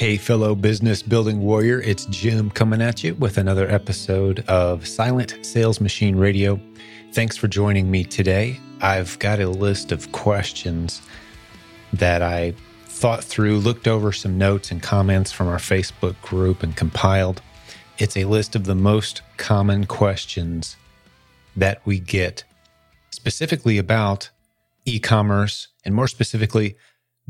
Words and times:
Hey, 0.00 0.16
fellow 0.16 0.54
business 0.54 1.02
building 1.02 1.42
warrior, 1.42 1.82
it's 1.82 2.06
Jim 2.06 2.50
coming 2.50 2.80
at 2.80 3.04
you 3.04 3.14
with 3.16 3.36
another 3.36 3.70
episode 3.70 4.40
of 4.48 4.88
Silent 4.88 5.36
Sales 5.42 5.78
Machine 5.78 6.16
Radio. 6.16 6.58
Thanks 7.12 7.36
for 7.36 7.48
joining 7.48 7.90
me 7.90 8.04
today. 8.04 8.58
I've 8.80 9.18
got 9.18 9.40
a 9.40 9.50
list 9.50 9.92
of 9.92 10.10
questions 10.10 11.02
that 11.92 12.22
I 12.22 12.54
thought 12.86 13.22
through, 13.22 13.58
looked 13.58 13.86
over 13.86 14.10
some 14.10 14.38
notes 14.38 14.70
and 14.70 14.82
comments 14.82 15.32
from 15.32 15.48
our 15.48 15.58
Facebook 15.58 16.18
group, 16.22 16.62
and 16.62 16.74
compiled. 16.74 17.42
It's 17.98 18.16
a 18.16 18.24
list 18.24 18.56
of 18.56 18.64
the 18.64 18.74
most 18.74 19.20
common 19.36 19.84
questions 19.84 20.78
that 21.56 21.84
we 21.84 22.00
get 22.00 22.42
specifically 23.10 23.76
about 23.76 24.30
e 24.86 24.98
commerce 24.98 25.68
and 25.84 25.94
more 25.94 26.08
specifically, 26.08 26.78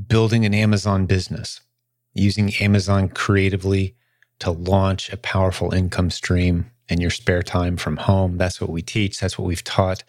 building 0.07 0.47
an 0.47 0.55
Amazon 0.55 1.07
business, 1.07 1.63
using 2.15 2.53
Amazon 2.55 3.09
creatively 3.09 3.95
to 4.41 4.51
launch 4.51 5.13
a 5.13 5.17
powerful 5.17 5.73
income 5.73 6.11
stream 6.11 6.71
in 6.89 7.01
your 7.01 7.11
spare 7.11 7.43
time 7.43 7.77
from 7.77 7.97
home. 7.97 8.37
That's 8.37 8.61
what 8.61 8.71
we 8.71 8.83
teach. 8.83 9.21
That's 9.21 9.39
what 9.39 9.47
we've 9.47 9.65
taught 9.65 10.03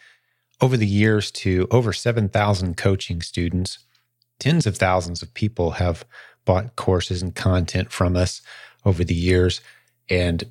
over 0.60 0.78
the 0.78 0.88
years 0.88 1.32
to 1.32 1.68
over 1.72 1.94
7,000 1.94 2.78
coaching 2.78 3.22
students. 3.22 3.80
Tens 4.40 4.66
of 4.66 4.78
thousands 4.78 5.22
of 5.22 5.34
people 5.34 5.72
have 5.72 6.06
bought 6.46 6.76
courses 6.76 7.22
and 7.22 7.36
content 7.36 7.92
from 7.92 8.16
us 8.16 8.42
over 8.86 9.04
the 9.04 9.16
years. 9.16 9.62
And 10.10 10.46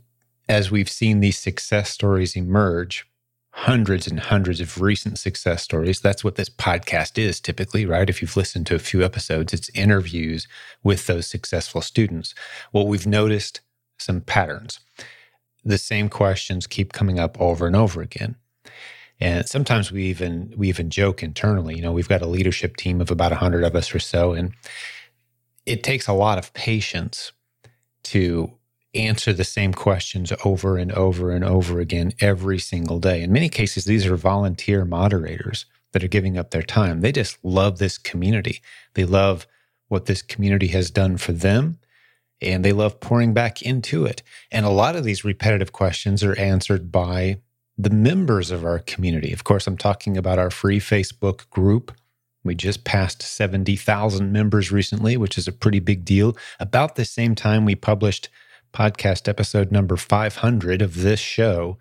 as 0.49 0.71
we've 0.71 0.91
seen 0.91 1.21
these 1.21 1.39
success 1.39 1.91
stories 1.91 2.37
emerge, 2.37 3.07
hundreds 3.53 4.07
and 4.07 4.21
hundreds 4.21 4.61
of 4.61 4.81
recent 4.81 5.19
success 5.19 5.63
stories. 5.63 6.01
That's 6.01 6.23
what 6.23 6.37
this 6.37 6.49
podcast 6.49 7.19
is 7.19 7.41
typically, 7.41 7.85
right? 7.85 8.09
If 8.09 8.23
you've 8.23 8.37
listened 8.37 8.67
to 8.69 8.75
a 8.75 8.81
few 8.81 9.05
episodes, 9.05 9.53
it's 9.53 9.71
interviews 9.71 10.47
with 10.83 11.07
those 11.07 11.27
successful 11.27 11.81
students. 11.83 12.35
Well, 12.73 12.87
we've 12.87 13.07
noticed 13.07 13.61
some 13.99 14.21
patterns. 14.21 14.81
The 15.65 15.79
same 15.79 16.09
questions 16.09 16.67
keep 16.67 16.93
coming 16.93 17.19
up 17.19 17.41
over 17.41 17.67
and 17.67 17.77
over 17.77 18.01
again. 18.01 18.37
And 19.23 19.47
sometimes 19.47 19.93
we 19.93 20.05
even 20.05 20.55
we 20.57 20.69
even 20.69 20.89
joke 20.89 21.23
internally, 21.23 21.77
you 21.77 21.83
know, 21.83 21.93
we've 21.93 22.09
got 22.09 22.23
a 22.23 22.27
leadership 22.27 22.77
team 22.77 23.03
of 23.03 23.11
about 23.11 23.33
100 23.33 23.65
of 23.65 23.77
us 23.77 23.95
or 23.95 23.99
so 23.99 24.33
and 24.33 24.55
it 25.67 25.83
takes 25.83 26.09
a 26.09 26.13
lot 26.13 26.39
of 26.39 26.53
patience 26.55 27.33
to 28.03 28.51
answer 28.95 29.33
the 29.33 29.45
same 29.45 29.73
questions 29.73 30.33
over 30.45 30.77
and 30.77 30.93
over 30.93 31.31
and 31.31 31.45
over 31.45 31.81
again 31.81 32.13
every 32.21 32.59
single 32.59 32.99
day. 32.99 33.23
In 33.23 33.33
many 33.33 33.49
cases, 33.49 33.85
these 33.85 34.07
are 34.07 34.17
volunteer 34.17 34.85
moderators 34.85 35.67
that 35.93 36.05
are 36.05 36.09
giving 36.09 36.37
up 36.37 36.51
their 36.51 36.63
time. 36.63 37.01
They 37.01 37.13
just 37.13 37.39
love 37.45 37.79
this 37.79 37.99
community. 37.99 38.63
They 38.95 39.05
love 39.05 39.47
what 39.89 40.07
this 40.07 40.23
community 40.23 40.69
has 40.69 40.91
done 40.91 41.17
for 41.17 41.33
them 41.33 41.79
and 42.41 42.65
they 42.65 42.73
love 42.73 43.01
pouring 43.01 43.35
back 43.35 43.63
into 43.63 44.05
it. 44.05 44.23
And 44.51 44.65
a 44.65 44.71
lot 44.71 44.97
of 44.97 45.05
these 45.05 45.25
repetitive 45.25 45.73
questions 45.73 46.25
are 46.25 46.39
answered 46.39 46.91
by 46.91 47.41
the 47.77 47.91
members 47.91 48.51
of 48.51 48.65
our 48.65 48.79
community. 48.79 49.33
Of 49.33 49.45
course, 49.45 49.67
I'm 49.67 49.77
talking 49.77 50.17
about 50.17 50.39
our 50.39 50.51
free 50.51 50.81
Facebook 50.81 51.49
group. 51.51 51.93
We 52.43 52.55
just 52.55 52.85
passed 52.85 53.23
70,000 53.23 54.33
members 54.33 54.73
recently, 54.73 55.17
which 55.17 55.37
is 55.37 55.47
a 55.47 55.53
pretty 55.53 55.81
big 55.81 56.05
deal. 56.05 56.37
About 56.59 56.97
the 56.97 57.05
same 57.05 57.35
time 57.35 57.65
we 57.65 57.75
published 57.75 58.29
podcast 58.73 59.29
episode 59.29 59.71
number 59.71 59.97
500 59.97 60.83
of 60.83 61.03
this 61.03 61.21
show, 61.21 61.79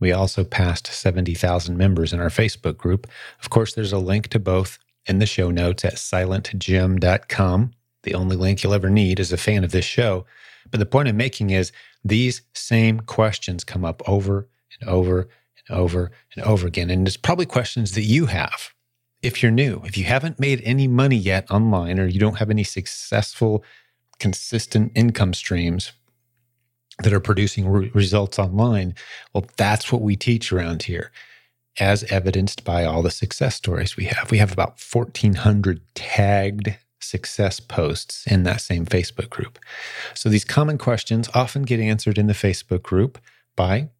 we 0.00 0.12
also 0.12 0.44
passed 0.44 0.86
70,000 0.86 1.76
members 1.76 2.12
in 2.12 2.20
our 2.20 2.28
Facebook 2.28 2.76
group. 2.76 3.06
Of 3.40 3.50
course, 3.50 3.74
there's 3.74 3.92
a 3.92 3.98
link 3.98 4.28
to 4.28 4.38
both 4.38 4.78
in 5.06 5.18
the 5.18 5.26
show 5.26 5.50
notes 5.50 5.84
at 5.84 5.94
silentjim.com. 5.94 7.72
The 8.02 8.14
only 8.14 8.36
link 8.36 8.62
you'll 8.62 8.74
ever 8.74 8.90
need 8.90 9.20
as 9.20 9.32
a 9.32 9.36
fan 9.36 9.64
of 9.64 9.70
this 9.70 9.84
show. 9.84 10.26
But 10.70 10.80
the 10.80 10.86
point 10.86 11.08
I'm 11.08 11.16
making 11.16 11.50
is 11.50 11.72
these 12.04 12.42
same 12.54 13.00
questions 13.00 13.64
come 13.64 13.84
up 13.84 14.02
over 14.08 14.48
and 14.80 14.88
over 14.88 15.28
and 15.68 15.78
over 15.78 16.10
and 16.34 16.44
over 16.44 16.66
again. 16.66 16.90
And 16.90 17.06
it's 17.06 17.16
probably 17.16 17.46
questions 17.46 17.92
that 17.92 18.02
you 18.02 18.26
have 18.26 18.74
if 19.22 19.42
you're 19.42 19.52
new. 19.52 19.80
If 19.84 19.96
you 19.96 20.04
haven't 20.04 20.38
made 20.38 20.60
any 20.64 20.86
money 20.86 21.16
yet 21.16 21.50
online 21.50 21.98
or 21.98 22.06
you 22.06 22.20
don't 22.20 22.38
have 22.38 22.50
any 22.50 22.64
successful, 22.64 23.64
consistent 24.18 24.92
income 24.94 25.34
streams, 25.34 25.92
that 27.02 27.12
are 27.12 27.20
producing 27.20 27.68
re- 27.68 27.90
results 27.94 28.38
online. 28.38 28.94
Well, 29.32 29.46
that's 29.56 29.90
what 29.90 30.02
we 30.02 30.16
teach 30.16 30.52
around 30.52 30.84
here, 30.84 31.10
as 31.78 32.04
evidenced 32.04 32.64
by 32.64 32.84
all 32.84 33.02
the 33.02 33.10
success 33.10 33.56
stories 33.56 33.96
we 33.96 34.04
have. 34.04 34.30
We 34.30 34.38
have 34.38 34.52
about 34.52 34.80
1,400 34.80 35.80
tagged 35.94 36.76
success 37.00 37.60
posts 37.60 38.26
in 38.26 38.44
that 38.44 38.60
same 38.60 38.86
Facebook 38.86 39.30
group. 39.30 39.58
So 40.14 40.28
these 40.28 40.44
common 40.44 40.78
questions 40.78 41.28
often 41.34 41.62
get 41.62 41.80
answered 41.80 42.18
in 42.18 42.26
the 42.26 42.32
Facebook 42.32 42.82
group 42.82 43.18
by 43.56 43.90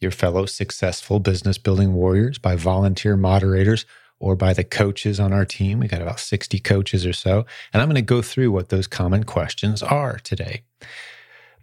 your 0.00 0.10
fellow 0.10 0.46
successful 0.46 1.20
business 1.20 1.58
building 1.58 1.94
warriors, 1.94 2.38
by 2.38 2.56
volunteer 2.56 3.16
moderators, 3.16 3.84
or 4.18 4.36
by 4.36 4.52
the 4.52 4.64
coaches 4.64 5.20
on 5.20 5.32
our 5.32 5.44
team. 5.44 5.80
We 5.80 5.88
got 5.88 6.02
about 6.02 6.20
60 6.20 6.58
coaches 6.60 7.04
or 7.04 7.12
so. 7.12 7.44
And 7.72 7.82
I'm 7.82 7.88
going 7.88 7.96
to 7.96 8.02
go 8.02 8.22
through 8.22 8.52
what 8.52 8.68
those 8.68 8.86
common 8.86 9.24
questions 9.24 9.82
are 9.82 10.18
today. 10.18 10.62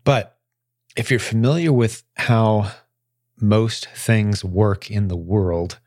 But 0.03 0.37
if 0.95 1.09
you're 1.09 1.19
familiar 1.19 1.71
with 1.71 2.03
how 2.15 2.71
most 3.39 3.87
things 3.89 4.43
work 4.43 4.91
in 4.91 5.07
the 5.07 5.17
world, 5.17 5.79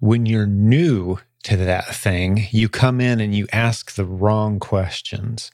when 0.00 0.26
you're 0.26 0.46
new 0.46 1.18
to 1.44 1.56
that 1.56 1.94
thing, 1.94 2.46
you 2.50 2.68
come 2.68 3.00
in 3.00 3.20
and 3.20 3.34
you 3.34 3.46
ask 3.52 3.92
the 3.92 4.04
wrong 4.04 4.58
questions. 4.58 5.50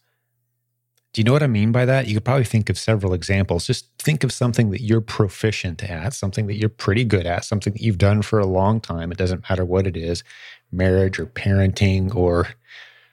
Do 1.13 1.21
you 1.21 1.25
know 1.25 1.33
what 1.33 1.43
I 1.43 1.49
mean 1.49 1.73
by 1.73 1.85
that? 1.87 2.07
You 2.07 2.15
could 2.15 2.25
probably 2.25 2.45
think 2.45 2.69
of 2.69 2.79
several 2.79 3.15
examples. 3.15 3.67
Just 3.67 3.87
think 3.99 4.25
of 4.25 4.33
something 4.33 4.71
that 4.71 4.83
you're 4.83 5.01
proficient 5.01 5.83
at, 5.83 6.13
something 6.13 6.47
that 6.47 6.57
you're 6.57 6.69
pretty 6.69 7.05
good 7.05 7.27
at, 7.27 7.45
something 7.45 7.73
that 7.73 7.83
you've 7.83 7.99
done 7.99 8.21
for 8.23 8.39
a 8.39 8.47
long 8.47 8.81
time. 8.81 9.11
It 9.11 9.19
doesn't 9.19 9.49
matter 9.49 9.65
what 9.65 9.87
it 9.87 9.97
is 9.97 10.23
marriage 10.71 11.19
or 11.19 11.27
parenting 11.27 12.15
or, 12.15 12.49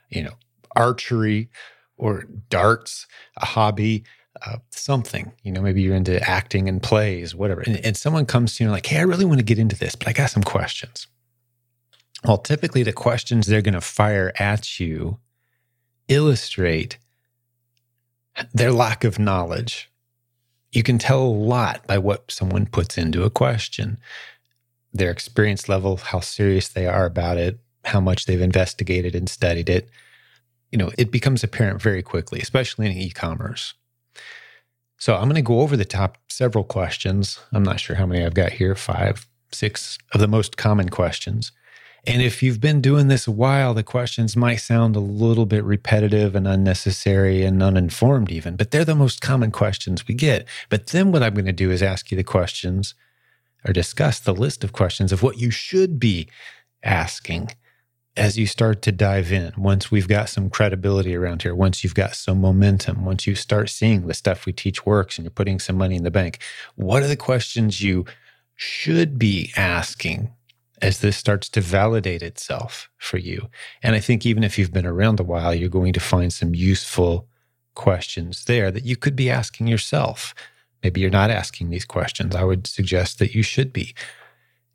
you 0.09 0.22
know, 0.24 0.34
archery 0.75 1.50
or 1.97 2.25
darts, 2.50 3.08
a 3.38 3.46
hobby 3.46 4.03
uh, 4.46 4.57
something. 4.69 5.31
You 5.44 5.51
know, 5.51 5.62
maybe 5.62 5.81
you're 5.81 5.96
into 5.96 6.22
acting 6.28 6.68
and 6.68 6.81
plays, 6.81 7.35
whatever. 7.35 7.62
And, 7.62 7.78
and 7.85 7.97
someone 7.97 8.25
comes 8.25 8.56
to 8.56 8.63
you 8.63 8.72
like, 8.72 8.85
hey, 8.85 9.00
I 9.00 9.03
really 9.03 9.25
want 9.25 9.40
to 9.40 9.46
get 9.46 9.59
into 9.59 9.75
this, 9.75 9.96
but 9.96 10.07
I 10.07 10.13
got 10.13 10.29
some 10.29 10.44
questions. 10.44 11.07
Well, 12.23 12.38
typically 12.38 12.84
the 12.84 12.94
questions 12.94 13.46
they're 13.46 13.62
going 13.62 13.75
to 13.75 13.81
fire 13.81 14.34
at 14.40 14.79
you 14.79 15.19
illustrate 16.07 16.97
their 18.53 18.72
lack 18.72 19.03
of 19.03 19.19
knowledge. 19.19 19.90
You 20.72 20.84
can 20.84 20.97
tell 20.97 21.22
a 21.22 21.28
lot 21.28 21.85
by 21.88 21.97
what 21.97 22.31
someone 22.31 22.66
puts 22.66 22.97
into 22.97 23.23
a 23.23 23.29
question, 23.29 23.97
their 24.94 25.12
experience 25.12 25.69
level, 25.69 25.97
how 25.97 26.19
serious 26.19 26.67
they 26.67 26.85
are 26.85 27.06
about 27.06 27.38
it, 27.38 27.59
how 27.85 28.02
much 28.02 28.25
they've 28.25 28.41
investigated 28.41 29.16
and 29.16 29.29
studied 29.29 29.69
it. 29.69 29.90
You 30.72 30.78
know, 30.78 30.91
it 30.97 31.12
becomes 31.12 31.44
apparent 31.44 31.81
very 31.81 32.02
quickly, 32.02 32.41
especially 32.41 32.88
in 32.88 32.91
e 32.94 33.09
commerce. 33.09 33.75
So 34.97 35.16
I'm 35.16 35.23
going 35.23 35.35
to 35.35 35.41
go 35.41 35.61
over 35.61 35.75
the 35.75 35.85
top 35.85 36.17
several 36.29 36.63
questions. 36.63 37.39
I'm 37.51 37.63
not 37.63 37.79
sure 37.79 37.95
how 37.95 38.06
many 38.06 38.23
I've 38.23 38.33
got 38.33 38.53
here 38.53 38.75
five, 38.75 39.28
six 39.51 39.97
of 40.13 40.19
the 40.19 40.28
most 40.28 40.57
common 40.57 40.89
questions. 40.89 41.51
And 42.07 42.22
if 42.22 42.44
you've 42.44 42.61
been 42.61 42.81
doing 42.81 43.07
this 43.07 43.25
a 43.25 43.31
while, 43.31 43.73
the 43.73 43.84
questions 43.84 44.38
might 44.38 44.57
sound 44.57 44.95
a 44.95 45.00
little 45.00 45.47
bit 45.47 45.63
repetitive 45.63 46.35
and 46.35 46.47
unnecessary 46.47 47.44
and 47.44 47.63
uninformed, 47.63 48.31
even, 48.31 48.55
but 48.55 48.69
they're 48.69 48.85
the 48.85 48.94
most 48.94 49.22
common 49.22 49.51
questions 49.51 50.07
we 50.07 50.13
get. 50.13 50.47
But 50.69 50.88
then 50.88 51.11
what 51.11 51.23
I'm 51.23 51.34
going 51.34 51.45
to 51.45 51.51
do 51.51 51.72
is 51.72 51.81
ask 51.81 52.11
you 52.11 52.16
the 52.16 52.23
questions 52.23 52.94
or 53.66 53.73
discuss 53.73 54.19
the 54.19 54.35
list 54.35 54.63
of 54.63 54.72
questions 54.72 55.11
of 55.11 55.23
what 55.23 55.39
you 55.39 55.50
should 55.50 56.00
be 56.00 56.29
asking 56.84 57.50
as 58.18 58.38
you 58.38 58.48
start 58.48 58.81
to 58.84 58.92
dive 58.92 59.31
in, 59.31 59.52
once 59.58 59.92
we've 59.92 60.08
got 60.08 60.30
some 60.30 60.50
credibility 60.50 61.16
around 61.16 61.42
here, 61.42 61.53
once 61.53 61.84
you've 61.84 61.96
got 61.96 62.16
some 62.16 62.40
momentum, 62.40 63.03
once 63.03 63.28
you 63.28 63.35
start 63.35 63.70
seeing 63.70 64.08
the 64.08 64.14
stuff 64.14 64.46
we 64.46 64.53
teach 64.53 64.85
works 64.85 65.17
and 65.17 65.26
you're 65.26 65.32
putting 65.32 65.59
some 65.59 65.76
money 65.76 65.96
in 65.96 66.03
the 66.03 66.12
bank, 66.12 66.40
what 66.76 67.03
are 67.03 67.08
the 67.08 67.17
questions 67.17 67.82
you 67.82 68.06
should 68.56 69.20
be 69.20 69.52
asking 69.58 70.32
as 70.82 71.00
this 71.00 71.17
starts 71.17 71.50
to 71.50 71.62
validate 71.62 72.22
itself 72.22 72.90
for 72.97 73.17
you? 73.17 73.50
And 73.84 73.96
I 73.96 74.00
think 74.00 74.26
even 74.26 74.44
if 74.46 74.58
you've 74.58 74.73
been 74.73 74.85
around 74.85 75.20
a 75.20 75.23
while, 75.23 75.53
you're 75.53 75.68
going 75.68 75.94
to 75.94 76.00
find 76.00 76.32
some 76.32 76.56
useful 76.56 77.28
questions 77.73 78.46
there 78.46 78.72
that 78.72 78.85
you 78.85 78.96
could 78.96 79.18
be 79.18 79.29
asking 79.29 79.68
yourself. 79.68 80.34
Maybe 80.82 81.02
you're 81.02 81.09
not 81.09 81.32
asking 81.32 81.70
these 81.70 81.85
questions. 81.85 82.34
I 82.34 82.46
would 82.46 82.66
suggest 82.66 83.20
that 83.20 83.35
you 83.35 83.44
should 83.44 83.73
be. 83.73 83.94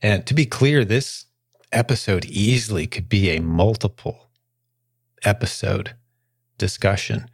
And 0.03 0.27
to 0.27 0.35
be 0.35 0.45
clear, 0.45 0.85
this 0.85 1.25
episode 1.73 2.25
easily 2.27 2.87
could 2.87 3.09
be 3.09 3.31
a 3.31 3.41
multiple 3.41 4.29
episode 5.25 5.95
discussion 6.59 7.29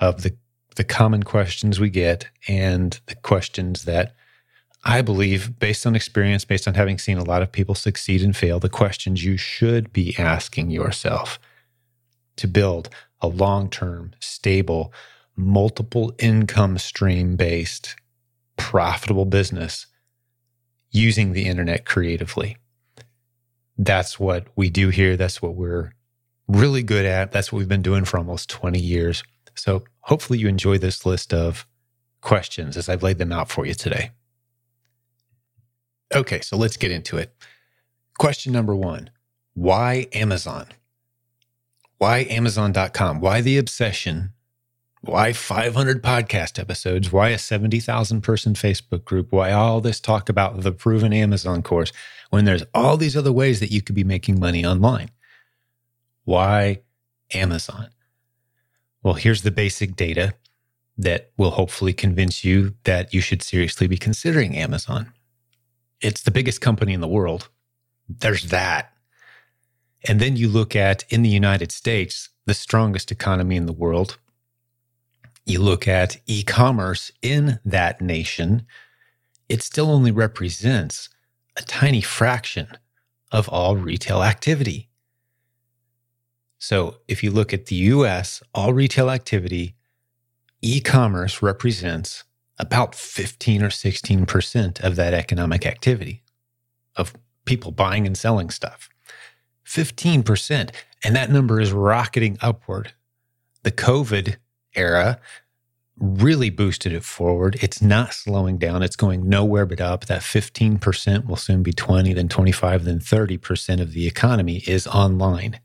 of 0.00 0.22
the 0.22 0.36
the 0.76 0.84
common 0.84 1.24
questions 1.24 1.80
we 1.80 1.90
get 1.90 2.28
and 2.46 3.00
the 3.06 3.16
questions 3.16 3.84
that 3.84 4.14
I 4.84 5.02
believe, 5.02 5.58
based 5.58 5.86
on 5.86 5.96
experience, 5.96 6.44
based 6.44 6.68
on 6.68 6.74
having 6.74 6.98
seen 6.98 7.18
a 7.18 7.24
lot 7.24 7.42
of 7.42 7.50
people 7.50 7.74
succeed 7.74 8.22
and 8.22 8.34
fail, 8.34 8.60
the 8.60 8.68
questions 8.68 9.24
you 9.24 9.36
should 9.36 9.92
be 9.92 10.14
asking 10.16 10.70
yourself 10.70 11.40
to 12.36 12.46
build 12.46 12.88
a 13.20 13.26
long 13.26 13.68
term, 13.68 14.12
stable, 14.20 14.92
multiple 15.34 16.14
income 16.18 16.78
stream 16.78 17.34
based 17.36 17.96
profitable 18.56 19.24
business 19.24 19.86
using 20.90 21.32
the 21.32 21.46
internet 21.46 21.84
creatively. 21.84 22.56
That's 23.78 24.18
what 24.18 24.48
we 24.56 24.70
do 24.70 24.88
here. 24.88 25.16
That's 25.16 25.40
what 25.40 25.54
we're 25.54 25.92
really 26.48 26.82
good 26.82 27.06
at. 27.06 27.30
That's 27.30 27.52
what 27.52 27.60
we've 27.60 27.68
been 27.68 27.82
doing 27.82 28.04
for 28.04 28.18
almost 28.18 28.50
20 28.50 28.78
years. 28.78 29.22
So 29.54 29.84
hopefully 30.00 30.38
you 30.38 30.48
enjoy 30.48 30.78
this 30.78 31.06
list 31.06 31.32
of 31.32 31.66
questions 32.20 32.76
as 32.76 32.88
I've 32.88 33.02
laid 33.02 33.18
them 33.18 33.32
out 33.32 33.48
for 33.48 33.64
you 33.64 33.74
today. 33.74 34.10
Okay, 36.14 36.40
so 36.40 36.56
let's 36.56 36.76
get 36.76 36.90
into 36.90 37.16
it. 37.18 37.34
Question 38.18 38.52
number 38.52 38.74
one 38.74 39.10
Why 39.54 40.08
Amazon? 40.12 40.66
Why 41.98 42.26
Amazon.com? 42.30 43.20
Why 43.20 43.40
the 43.40 43.58
obsession? 43.58 44.32
Why 45.02 45.32
500 45.32 46.02
podcast 46.02 46.58
episodes? 46.58 47.12
Why 47.12 47.28
a 47.28 47.38
70,000 47.38 48.20
person 48.20 48.54
Facebook 48.54 49.04
group? 49.04 49.30
Why 49.30 49.52
all 49.52 49.80
this 49.80 50.00
talk 50.00 50.28
about 50.28 50.60
the 50.60 50.72
proven 50.72 51.12
Amazon 51.12 51.62
course 51.62 51.92
when 52.30 52.44
there's 52.44 52.64
all 52.74 52.96
these 52.96 53.16
other 53.16 53.32
ways 53.32 53.60
that 53.60 53.70
you 53.70 53.80
could 53.80 53.94
be 53.94 54.04
making 54.04 54.40
money 54.40 54.66
online? 54.66 55.10
Why 56.24 56.80
Amazon? 57.32 57.88
Well, 59.02 59.14
here's 59.14 59.42
the 59.42 59.52
basic 59.52 59.94
data 59.94 60.34
that 60.96 61.30
will 61.36 61.52
hopefully 61.52 61.92
convince 61.92 62.44
you 62.44 62.74
that 62.82 63.14
you 63.14 63.20
should 63.20 63.42
seriously 63.42 63.86
be 63.86 63.96
considering 63.96 64.56
Amazon. 64.56 65.12
It's 66.00 66.22
the 66.22 66.32
biggest 66.32 66.60
company 66.60 66.92
in 66.92 67.00
the 67.00 67.08
world. 67.08 67.48
There's 68.08 68.50
that. 68.50 68.92
And 70.04 70.20
then 70.20 70.36
you 70.36 70.48
look 70.48 70.74
at 70.74 71.04
in 71.08 71.22
the 71.22 71.28
United 71.28 71.70
States, 71.70 72.30
the 72.46 72.54
strongest 72.54 73.12
economy 73.12 73.56
in 73.56 73.66
the 73.66 73.72
world. 73.72 74.18
You 75.48 75.60
look 75.60 75.88
at 75.88 76.18
e 76.26 76.42
commerce 76.42 77.10
in 77.22 77.58
that 77.64 78.02
nation, 78.02 78.66
it 79.48 79.62
still 79.62 79.90
only 79.90 80.12
represents 80.12 81.08
a 81.56 81.62
tiny 81.62 82.02
fraction 82.02 82.68
of 83.32 83.48
all 83.48 83.74
retail 83.74 84.22
activity. 84.22 84.90
So 86.58 86.96
if 87.08 87.24
you 87.24 87.30
look 87.30 87.54
at 87.54 87.64
the 87.66 87.76
US, 87.76 88.42
all 88.54 88.74
retail 88.74 89.08
activity, 89.08 89.74
e 90.60 90.82
commerce 90.82 91.40
represents 91.40 92.24
about 92.58 92.94
15 92.94 93.62
or 93.62 93.70
16% 93.70 94.80
of 94.84 94.96
that 94.96 95.14
economic 95.14 95.64
activity 95.64 96.22
of 96.94 97.14
people 97.46 97.72
buying 97.72 98.06
and 98.06 98.18
selling 98.18 98.50
stuff. 98.50 98.90
15%. 99.64 100.74
And 101.02 101.16
that 101.16 101.30
number 101.30 101.58
is 101.58 101.72
rocketing 101.72 102.36
upward. 102.42 102.92
The 103.62 103.72
COVID 103.72 104.36
era 104.74 105.20
really 106.00 106.50
boosted 106.50 106.92
it 106.92 107.04
forward. 107.04 107.56
It's 107.60 107.82
not 107.82 108.14
slowing 108.14 108.58
down. 108.58 108.82
It's 108.82 108.96
going 108.96 109.28
nowhere 109.28 109.66
but 109.66 109.80
up. 109.80 110.06
That 110.06 110.22
15% 110.22 111.26
will 111.26 111.36
soon 111.36 111.62
be 111.62 111.72
20, 111.72 112.12
then 112.12 112.28
25, 112.28 112.84
then 112.84 113.00
30% 113.00 113.80
of 113.80 113.92
the 113.92 114.06
economy 114.06 114.62
is 114.66 114.86
online. 114.86 115.60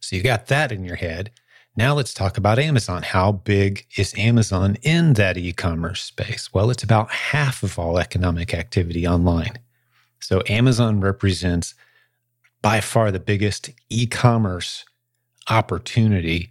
So 0.00 0.16
you 0.16 0.22
got 0.22 0.46
that 0.46 0.72
in 0.72 0.84
your 0.84 0.96
head. 0.96 1.30
Now 1.76 1.94
let's 1.94 2.12
talk 2.12 2.36
about 2.36 2.58
Amazon. 2.58 3.02
How 3.02 3.30
big 3.30 3.86
is 3.96 4.12
Amazon 4.18 4.76
in 4.82 5.12
that 5.14 5.38
e 5.38 5.52
commerce 5.52 6.02
space? 6.02 6.52
Well, 6.52 6.70
it's 6.70 6.82
about 6.82 7.10
half 7.10 7.62
of 7.62 7.78
all 7.78 7.98
economic 7.98 8.52
activity 8.52 9.06
online. 9.06 9.58
So 10.18 10.42
Amazon 10.48 11.00
represents 11.00 11.74
by 12.60 12.80
far 12.80 13.10
the 13.10 13.20
biggest 13.20 13.70
e 13.88 14.06
commerce 14.06 14.84
opportunity 15.48 16.50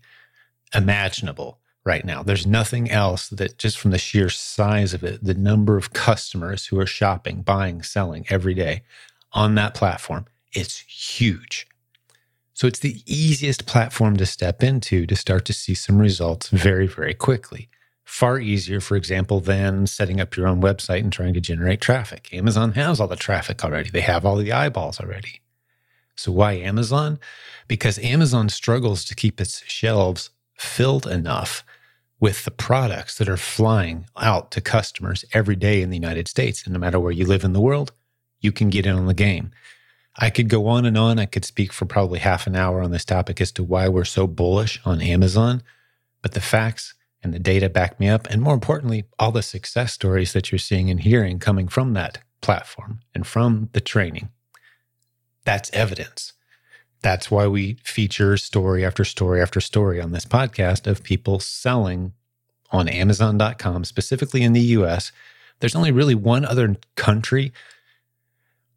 imaginable 0.73 1.58
right 1.89 2.05
now. 2.05 2.21
There's 2.21 2.45
nothing 2.45 2.91
else 2.91 3.29
that 3.29 3.57
just 3.57 3.79
from 3.79 3.89
the 3.89 3.97
sheer 3.97 4.29
size 4.29 4.93
of 4.93 5.03
it, 5.03 5.23
the 5.23 5.33
number 5.33 5.75
of 5.75 5.91
customers 5.91 6.67
who 6.67 6.79
are 6.79 6.85
shopping, 6.85 7.41
buying, 7.41 7.81
selling 7.81 8.27
every 8.29 8.53
day 8.53 8.83
on 9.33 9.55
that 9.55 9.73
platform, 9.73 10.27
it's 10.53 10.77
huge. 11.17 11.65
So 12.53 12.67
it's 12.67 12.79
the 12.79 13.01
easiest 13.07 13.65
platform 13.65 14.17
to 14.17 14.27
step 14.27 14.61
into 14.61 15.07
to 15.07 15.15
start 15.15 15.45
to 15.45 15.53
see 15.53 15.73
some 15.73 15.97
results 15.97 16.49
very, 16.49 16.85
very 16.85 17.15
quickly. 17.15 17.69
Far 18.05 18.37
easier, 18.37 18.79
for 18.81 18.95
example, 18.95 19.39
than 19.39 19.87
setting 19.87 20.21
up 20.21 20.37
your 20.37 20.47
own 20.47 20.61
website 20.61 20.99
and 20.99 21.11
trying 21.11 21.33
to 21.33 21.41
generate 21.41 21.81
traffic. 21.81 22.31
Amazon 22.31 22.73
has 22.73 22.99
all 22.99 23.07
the 23.07 23.15
traffic 23.15 23.63
already, 23.65 23.89
they 23.89 24.01
have 24.01 24.25
all 24.25 24.35
the 24.35 24.51
eyeballs 24.51 24.99
already. 24.99 25.41
So, 26.15 26.31
why 26.31 26.51
Amazon? 26.53 27.19
Because 27.67 27.97
Amazon 27.97 28.49
struggles 28.49 29.05
to 29.05 29.15
keep 29.15 29.41
its 29.41 29.63
shelves 29.65 30.29
filled 30.55 31.07
enough 31.07 31.63
with 32.19 32.43
the 32.43 32.51
products 32.51 33.17
that 33.17 33.29
are 33.29 33.37
flying 33.37 34.05
out 34.17 34.51
to 34.51 34.61
customers 34.61 35.23
every 35.33 35.55
day 35.55 35.81
in 35.81 35.89
the 35.89 35.97
United 35.97 36.27
States. 36.27 36.63
And 36.63 36.73
no 36.73 36.79
matter 36.79 36.99
where 36.99 37.11
you 37.11 37.25
live 37.25 37.43
in 37.43 37.53
the 37.53 37.61
world, 37.61 37.91
you 38.41 38.51
can 38.51 38.69
get 38.69 38.85
in 38.85 38.95
on 38.95 39.07
the 39.07 39.13
game. 39.13 39.51
I 40.17 40.29
could 40.29 40.49
go 40.49 40.67
on 40.67 40.85
and 40.85 40.97
on. 40.97 41.17
I 41.17 41.25
could 41.25 41.45
speak 41.45 41.71
for 41.71 41.85
probably 41.85 42.19
half 42.19 42.45
an 42.45 42.55
hour 42.55 42.81
on 42.81 42.91
this 42.91 43.05
topic 43.05 43.39
as 43.39 43.51
to 43.53 43.63
why 43.63 43.87
we're 43.87 44.03
so 44.03 44.27
bullish 44.27 44.81
on 44.83 45.01
Amazon. 45.01 45.63
But 46.21 46.33
the 46.33 46.41
facts 46.41 46.93
and 47.23 47.33
the 47.33 47.39
data 47.39 47.69
back 47.69 47.99
me 47.99 48.09
up. 48.09 48.27
And 48.27 48.41
more 48.41 48.53
importantly, 48.53 49.05
all 49.17 49.31
the 49.31 49.41
success 49.41 49.93
stories 49.93 50.33
that 50.33 50.51
you're 50.51 50.59
seeing 50.59 50.89
and 50.89 50.99
hearing 50.99 51.39
coming 51.39 51.67
from 51.67 51.93
that 51.93 52.19
platform 52.41 52.99
and 53.13 53.25
from 53.25 53.69
the 53.73 53.81
training. 53.81 54.29
That's 55.45 55.71
evidence. 55.73 56.33
That's 57.01 57.31
why 57.31 57.47
we 57.47 57.75
feature 57.83 58.35
story 58.37 58.85
after 58.85 59.05
story 59.05 59.41
after 59.41 59.61
story 59.61 60.01
on 60.01 60.11
this 60.11 60.25
podcast 60.25 60.85
of 60.85 61.03
people 61.03 61.39
selling 61.39 62.13
on 62.71 62.87
Amazon.com, 62.87 63.85
specifically 63.85 64.43
in 64.43 64.53
the 64.53 64.61
US. 64.61 65.11
There's 65.59 65.75
only 65.75 65.91
really 65.91 66.15
one 66.15 66.45
other 66.45 66.75
country 66.95 67.51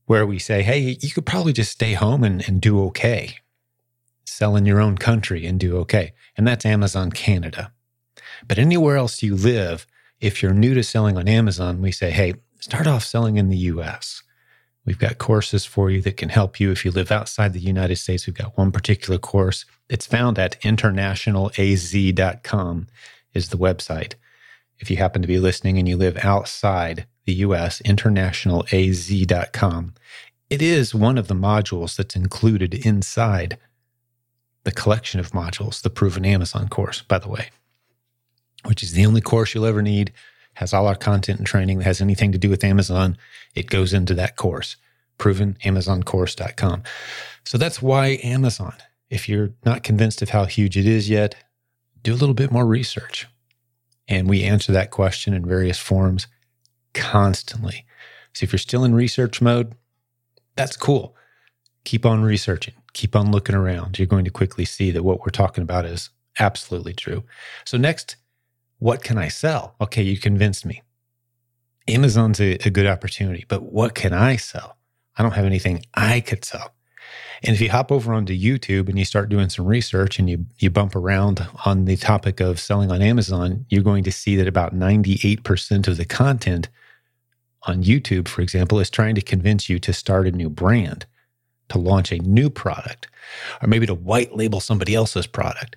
where 0.07 0.27
we 0.27 0.39
say, 0.39 0.63
hey, 0.63 0.97
you 1.01 1.11
could 1.11 1.27
probably 1.27 1.53
just 1.53 1.73
stay 1.73 1.95
home 1.95 2.25
and, 2.25 2.47
and 2.47 2.61
do 2.61 2.83
okay, 2.85 3.37
sell 4.25 4.57
in 4.57 4.67
your 4.67 4.81
own 4.81 4.99
country 4.99 5.47
and 5.47 5.59
do 5.59 5.77
okay. 5.79 6.13
And 6.37 6.47
that's 6.47 6.67
Amazon 6.67 7.11
Canada. 7.11 7.73
But 8.47 8.59
anywhere 8.59 8.97
else 8.97 9.23
you 9.23 9.37
live, 9.37 9.87
if 10.21 10.43
you're 10.43 10.55
new 10.55 10.75
to 10.75 10.83
selling 10.83 11.17
on 11.17 11.29
Amazon, 11.29 11.81
we 11.81 11.93
say, 11.93 12.11
hey, 12.11 12.35
start 12.61 12.87
off 12.87 13.05
selling 13.05 13.37
in 13.37 13.49
the 13.49 13.57
US. 13.57 14.23
We've 14.85 14.99
got 14.99 15.19
courses 15.19 15.65
for 15.65 15.91
you 15.91 16.03
that 16.03 16.17
can 16.17 16.29
help 16.29 16.59
you 16.59 16.73
if 16.73 16.85
you 16.85 16.91
live 16.91 17.13
outside 17.13 17.53
the 17.53 17.61
United 17.61 17.95
States. 17.97 18.27
We've 18.27 18.35
got 18.35 18.59
one 18.59 18.73
particular 18.73 19.19
course. 19.19 19.65
It's 19.89 20.07
found 20.07 20.37
at 20.39 20.61
internationalaz.com 20.63 22.87
is 23.33 23.49
the 23.49 23.57
website. 23.57 24.15
If 24.79 24.91
you 24.91 24.97
happen 24.97 25.23
to 25.23 25.29
be 25.29 25.39
listening 25.39 25.79
and 25.79 25.89
you 25.89 25.97
live 25.97 26.19
outside 26.25 27.07
the 27.25 27.35
US, 27.35 27.81
internationalaz.com. 27.83 29.95
It 30.51 30.61
is 30.61 30.93
one 30.95 31.17
of 31.17 31.29
the 31.29 31.35
modules 31.35 31.97
that's 31.97 32.17
included 32.17 32.75
inside 32.75 33.57
the 34.65 34.73
collection 34.73 35.21
of 35.21 35.31
modules, 35.31 35.83
the 35.83 35.91
Proven 35.91 36.25
Amazon 36.25 36.69
course, 36.69 37.03
by 37.03 37.19
the 37.19 37.29
way, 37.29 37.51
which 38.65 38.83
is 38.83 38.93
the 38.93 39.07
only 39.07 39.21
course 39.21 39.55
you'll 39.55 39.67
ever 39.67 39.83
need, 39.83 40.13
has 40.55 40.73
all 40.73 40.87
our 40.87 40.95
content 40.95 41.39
and 41.39 41.47
training 41.47 41.79
that 41.79 41.85
has 41.85 42.01
anything 42.01 42.33
to 42.33 42.39
do 42.39 42.51
with 42.51 42.65
Amazon. 42.65 43.17
It 43.55 43.69
goes 43.69 43.93
into 43.93 44.15
that 44.15 44.37
course, 44.37 44.77
provenamazoncourse.com. 45.19 46.83
So 47.45 47.59
that's 47.59 47.81
why 47.83 48.21
Amazon. 48.23 48.75
If 49.11 49.29
you're 49.29 49.53
not 49.65 49.83
convinced 49.83 50.23
of 50.23 50.31
how 50.31 50.45
huge 50.45 50.77
it 50.77 50.87
is 50.87 51.11
yet, 51.11 51.35
do 52.03 52.13
a 52.13 52.17
little 52.17 52.35
bit 52.35 52.51
more 52.51 52.67
research. 52.67 53.27
And 54.09 54.29
we 54.29 54.43
answer 54.43 54.73
that 54.73 54.91
question 54.91 55.35
in 55.35 55.45
various 55.47 55.79
forms 55.79 56.27
constantly. 56.95 57.87
So 58.33 58.45
if 58.45 58.53
you're 58.53 58.59
still 58.59 58.85
in 58.85 58.95
research 58.95 59.41
mode, 59.41 59.75
that's 60.57 60.77
cool. 60.77 61.17
Keep 61.85 62.07
on 62.07 62.23
researching, 62.23 62.75
keep 62.93 63.17
on 63.17 63.33
looking 63.33 63.55
around. 63.55 63.99
You're 63.99 64.07
going 64.07 64.25
to 64.25 64.31
quickly 64.31 64.65
see 64.65 64.91
that 64.91 65.03
what 65.03 65.21
we're 65.21 65.31
talking 65.31 65.63
about 65.63 65.85
is 65.85 66.11
absolutely 66.39 66.93
true. 66.93 67.25
So, 67.65 67.77
next, 67.77 68.17
what 68.83 69.01
can 69.01 69.17
I 69.17 69.29
sell? 69.29 69.77
Okay, 69.81 70.03
you 70.03 70.19
convinced 70.19 70.67
me. 70.67 70.83
Amazon's 71.87 72.41
a, 72.41 72.55
a 72.67 72.71
good 72.71 72.89
opportunity, 72.89 73.45
but 73.47 73.63
what 73.63 73.95
can 73.95 74.13
I 74.13 74.35
sell? 74.35 74.77
I 75.17 75.23
don't 75.23 75.35
have 75.35 75.45
anything 75.45 75.85
I 75.95 76.19
could 76.19 76.45
sell. 76.45 76.75
And 77.45 77.55
if 77.55 77.61
you 77.61 77.71
hop 77.71 77.93
over 77.93 78.13
onto 78.13 78.37
YouTube 78.37 78.89
and 78.89 78.99
you 78.99 79.05
start 79.05 79.29
doing 79.29 79.51
some 79.51 79.67
research 79.67 80.19
and 80.19 80.29
you 80.29 80.47
you 80.59 80.69
bump 80.69 80.97
around 80.97 81.47
on 81.65 81.85
the 81.85 81.97
topic 81.97 82.41
of 82.41 82.59
selling 82.59 82.91
on 82.91 83.03
Amazon, 83.03 83.67
you're 83.69 83.85
going 83.85 84.03
to 84.03 84.11
see 84.11 84.35
that 84.35 84.49
about 84.49 84.75
98% 84.75 85.87
of 85.87 85.97
the 85.97 86.05
content 86.05 86.69
on 87.69 87.85
YouTube, 87.85 88.27
for 88.27 88.43
example, 88.43 88.81
is 88.81 88.91
trying 88.91 89.15
to 89.15 89.23
convince 89.23 89.69
you 89.69 89.79
to 89.79 89.93
start 89.93 90.27
a 90.27 90.33
new 90.33 90.51
brand, 90.51 91.07
to 91.69 91.79
launch 91.79 92.11
a 92.11 92.19
new 92.19 92.51
product, 92.51 93.07
or 93.63 93.69
maybe 93.69 93.87
to 93.87 93.95
white 93.95 94.35
label 94.35 94.59
somebody 94.59 94.93
else's 94.93 95.29
product. 95.29 95.77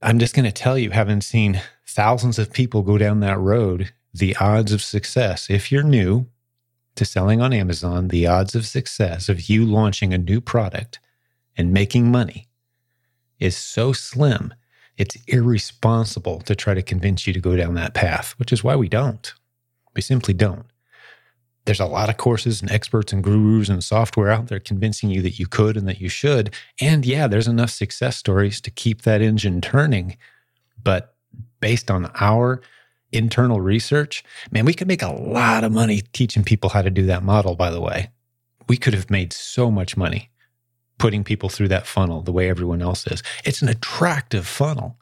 I'm 0.00 0.18
just 0.18 0.34
going 0.34 0.46
to 0.46 0.52
tell 0.52 0.76
you, 0.76 0.90
having 0.90 1.20
seen 1.20 1.62
thousands 1.92 2.38
of 2.38 2.52
people 2.52 2.82
go 2.82 2.98
down 2.98 3.20
that 3.20 3.38
road, 3.38 3.92
the 4.14 4.36
odds 4.36 4.72
of 4.72 4.82
success, 4.82 5.48
if 5.50 5.70
you're 5.70 5.82
new 5.82 6.26
to 6.96 7.04
selling 7.04 7.40
on 7.40 7.52
Amazon, 7.52 8.08
the 8.08 8.26
odds 8.26 8.54
of 8.54 8.66
success 8.66 9.28
of 9.28 9.48
you 9.48 9.64
launching 9.64 10.12
a 10.12 10.18
new 10.18 10.40
product 10.40 10.98
and 11.56 11.72
making 11.72 12.10
money 12.10 12.48
is 13.38 13.56
so 13.56 13.92
slim 13.92 14.54
It's 14.98 15.16
irresponsible 15.26 16.40
to 16.42 16.54
try 16.54 16.74
to 16.74 16.82
convince 16.82 17.26
you 17.26 17.32
to 17.32 17.40
go 17.40 17.56
down 17.56 17.74
that 17.74 17.94
path, 17.94 18.34
which 18.38 18.52
is 18.52 18.62
why 18.62 18.76
we 18.76 18.88
don't. 18.88 19.32
We 19.94 20.02
simply 20.02 20.34
don't. 20.34 20.66
There's 21.64 21.80
a 21.80 21.86
lot 21.86 22.10
of 22.10 22.16
courses 22.16 22.60
and 22.60 22.70
experts 22.70 23.12
and 23.12 23.22
gurus 23.22 23.68
and 23.68 23.82
software 23.82 24.30
out 24.30 24.48
there 24.48 24.60
convincing 24.60 25.10
you 25.10 25.22
that 25.22 25.38
you 25.38 25.46
could 25.46 25.76
and 25.76 25.88
that 25.88 26.00
you 26.00 26.08
should. 26.08 26.54
And 26.80 27.06
yeah, 27.06 27.26
there's 27.26 27.48
enough 27.48 27.70
success 27.70 28.16
stories 28.16 28.60
to 28.62 28.70
keep 28.70 29.02
that 29.02 29.22
engine 29.22 29.60
turning. 29.60 30.16
But 30.82 31.11
based 31.62 31.90
on 31.90 32.10
our 32.20 32.60
internal 33.12 33.60
research, 33.60 34.22
man, 34.50 34.66
we 34.66 34.74
could 34.74 34.88
make 34.88 35.00
a 35.00 35.12
lot 35.12 35.64
of 35.64 35.72
money 35.72 36.02
teaching 36.12 36.44
people 36.44 36.68
how 36.70 36.82
to 36.82 36.90
do 36.90 37.06
that 37.06 37.22
model, 37.22 37.54
by 37.54 37.70
the 37.70 37.80
way. 37.80 38.10
We 38.68 38.76
could 38.76 38.92
have 38.92 39.10
made 39.10 39.32
so 39.32 39.70
much 39.70 39.96
money 39.96 40.30
putting 40.98 41.24
people 41.24 41.48
through 41.48 41.68
that 41.68 41.86
funnel 41.86 42.20
the 42.20 42.32
way 42.32 42.50
everyone 42.50 42.82
else 42.82 43.06
is. 43.06 43.22
It's 43.44 43.62
an 43.62 43.68
attractive 43.68 44.46
funnel. 44.46 44.98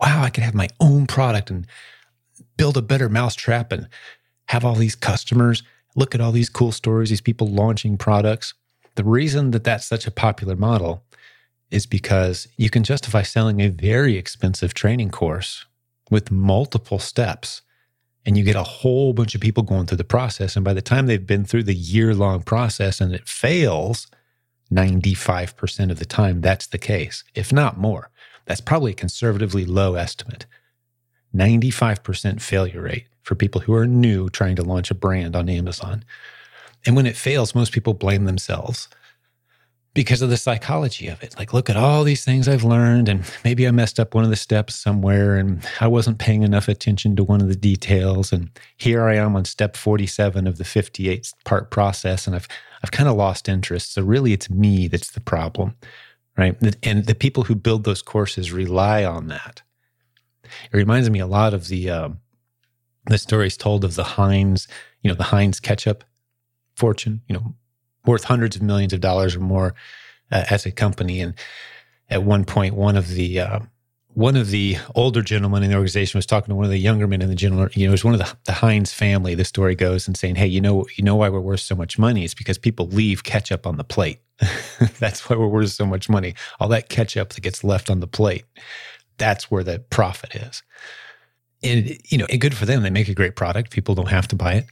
Wow, 0.00 0.22
I 0.22 0.30
could 0.30 0.44
have 0.44 0.54
my 0.54 0.68
own 0.78 1.06
product 1.06 1.50
and 1.50 1.66
build 2.56 2.76
a 2.76 2.82
better 2.82 3.08
mousetrap 3.08 3.72
and 3.72 3.88
have 4.48 4.64
all 4.64 4.74
these 4.74 4.94
customers. 4.94 5.62
Look 5.96 6.14
at 6.14 6.20
all 6.20 6.32
these 6.32 6.48
cool 6.48 6.72
stories, 6.72 7.10
these 7.10 7.20
people 7.20 7.48
launching 7.48 7.96
products. 7.96 8.54
The 8.96 9.04
reason 9.04 9.52
that 9.52 9.64
that's 9.64 9.86
such 9.86 10.06
a 10.06 10.10
popular 10.10 10.56
model 10.56 11.04
is 11.70 11.86
because 11.86 12.46
you 12.56 12.68
can 12.70 12.84
justify 12.84 13.22
selling 13.22 13.60
a 13.60 13.68
very 13.68 14.16
expensive 14.16 14.74
training 14.74 15.10
course 15.10 15.66
with 16.10 16.30
multiple 16.30 16.98
steps 16.98 17.62
and 18.26 18.38
you 18.38 18.44
get 18.44 18.56
a 18.56 18.62
whole 18.62 19.12
bunch 19.12 19.34
of 19.34 19.40
people 19.40 19.62
going 19.62 19.86
through 19.86 19.98
the 19.98 20.04
process. 20.04 20.56
And 20.56 20.64
by 20.64 20.72
the 20.72 20.82
time 20.82 21.06
they've 21.06 21.26
been 21.26 21.44
through 21.44 21.64
the 21.64 21.74
year 21.74 22.14
long 22.14 22.42
process 22.42 23.00
and 23.00 23.14
it 23.14 23.28
fails, 23.28 24.06
95% 24.72 25.90
of 25.90 25.98
the 25.98 26.06
time, 26.06 26.40
that's 26.40 26.66
the 26.66 26.78
case, 26.78 27.22
if 27.34 27.52
not 27.52 27.78
more. 27.78 28.10
That's 28.46 28.60
probably 28.60 28.92
a 28.92 28.96
conservatively 28.96 29.64
low 29.64 29.94
estimate. 29.94 30.46
95% 31.34 32.40
failure 32.40 32.82
rate 32.82 33.06
for 33.22 33.34
people 33.34 33.62
who 33.62 33.74
are 33.74 33.86
new 33.86 34.28
trying 34.28 34.56
to 34.56 34.62
launch 34.62 34.90
a 34.90 34.94
brand 34.94 35.36
on 35.36 35.48
Amazon. 35.48 36.04
And 36.86 36.96
when 36.96 37.06
it 37.06 37.16
fails, 37.16 37.54
most 37.54 37.72
people 37.72 37.94
blame 37.94 38.24
themselves 38.24 38.88
because 39.94 40.22
of 40.22 40.28
the 40.28 40.36
psychology 40.36 41.06
of 41.06 41.22
it. 41.22 41.38
Like, 41.38 41.52
look 41.52 41.70
at 41.70 41.76
all 41.76 42.02
these 42.02 42.24
things 42.24 42.48
I've 42.48 42.64
learned, 42.64 43.08
and 43.08 43.24
maybe 43.44 43.66
I 43.66 43.70
messed 43.70 44.00
up 44.00 44.14
one 44.14 44.24
of 44.24 44.30
the 44.30 44.36
steps 44.36 44.74
somewhere, 44.74 45.36
and 45.36 45.64
I 45.80 45.86
wasn't 45.86 46.18
paying 46.18 46.42
enough 46.42 46.68
attention 46.68 47.14
to 47.16 47.24
one 47.24 47.40
of 47.40 47.48
the 47.48 47.56
details. 47.56 48.32
And 48.32 48.50
here 48.76 49.04
I 49.04 49.14
am 49.14 49.36
on 49.36 49.44
step 49.44 49.76
47 49.76 50.46
of 50.46 50.58
the 50.58 50.64
58 50.64 51.32
part 51.44 51.70
process, 51.70 52.26
and 52.26 52.34
I've 52.34 52.48
I've 52.82 52.90
kind 52.90 53.08
of 53.08 53.16
lost 53.16 53.48
interest. 53.48 53.94
So 53.94 54.02
really, 54.02 54.32
it's 54.32 54.50
me 54.50 54.88
that's 54.88 55.12
the 55.12 55.20
problem, 55.20 55.76
right? 56.36 56.56
And 56.82 57.06
the 57.06 57.14
people 57.14 57.44
who 57.44 57.54
build 57.54 57.84
those 57.84 58.02
courses 58.02 58.52
rely 58.52 59.04
on 59.04 59.28
that. 59.28 59.62
It 60.44 60.76
reminds 60.76 61.08
me 61.08 61.20
a 61.20 61.26
lot 61.26 61.54
of 61.54 61.68
the 61.68 61.88
um, 61.88 62.20
the 63.06 63.18
stories 63.18 63.56
told 63.56 63.84
of 63.84 63.94
the 63.94 64.04
Heinz, 64.04 64.66
you 65.02 65.08
know, 65.08 65.14
the 65.14 65.24
Heinz 65.24 65.60
ketchup 65.60 66.04
fortune, 66.74 67.22
you 67.28 67.34
know, 67.34 67.54
worth 68.06 68.24
hundreds 68.24 68.56
of 68.56 68.62
millions 68.62 68.92
of 68.92 69.00
dollars 69.00 69.36
or 69.36 69.40
more 69.40 69.74
uh, 70.30 70.44
as 70.50 70.66
a 70.66 70.72
company. 70.72 71.20
And 71.20 71.34
at 72.10 72.22
one 72.22 72.44
point, 72.44 72.74
one 72.74 72.96
of 72.96 73.08
the 73.08 73.40
uh, 73.40 73.60
one 74.14 74.36
of 74.36 74.50
the 74.50 74.76
older 74.94 75.22
gentlemen 75.22 75.64
in 75.64 75.70
the 75.70 75.76
organization 75.76 76.18
was 76.18 76.26
talking 76.26 76.50
to 76.50 76.54
one 76.54 76.64
of 76.64 76.70
the 76.70 76.78
younger 76.78 77.08
men 77.08 77.20
in 77.20 77.28
the 77.28 77.34
general, 77.34 77.68
you 77.72 77.84
know, 77.84 77.90
it 77.90 77.92
was 77.92 78.04
one 78.04 78.14
of 78.14 78.20
the, 78.20 78.36
the 78.44 78.52
Heinz 78.52 78.92
family. 78.92 79.34
The 79.34 79.44
story 79.44 79.74
goes 79.74 80.06
and 80.06 80.16
saying, 80.16 80.36
"Hey, 80.36 80.46
you 80.46 80.60
know, 80.60 80.86
you 80.94 81.02
know 81.02 81.16
why 81.16 81.28
we're 81.28 81.40
worth 81.40 81.60
so 81.60 81.74
much 81.74 81.98
money? 81.98 82.24
It's 82.24 82.34
because 82.34 82.56
people 82.56 82.86
leave 82.86 83.24
ketchup 83.24 83.66
on 83.66 83.76
the 83.76 83.84
plate. 83.84 84.20
that's 84.98 85.28
why 85.28 85.36
we're 85.36 85.48
worth 85.48 85.70
so 85.70 85.86
much 85.86 86.08
money. 86.08 86.34
All 86.60 86.68
that 86.68 86.88
ketchup 86.88 87.30
that 87.30 87.40
gets 87.40 87.64
left 87.64 87.90
on 87.90 88.00
the 88.00 88.06
plate, 88.06 88.44
that's 89.18 89.50
where 89.50 89.64
the 89.64 89.80
profit 89.80 90.34
is." 90.36 90.62
And 91.64 91.98
you 92.08 92.18
know, 92.18 92.26
good 92.38 92.54
for 92.54 92.66
them. 92.66 92.82
They 92.82 92.90
make 92.90 93.08
a 93.08 93.14
great 93.14 93.36
product. 93.36 93.72
People 93.72 93.94
don't 93.94 94.10
have 94.10 94.28
to 94.28 94.36
buy 94.36 94.54
it. 94.54 94.66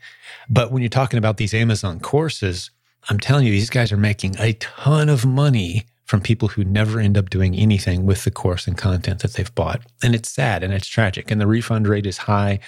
But 0.49 0.71
when 0.71 0.83
you're 0.83 0.89
talking 0.89 1.19
about 1.19 1.39
these 1.39 1.55
Amazon 1.55 1.99
courses, 1.99 2.71
I'm 3.09 3.19
telling 3.19 3.47
you, 3.47 3.53
these 3.53 3.71
guys 3.71 3.93
are 3.93 3.97
making 3.97 4.37
a 4.39 4.53
ton 4.55 5.09
of 5.09 5.27
money 5.27 5.87
from 6.05 6.21
people 6.21 6.49
who 6.49 6.65
never 6.65 7.01
end 7.01 7.17
up 7.17 7.31
doing 7.31 7.55
anything 7.57 8.05
with 8.05 8.25
the 8.25 8.31
course 8.31 8.67
and 8.67 8.77
content 8.77 9.23
that 9.23 9.33
they've 9.33 9.55
bought. 9.55 9.81
And 10.03 10.15
it's 10.15 10.31
sad 10.31 10.63
and 10.63 10.73
it's 10.73 10.87
tragic. 10.87 11.31
And 11.31 11.41
the 11.41 11.47
refund 11.47 11.89
rate 11.89 12.07
is 12.07 12.19
high 12.19 12.61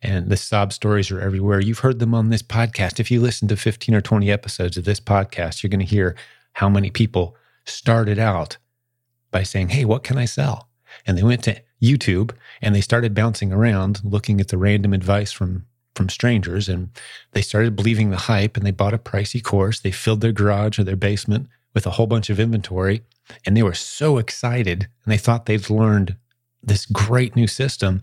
and 0.00 0.28
the 0.28 0.36
sob 0.36 0.72
stories 0.72 1.10
are 1.10 1.20
everywhere. 1.20 1.60
You've 1.60 1.80
heard 1.80 1.98
them 1.98 2.14
on 2.14 2.30
this 2.30 2.42
podcast. 2.42 3.00
If 3.00 3.10
you 3.10 3.20
listen 3.20 3.48
to 3.48 3.56
15 3.56 3.94
or 3.94 4.00
20 4.00 4.30
episodes 4.30 4.76
of 4.76 4.84
this 4.84 5.00
podcast, 5.00 5.62
you're 5.62 5.70
going 5.70 5.80
to 5.80 5.86
hear 5.86 6.16
how 6.54 6.68
many 6.68 6.90
people 6.90 7.36
started 7.64 8.18
out 8.18 8.56
by 9.30 9.42
saying, 9.42 9.70
Hey, 9.70 9.84
what 9.84 10.04
can 10.04 10.18
I 10.18 10.24
sell? 10.24 10.68
And 11.06 11.16
they 11.16 11.22
went 11.22 11.44
to 11.44 11.60
YouTube 11.82 12.32
and 12.60 12.74
they 12.74 12.80
started 12.80 13.14
bouncing 13.14 13.52
around 13.52 14.00
looking 14.04 14.40
at 14.40 14.48
the 14.48 14.58
random 14.58 14.92
advice 14.92 15.32
from 15.32 15.66
from 15.94 16.08
strangers 16.08 16.68
and 16.68 16.88
they 17.32 17.42
started 17.42 17.76
believing 17.76 18.10
the 18.10 18.16
hype 18.16 18.56
and 18.56 18.64
they 18.64 18.70
bought 18.70 18.94
a 18.94 18.98
pricey 18.98 19.42
course. 19.42 19.80
They 19.80 19.90
filled 19.90 20.20
their 20.20 20.32
garage 20.32 20.78
or 20.78 20.84
their 20.84 20.96
basement 20.96 21.48
with 21.74 21.86
a 21.86 21.90
whole 21.90 22.06
bunch 22.06 22.30
of 22.30 22.40
inventory 22.40 23.02
and 23.44 23.56
they 23.56 23.62
were 23.62 23.74
so 23.74 24.18
excited 24.18 24.88
and 25.04 25.12
they 25.12 25.18
thought 25.18 25.46
they've 25.46 25.70
learned 25.70 26.16
this 26.62 26.86
great 26.86 27.36
new 27.36 27.46
system. 27.46 28.00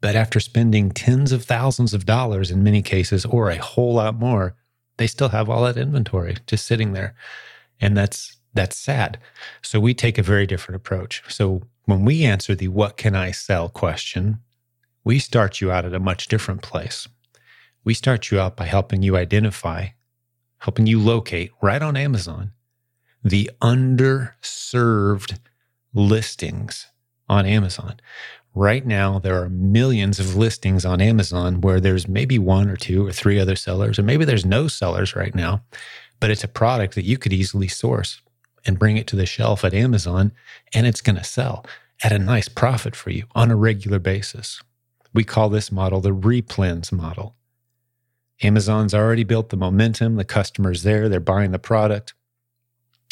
But 0.00 0.16
after 0.16 0.40
spending 0.40 0.90
tens 0.90 1.32
of 1.32 1.44
thousands 1.44 1.94
of 1.94 2.06
dollars 2.06 2.50
in 2.50 2.64
many 2.64 2.82
cases, 2.82 3.24
or 3.24 3.50
a 3.50 3.56
whole 3.56 3.94
lot 3.94 4.16
more, 4.16 4.56
they 4.96 5.06
still 5.06 5.28
have 5.28 5.48
all 5.48 5.62
that 5.64 5.76
inventory 5.76 6.36
just 6.46 6.66
sitting 6.66 6.92
there. 6.92 7.14
And 7.80 7.96
that's 7.96 8.36
that's 8.54 8.76
sad. 8.76 9.18
So 9.62 9.80
we 9.80 9.94
take 9.94 10.18
a 10.18 10.22
very 10.22 10.46
different 10.46 10.76
approach. 10.76 11.22
So 11.28 11.62
when 11.86 12.04
we 12.04 12.24
answer 12.24 12.54
the 12.54 12.68
what 12.68 12.96
can 12.96 13.14
I 13.14 13.30
sell 13.30 13.68
question, 13.68 14.40
we 15.04 15.18
start 15.18 15.60
you 15.60 15.70
out 15.70 15.84
at 15.84 15.94
a 15.94 16.00
much 16.00 16.28
different 16.28 16.62
place. 16.62 17.08
We 17.84 17.94
start 17.94 18.30
you 18.30 18.38
out 18.38 18.56
by 18.56 18.66
helping 18.66 19.02
you 19.02 19.16
identify, 19.16 19.88
helping 20.58 20.86
you 20.86 21.00
locate 21.00 21.50
right 21.60 21.82
on 21.82 21.96
Amazon 21.96 22.52
the 23.24 23.50
underserved 23.60 25.38
listings 25.94 26.86
on 27.28 27.46
Amazon. 27.46 28.00
Right 28.54 28.84
now, 28.84 29.18
there 29.18 29.42
are 29.42 29.48
millions 29.48 30.20
of 30.20 30.36
listings 30.36 30.84
on 30.84 31.00
Amazon 31.00 31.62
where 31.62 31.80
there's 31.80 32.06
maybe 32.06 32.38
one 32.38 32.68
or 32.68 32.76
two 32.76 33.06
or 33.06 33.12
three 33.12 33.38
other 33.38 33.56
sellers, 33.56 33.98
or 33.98 34.02
maybe 34.02 34.24
there's 34.24 34.44
no 34.44 34.68
sellers 34.68 35.16
right 35.16 35.34
now, 35.34 35.62
but 36.20 36.30
it's 36.30 36.44
a 36.44 36.48
product 36.48 36.94
that 36.94 37.04
you 37.04 37.16
could 37.16 37.32
easily 37.32 37.68
source 37.68 38.20
and 38.66 38.78
bring 38.78 38.96
it 38.96 39.06
to 39.08 39.16
the 39.16 39.26
shelf 39.26 39.64
at 39.64 39.74
Amazon, 39.74 40.32
and 40.74 40.86
it's 40.86 41.00
going 41.00 41.16
to 41.16 41.24
sell 41.24 41.64
at 42.04 42.12
a 42.12 42.18
nice 42.18 42.48
profit 42.48 42.94
for 42.94 43.10
you 43.10 43.24
on 43.34 43.50
a 43.50 43.56
regular 43.56 43.98
basis. 43.98 44.62
We 45.14 45.24
call 45.24 45.48
this 45.48 45.70
model 45.70 46.00
the 46.00 46.14
replens 46.14 46.92
model. 46.92 47.36
Amazon's 48.42 48.94
already 48.94 49.24
built 49.24 49.50
the 49.50 49.56
momentum, 49.56 50.16
the 50.16 50.24
customer's 50.24 50.82
there, 50.82 51.08
they're 51.08 51.20
buying 51.20 51.52
the 51.52 51.58
product. 51.58 52.14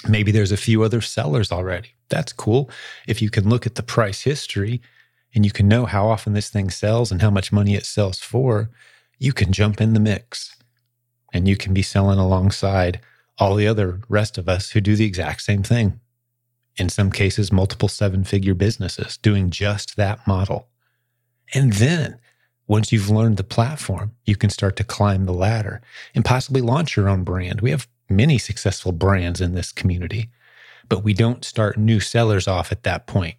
Maybe 0.08 0.32
there's 0.32 0.52
a 0.52 0.56
few 0.56 0.82
other 0.82 1.00
sellers 1.00 1.52
already. 1.52 1.90
That's 2.08 2.32
cool. 2.32 2.70
If 3.06 3.22
you 3.22 3.30
can 3.30 3.48
look 3.48 3.66
at 3.66 3.74
the 3.74 3.82
price 3.82 4.22
history 4.22 4.80
and 5.34 5.44
you 5.44 5.52
can 5.52 5.68
know 5.68 5.86
how 5.86 6.08
often 6.08 6.32
this 6.32 6.48
thing 6.48 6.70
sells 6.70 7.12
and 7.12 7.22
how 7.22 7.30
much 7.30 7.52
money 7.52 7.74
it 7.74 7.86
sells 7.86 8.18
for, 8.18 8.70
you 9.18 9.32
can 9.32 9.52
jump 9.52 9.80
in 9.80 9.92
the 9.92 10.00
mix 10.00 10.56
and 11.32 11.46
you 11.46 11.56
can 11.56 11.72
be 11.72 11.82
selling 11.82 12.18
alongside 12.18 13.00
all 13.38 13.54
the 13.54 13.68
other 13.68 14.00
rest 14.08 14.36
of 14.38 14.48
us 14.48 14.70
who 14.70 14.80
do 14.80 14.96
the 14.96 15.04
exact 15.04 15.42
same 15.42 15.62
thing. 15.62 16.00
In 16.76 16.88
some 16.88 17.12
cases, 17.12 17.52
multiple 17.52 17.88
seven 17.88 18.24
figure 18.24 18.54
businesses 18.54 19.16
doing 19.18 19.50
just 19.50 19.96
that 19.96 20.26
model. 20.26 20.69
And 21.54 21.74
then 21.74 22.18
once 22.70 22.92
you've 22.92 23.10
learned 23.10 23.36
the 23.36 23.44
platform, 23.44 24.12
you 24.24 24.36
can 24.36 24.48
start 24.48 24.76
to 24.76 24.84
climb 24.84 25.26
the 25.26 25.32
ladder 25.32 25.82
and 26.14 26.24
possibly 26.24 26.60
launch 26.60 26.96
your 26.96 27.08
own 27.08 27.24
brand. 27.24 27.60
We 27.60 27.70
have 27.70 27.88
many 28.08 28.38
successful 28.38 28.92
brands 28.92 29.40
in 29.40 29.54
this 29.54 29.72
community, 29.72 30.30
but 30.88 31.02
we 31.02 31.12
don't 31.12 31.44
start 31.44 31.76
new 31.76 31.98
sellers 31.98 32.46
off 32.46 32.70
at 32.70 32.84
that 32.84 33.06
point. 33.06 33.36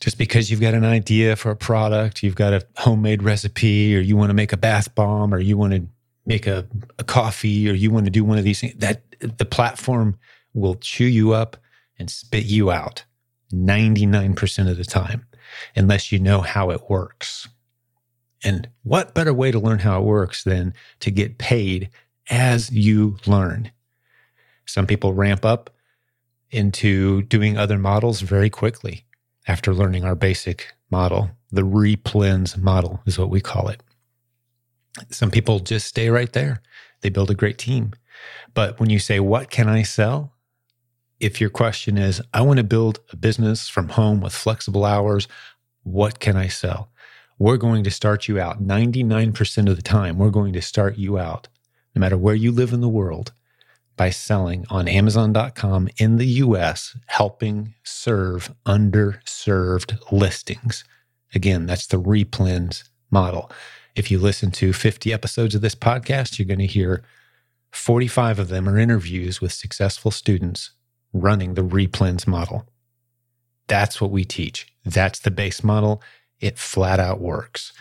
Just 0.00 0.18
because 0.18 0.50
you've 0.50 0.60
got 0.60 0.74
an 0.74 0.84
idea 0.84 1.36
for 1.36 1.50
a 1.50 1.56
product, 1.56 2.22
you've 2.22 2.34
got 2.34 2.52
a 2.52 2.66
homemade 2.76 3.22
recipe, 3.22 3.96
or 3.96 4.00
you 4.00 4.16
want 4.16 4.30
to 4.30 4.34
make 4.34 4.52
a 4.52 4.56
bath 4.56 4.94
bomb, 4.94 5.32
or 5.34 5.38
you 5.38 5.56
want 5.56 5.72
to 5.74 5.86
make 6.26 6.46
a, 6.46 6.66
a 6.98 7.04
coffee, 7.04 7.68
or 7.68 7.72
you 7.72 7.90
want 7.90 8.04
to 8.06 8.10
do 8.10 8.24
one 8.24 8.38
of 8.38 8.44
these 8.44 8.60
things, 8.60 8.74
that 8.78 9.02
the 9.20 9.44
platform 9.44 10.16
will 10.54 10.74
chew 10.74 11.04
you 11.04 11.32
up 11.32 11.56
and 11.98 12.10
spit 12.10 12.44
you 12.44 12.70
out 12.70 13.04
99% 13.52 14.70
of 14.70 14.76
the 14.76 14.84
time 14.84 15.24
unless 15.76 16.12
you 16.12 16.18
know 16.18 16.40
how 16.40 16.70
it 16.70 16.88
works. 16.88 17.48
And 18.44 18.68
what 18.82 19.14
better 19.14 19.34
way 19.34 19.50
to 19.50 19.58
learn 19.58 19.80
how 19.80 20.00
it 20.00 20.04
works 20.04 20.44
than 20.44 20.74
to 21.00 21.10
get 21.10 21.38
paid 21.38 21.90
as 22.30 22.70
you 22.70 23.16
learn? 23.26 23.72
Some 24.64 24.86
people 24.86 25.14
ramp 25.14 25.44
up 25.44 25.70
into 26.50 27.22
doing 27.22 27.56
other 27.56 27.78
models 27.78 28.20
very 28.20 28.50
quickly 28.50 29.04
after 29.46 29.74
learning 29.74 30.04
our 30.04 30.14
basic 30.14 30.74
model. 30.90 31.30
The 31.50 31.62
replens 31.62 32.56
model 32.56 33.00
is 33.06 33.18
what 33.18 33.30
we 33.30 33.40
call 33.40 33.68
it. 33.68 33.82
Some 35.10 35.30
people 35.30 35.60
just 35.60 35.86
stay 35.86 36.10
right 36.10 36.32
there. 36.32 36.62
They 37.00 37.08
build 37.08 37.30
a 37.30 37.34
great 37.34 37.58
team. 37.58 37.92
But 38.54 38.80
when 38.80 38.90
you 38.90 38.98
say, 38.98 39.20
What 39.20 39.50
can 39.50 39.68
I 39.68 39.82
sell? 39.82 40.32
If 41.20 41.40
your 41.40 41.50
question 41.50 41.98
is, 41.98 42.22
I 42.32 42.42
want 42.42 42.58
to 42.58 42.64
build 42.64 43.00
a 43.10 43.16
business 43.16 43.68
from 43.68 43.90
home 43.90 44.20
with 44.20 44.32
flexible 44.32 44.84
hours, 44.84 45.26
what 45.82 46.20
can 46.20 46.36
I 46.36 46.48
sell? 46.48 46.90
We're 47.38 47.56
going 47.56 47.84
to 47.84 47.90
start 47.90 48.28
you 48.28 48.40
out 48.40 48.62
99% 48.62 49.68
of 49.68 49.76
the 49.76 49.82
time. 49.82 50.18
We're 50.18 50.30
going 50.30 50.52
to 50.52 50.62
start 50.62 50.96
you 50.96 51.18
out, 51.18 51.48
no 51.94 52.00
matter 52.00 52.16
where 52.16 52.34
you 52.34 52.52
live 52.52 52.72
in 52.72 52.80
the 52.80 52.88
world, 52.88 53.32
by 53.96 54.10
selling 54.10 54.64
on 54.70 54.86
Amazon.com 54.86 55.88
in 55.98 56.16
the 56.16 56.26
US, 56.26 56.96
helping 57.06 57.74
serve 57.82 58.54
underserved 58.64 59.98
listings. 60.12 60.84
Again, 61.34 61.66
that's 61.66 61.86
the 61.86 62.00
replens 62.00 62.88
model. 63.10 63.50
If 63.96 64.10
you 64.10 64.18
listen 64.20 64.52
to 64.52 64.72
50 64.72 65.12
episodes 65.12 65.54
of 65.54 65.60
this 65.60 65.74
podcast, 65.74 66.38
you're 66.38 66.46
going 66.46 66.60
to 66.60 66.66
hear 66.66 67.02
45 67.72 68.38
of 68.38 68.48
them 68.48 68.68
are 68.68 68.78
interviews 68.78 69.40
with 69.40 69.52
successful 69.52 70.10
students 70.10 70.70
running 71.12 71.54
the 71.54 71.62
replens 71.62 72.26
model. 72.26 72.66
That's 73.66 74.00
what 74.00 74.10
we 74.10 74.24
teach. 74.24 74.72
That's 74.84 75.20
the 75.20 75.30
base 75.30 75.62
model. 75.62 76.02
It 76.40 76.58
flat 76.58 77.00
out 77.00 77.20
works. 77.20 77.72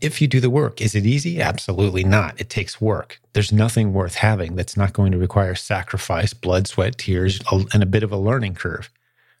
If 0.00 0.20
you 0.20 0.28
do 0.28 0.40
the 0.40 0.50
work, 0.50 0.80
is 0.80 0.94
it 0.94 1.06
easy? 1.06 1.40
Absolutely 1.40 2.04
not. 2.04 2.40
It 2.40 2.50
takes 2.50 2.80
work. 2.80 3.20
There's 3.32 3.52
nothing 3.52 3.92
worth 3.92 4.16
having 4.16 4.54
that's 4.54 4.76
not 4.76 4.92
going 4.92 5.12
to 5.12 5.18
require 5.18 5.54
sacrifice, 5.54 6.34
blood, 6.34 6.66
sweat, 6.66 6.98
tears, 6.98 7.40
and 7.72 7.82
a 7.82 7.86
bit 7.86 8.02
of 8.02 8.12
a 8.12 8.18
learning 8.18 8.54
curve. 8.54 8.90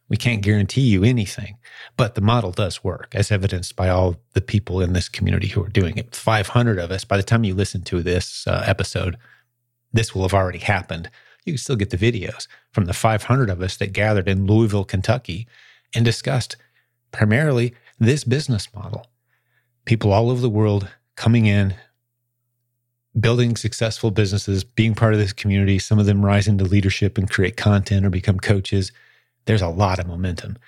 We 0.08 0.16
can't 0.16 0.42
guarantee 0.42 0.82
you 0.82 1.02
anything, 1.02 1.56
but 1.96 2.14
the 2.14 2.20
model 2.20 2.52
does 2.52 2.84
work, 2.84 3.08
as 3.14 3.32
evidenced 3.32 3.74
by 3.74 3.88
all 3.88 4.16
the 4.34 4.40
people 4.40 4.80
in 4.80 4.92
this 4.92 5.08
community 5.08 5.48
who 5.48 5.62
are 5.64 5.68
doing 5.68 5.96
it. 5.96 6.14
500 6.14 6.78
of 6.78 6.90
us, 6.90 7.04
by 7.04 7.16
the 7.16 7.22
time 7.22 7.44
you 7.44 7.54
listen 7.54 7.82
to 7.84 8.02
this 8.02 8.46
uh, 8.46 8.62
episode, 8.66 9.16
this 9.92 10.14
will 10.14 10.22
have 10.22 10.34
already 10.34 10.58
happened 10.58 11.08
you 11.44 11.52
can 11.52 11.58
still 11.58 11.76
get 11.76 11.90
the 11.90 11.96
videos 11.96 12.46
from 12.72 12.86
the 12.86 12.92
500 12.92 13.50
of 13.50 13.60
us 13.60 13.76
that 13.76 13.92
gathered 13.92 14.28
in 14.28 14.46
Louisville, 14.46 14.84
Kentucky, 14.84 15.46
and 15.94 16.04
discussed 16.04 16.56
primarily 17.12 17.74
this 17.98 18.24
business 18.24 18.68
model. 18.74 19.06
People 19.84 20.12
all 20.12 20.30
over 20.30 20.40
the 20.40 20.48
world 20.48 20.88
coming 21.16 21.46
in, 21.46 21.74
building 23.18 23.56
successful 23.56 24.10
businesses, 24.10 24.64
being 24.64 24.94
part 24.94 25.12
of 25.12 25.20
this 25.20 25.32
community, 25.32 25.78
some 25.78 25.98
of 25.98 26.06
them 26.06 26.24
rise 26.24 26.48
into 26.48 26.64
leadership 26.64 27.16
and 27.16 27.30
create 27.30 27.56
content 27.56 28.04
or 28.04 28.10
become 28.10 28.40
coaches. 28.40 28.90
There's 29.44 29.62
a 29.62 29.68
lot 29.68 29.98
of 29.98 30.06
momentum. 30.06 30.58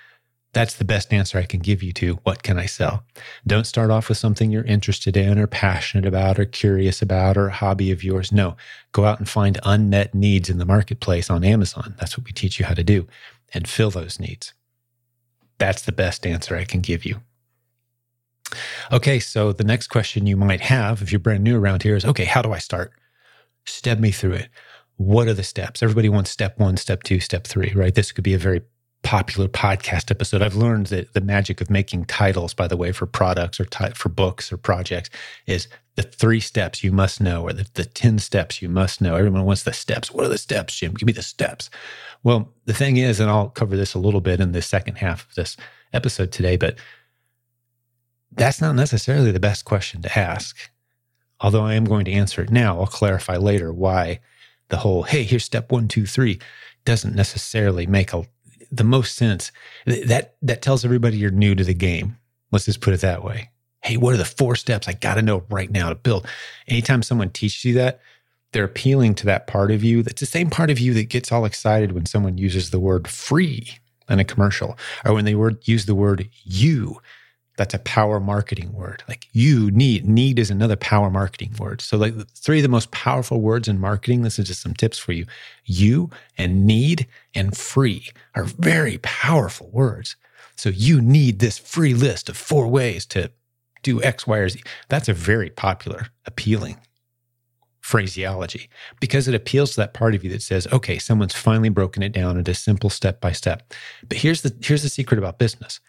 That's 0.57 0.73
the 0.73 0.85
best 0.85 1.13
answer 1.13 1.37
I 1.37 1.43
can 1.43 1.59
give 1.59 1.83
you 1.83 1.93
to 1.93 2.15
what 2.23 2.41
can 2.41 2.57
I 2.57 2.65
sell? 2.65 3.03
Don't 3.45 3.67
start 3.67 3.91
off 3.91 4.09
with 4.09 4.17
something 4.17 4.49
you're 4.49 4.63
interested 4.63 5.15
in 5.15 5.37
or 5.37 5.45
passionate 5.45 6.07
about 6.07 6.39
or 6.39 6.45
curious 6.45 6.99
about 6.99 7.37
or 7.37 7.49
a 7.49 7.53
hobby 7.53 7.91
of 7.91 8.03
yours. 8.03 8.31
No, 8.31 8.57
go 8.91 9.05
out 9.05 9.19
and 9.19 9.29
find 9.29 9.59
unmet 9.61 10.15
needs 10.15 10.49
in 10.49 10.57
the 10.57 10.65
marketplace 10.65 11.29
on 11.29 11.43
Amazon. 11.43 11.93
That's 11.99 12.17
what 12.17 12.25
we 12.25 12.31
teach 12.31 12.57
you 12.57 12.65
how 12.65 12.73
to 12.73 12.83
do 12.83 13.05
and 13.53 13.69
fill 13.69 13.91
those 13.91 14.19
needs. 14.19 14.55
That's 15.59 15.83
the 15.83 15.91
best 15.91 16.25
answer 16.25 16.55
I 16.55 16.63
can 16.63 16.81
give 16.81 17.05
you. 17.05 17.21
Okay, 18.91 19.19
so 19.19 19.53
the 19.53 19.63
next 19.63 19.89
question 19.89 20.25
you 20.25 20.37
might 20.37 20.61
have 20.61 21.03
if 21.03 21.11
you're 21.11 21.19
brand 21.19 21.43
new 21.43 21.59
around 21.59 21.83
here 21.83 21.95
is 21.95 22.03
okay, 22.03 22.25
how 22.25 22.41
do 22.41 22.51
I 22.51 22.57
start? 22.57 22.93
Step 23.65 23.99
me 23.99 24.09
through 24.09 24.33
it. 24.33 24.49
What 24.95 25.27
are 25.27 25.35
the 25.35 25.43
steps? 25.43 25.83
Everybody 25.83 26.09
wants 26.09 26.31
step 26.31 26.57
one, 26.57 26.77
step 26.77 27.03
two, 27.03 27.19
step 27.19 27.45
three, 27.45 27.73
right? 27.75 27.93
This 27.93 28.11
could 28.11 28.23
be 28.23 28.33
a 28.33 28.39
very 28.39 28.63
popular 29.03 29.47
podcast 29.47 30.11
episode. 30.11 30.41
I've 30.41 30.55
learned 30.55 30.87
that 30.87 31.13
the 31.13 31.21
magic 31.21 31.61
of 31.61 31.69
making 31.69 32.05
titles, 32.05 32.53
by 32.53 32.67
the 32.67 32.77
way, 32.77 32.91
for 32.91 33.05
products 33.05 33.59
or 33.59 33.65
for 33.93 34.09
books 34.09 34.51
or 34.51 34.57
projects 34.57 35.09
is 35.45 35.67
the 35.95 36.03
three 36.03 36.39
steps 36.39 36.83
you 36.83 36.91
must 36.91 37.19
know 37.21 37.43
or 37.43 37.53
the, 37.53 37.67
the 37.73 37.85
10 37.85 38.19
steps 38.19 38.61
you 38.61 38.69
must 38.69 39.01
know. 39.01 39.15
Everyone 39.15 39.45
wants 39.45 39.63
the 39.63 39.73
steps. 39.73 40.11
What 40.11 40.25
are 40.25 40.29
the 40.29 40.37
steps, 40.37 40.77
Jim? 40.77 40.93
Give 40.93 41.07
me 41.07 41.13
the 41.13 41.23
steps. 41.23 41.69
Well, 42.23 42.53
the 42.65 42.73
thing 42.73 42.97
is, 42.97 43.19
and 43.19 43.29
I'll 43.29 43.49
cover 43.49 43.75
this 43.75 43.93
a 43.93 43.99
little 43.99 44.21
bit 44.21 44.39
in 44.39 44.51
the 44.51 44.61
second 44.61 44.95
half 44.95 45.27
of 45.27 45.35
this 45.35 45.57
episode 45.93 46.31
today, 46.31 46.57
but 46.57 46.75
that's 48.31 48.61
not 48.61 48.75
necessarily 48.75 49.31
the 49.31 49.39
best 49.39 49.65
question 49.65 50.01
to 50.03 50.19
ask. 50.19 50.55
Although 51.39 51.63
I 51.63 51.75
am 51.75 51.85
going 51.85 52.05
to 52.05 52.11
answer 52.11 52.41
it 52.41 52.51
now, 52.51 52.79
I'll 52.79 52.87
clarify 52.87 53.37
later 53.37 53.71
why 53.71 54.19
the 54.69 54.77
whole, 54.77 55.03
hey, 55.03 55.23
here's 55.23 55.45
step 55.45 55.71
one, 55.71 55.87
two, 55.87 56.05
three, 56.05 56.39
doesn't 56.85 57.15
necessarily 57.15 57.87
make 57.87 58.13
a 58.13 58.25
the 58.71 58.83
most 58.83 59.15
sense. 59.15 59.51
That 59.85 60.35
that 60.41 60.61
tells 60.61 60.85
everybody 60.85 61.17
you're 61.17 61.31
new 61.31 61.55
to 61.55 61.63
the 61.63 61.73
game. 61.73 62.17
Let's 62.51 62.65
just 62.65 62.81
put 62.81 62.93
it 62.93 63.01
that 63.01 63.23
way. 63.23 63.49
Hey, 63.81 63.97
what 63.97 64.13
are 64.13 64.17
the 64.17 64.25
four 64.25 64.55
steps 64.55 64.87
I 64.87 64.93
got 64.93 65.15
to 65.15 65.21
know 65.21 65.43
right 65.49 65.69
now 65.69 65.89
to 65.89 65.95
build? 65.95 66.27
Anytime 66.67 67.03
someone 67.03 67.29
teaches 67.29 67.63
you 67.63 67.73
that, 67.75 67.99
they're 68.51 68.63
appealing 68.63 69.15
to 69.15 69.25
that 69.25 69.47
part 69.47 69.71
of 69.71 69.83
you. 69.83 70.03
That's 70.03 70.19
the 70.19 70.25
same 70.25 70.49
part 70.49 70.69
of 70.69 70.79
you 70.79 70.93
that 70.95 71.09
gets 71.09 71.31
all 71.31 71.45
excited 71.45 71.91
when 71.91 72.05
someone 72.05 72.37
uses 72.37 72.69
the 72.69 72.79
word 72.79 73.07
free 73.07 73.77
in 74.09 74.19
a 74.19 74.25
commercial 74.25 74.77
or 75.05 75.13
when 75.13 75.25
they 75.25 75.35
word, 75.35 75.67
use 75.67 75.85
the 75.85 75.95
word 75.95 76.29
you 76.43 77.01
that's 77.57 77.73
a 77.73 77.79
power 77.79 78.19
marketing 78.19 78.71
word. 78.71 79.03
Like 79.07 79.27
you 79.33 79.69
need, 79.71 80.05
need 80.05 80.39
is 80.39 80.49
another 80.49 80.75
power 80.75 81.09
marketing 81.09 81.53
word. 81.59 81.81
So, 81.81 81.97
like 81.97 82.13
three 82.29 82.59
of 82.59 82.63
the 82.63 82.69
most 82.69 82.91
powerful 82.91 83.41
words 83.41 83.67
in 83.67 83.79
marketing, 83.79 84.21
this 84.21 84.39
is 84.39 84.47
just 84.47 84.61
some 84.61 84.73
tips 84.73 84.97
for 84.97 85.11
you. 85.11 85.25
You 85.65 86.09
and 86.37 86.65
need 86.65 87.07
and 87.35 87.57
free 87.57 88.09
are 88.35 88.45
very 88.45 88.99
powerful 88.99 89.69
words. 89.71 90.15
So, 90.55 90.69
you 90.69 91.01
need 91.01 91.39
this 91.39 91.57
free 91.57 91.93
list 91.93 92.29
of 92.29 92.37
four 92.37 92.67
ways 92.67 93.05
to 93.07 93.31
do 93.83 94.01
X, 94.03 94.25
Y, 94.27 94.37
or 94.37 94.49
Z. 94.49 94.61
That's 94.89 95.09
a 95.09 95.13
very 95.13 95.49
popular, 95.49 96.07
appealing 96.25 96.77
phraseology 97.81 98.69
because 98.99 99.29
it 99.29 99.33
appeals 99.33 99.71
to 99.71 99.77
that 99.77 99.93
part 99.93 100.13
of 100.13 100.21
you 100.21 100.29
that 100.29 100.41
says, 100.41 100.67
okay, 100.73 100.99
someone's 100.99 101.33
finally 101.33 101.69
broken 101.69 102.03
it 102.03 102.11
down 102.11 102.37
into 102.37 102.53
simple 102.53 102.89
step 102.89 103.21
by 103.21 103.31
step. 103.31 103.73
But 104.07 104.17
here's 104.17 104.41
the 104.41 104.53
here's 104.61 104.83
the 104.83 104.89
secret 104.89 105.17
about 105.17 105.39
business 105.39 105.79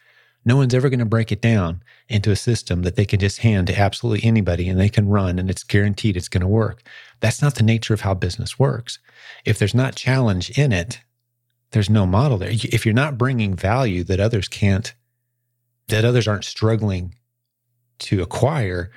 no 0.48 0.56
one's 0.56 0.72
ever 0.72 0.88
going 0.88 0.98
to 0.98 1.04
break 1.04 1.30
it 1.30 1.42
down 1.42 1.82
into 2.08 2.30
a 2.30 2.36
system 2.36 2.80
that 2.82 2.96
they 2.96 3.04
can 3.04 3.20
just 3.20 3.40
hand 3.40 3.66
to 3.66 3.78
absolutely 3.78 4.26
anybody 4.26 4.66
and 4.66 4.80
they 4.80 4.88
can 4.88 5.06
run 5.06 5.38
and 5.38 5.50
it's 5.50 5.62
guaranteed 5.62 6.16
it's 6.16 6.30
going 6.30 6.40
to 6.40 6.48
work. 6.48 6.82
That's 7.20 7.42
not 7.42 7.56
the 7.56 7.62
nature 7.62 7.92
of 7.92 8.00
how 8.00 8.14
business 8.14 8.58
works. 8.58 8.98
If 9.44 9.58
there's 9.58 9.74
not 9.74 9.94
challenge 9.94 10.48
in 10.58 10.72
it, 10.72 11.02
there's 11.72 11.90
no 11.90 12.06
model 12.06 12.38
there. 12.38 12.48
If 12.50 12.86
you're 12.86 12.94
not 12.94 13.18
bringing 13.18 13.54
value 13.54 14.02
that 14.04 14.20
others 14.20 14.48
can't, 14.48 14.94
that 15.88 16.06
others 16.06 16.26
aren't 16.26 16.46
struggling 16.46 17.14
to 17.98 18.22
acquire, 18.22 18.90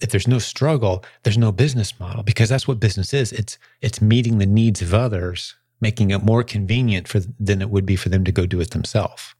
if 0.00 0.10
there's 0.10 0.26
no 0.26 0.40
struggle, 0.40 1.04
there's 1.22 1.38
no 1.38 1.52
business 1.52 2.00
model 2.00 2.24
because 2.24 2.48
that's 2.48 2.66
what 2.66 2.80
business 2.80 3.14
is. 3.14 3.30
It's 3.30 3.58
it's 3.80 4.02
meeting 4.02 4.38
the 4.38 4.46
needs 4.46 4.82
of 4.82 4.92
others, 4.92 5.54
making 5.80 6.10
it 6.10 6.24
more 6.24 6.42
convenient 6.42 7.06
for 7.06 7.20
than 7.38 7.62
it 7.62 7.70
would 7.70 7.86
be 7.86 7.94
for 7.94 8.08
them 8.08 8.24
to 8.24 8.32
go 8.32 8.44
do 8.44 8.60
it 8.60 8.72
themselves. 8.72 9.33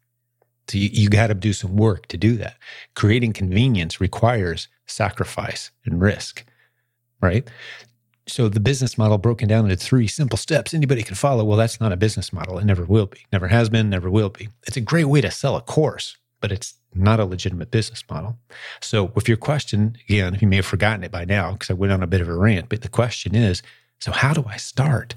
So 0.68 0.78
you, 0.78 0.88
you 0.92 1.08
got 1.08 1.28
to 1.28 1.34
do 1.34 1.52
some 1.52 1.76
work 1.76 2.06
to 2.06 2.16
do 2.16 2.36
that. 2.36 2.56
Creating 2.94 3.32
convenience 3.32 4.00
requires 4.00 4.68
sacrifice 4.86 5.70
and 5.84 6.00
risk, 6.00 6.44
right? 7.20 7.48
So 8.26 8.48
the 8.48 8.60
business 8.60 8.96
model 8.96 9.18
broken 9.18 9.48
down 9.48 9.64
into 9.64 9.76
three 9.76 10.06
simple 10.06 10.38
steps 10.38 10.72
anybody 10.72 11.02
can 11.02 11.14
follow. 11.14 11.44
Well, 11.44 11.58
that's 11.58 11.80
not 11.80 11.92
a 11.92 11.96
business 11.96 12.32
model. 12.32 12.58
It 12.58 12.64
never 12.64 12.84
will 12.84 13.06
be. 13.06 13.18
Never 13.32 13.48
has 13.48 13.68
been, 13.68 13.90
never 13.90 14.10
will 14.10 14.30
be. 14.30 14.48
It's 14.66 14.78
a 14.78 14.80
great 14.80 15.04
way 15.04 15.20
to 15.20 15.30
sell 15.30 15.56
a 15.56 15.60
course, 15.60 16.16
but 16.40 16.50
it's 16.50 16.74
not 16.94 17.20
a 17.20 17.24
legitimate 17.24 17.70
business 17.70 18.02
model. 18.08 18.38
So 18.80 19.04
with 19.14 19.28
your 19.28 19.36
question, 19.36 19.96
again, 20.08 20.38
you 20.40 20.48
may 20.48 20.56
have 20.56 20.66
forgotten 20.66 21.04
it 21.04 21.10
by 21.10 21.24
now 21.24 21.52
because 21.52 21.70
I 21.70 21.74
went 21.74 21.92
on 21.92 22.02
a 22.02 22.06
bit 22.06 22.20
of 22.20 22.28
a 22.28 22.36
rant, 22.36 22.68
but 22.68 22.82
the 22.82 22.88
question 22.88 23.34
is, 23.34 23.62
so 23.98 24.12
how 24.12 24.32
do 24.32 24.44
I 24.46 24.56
start? 24.56 25.14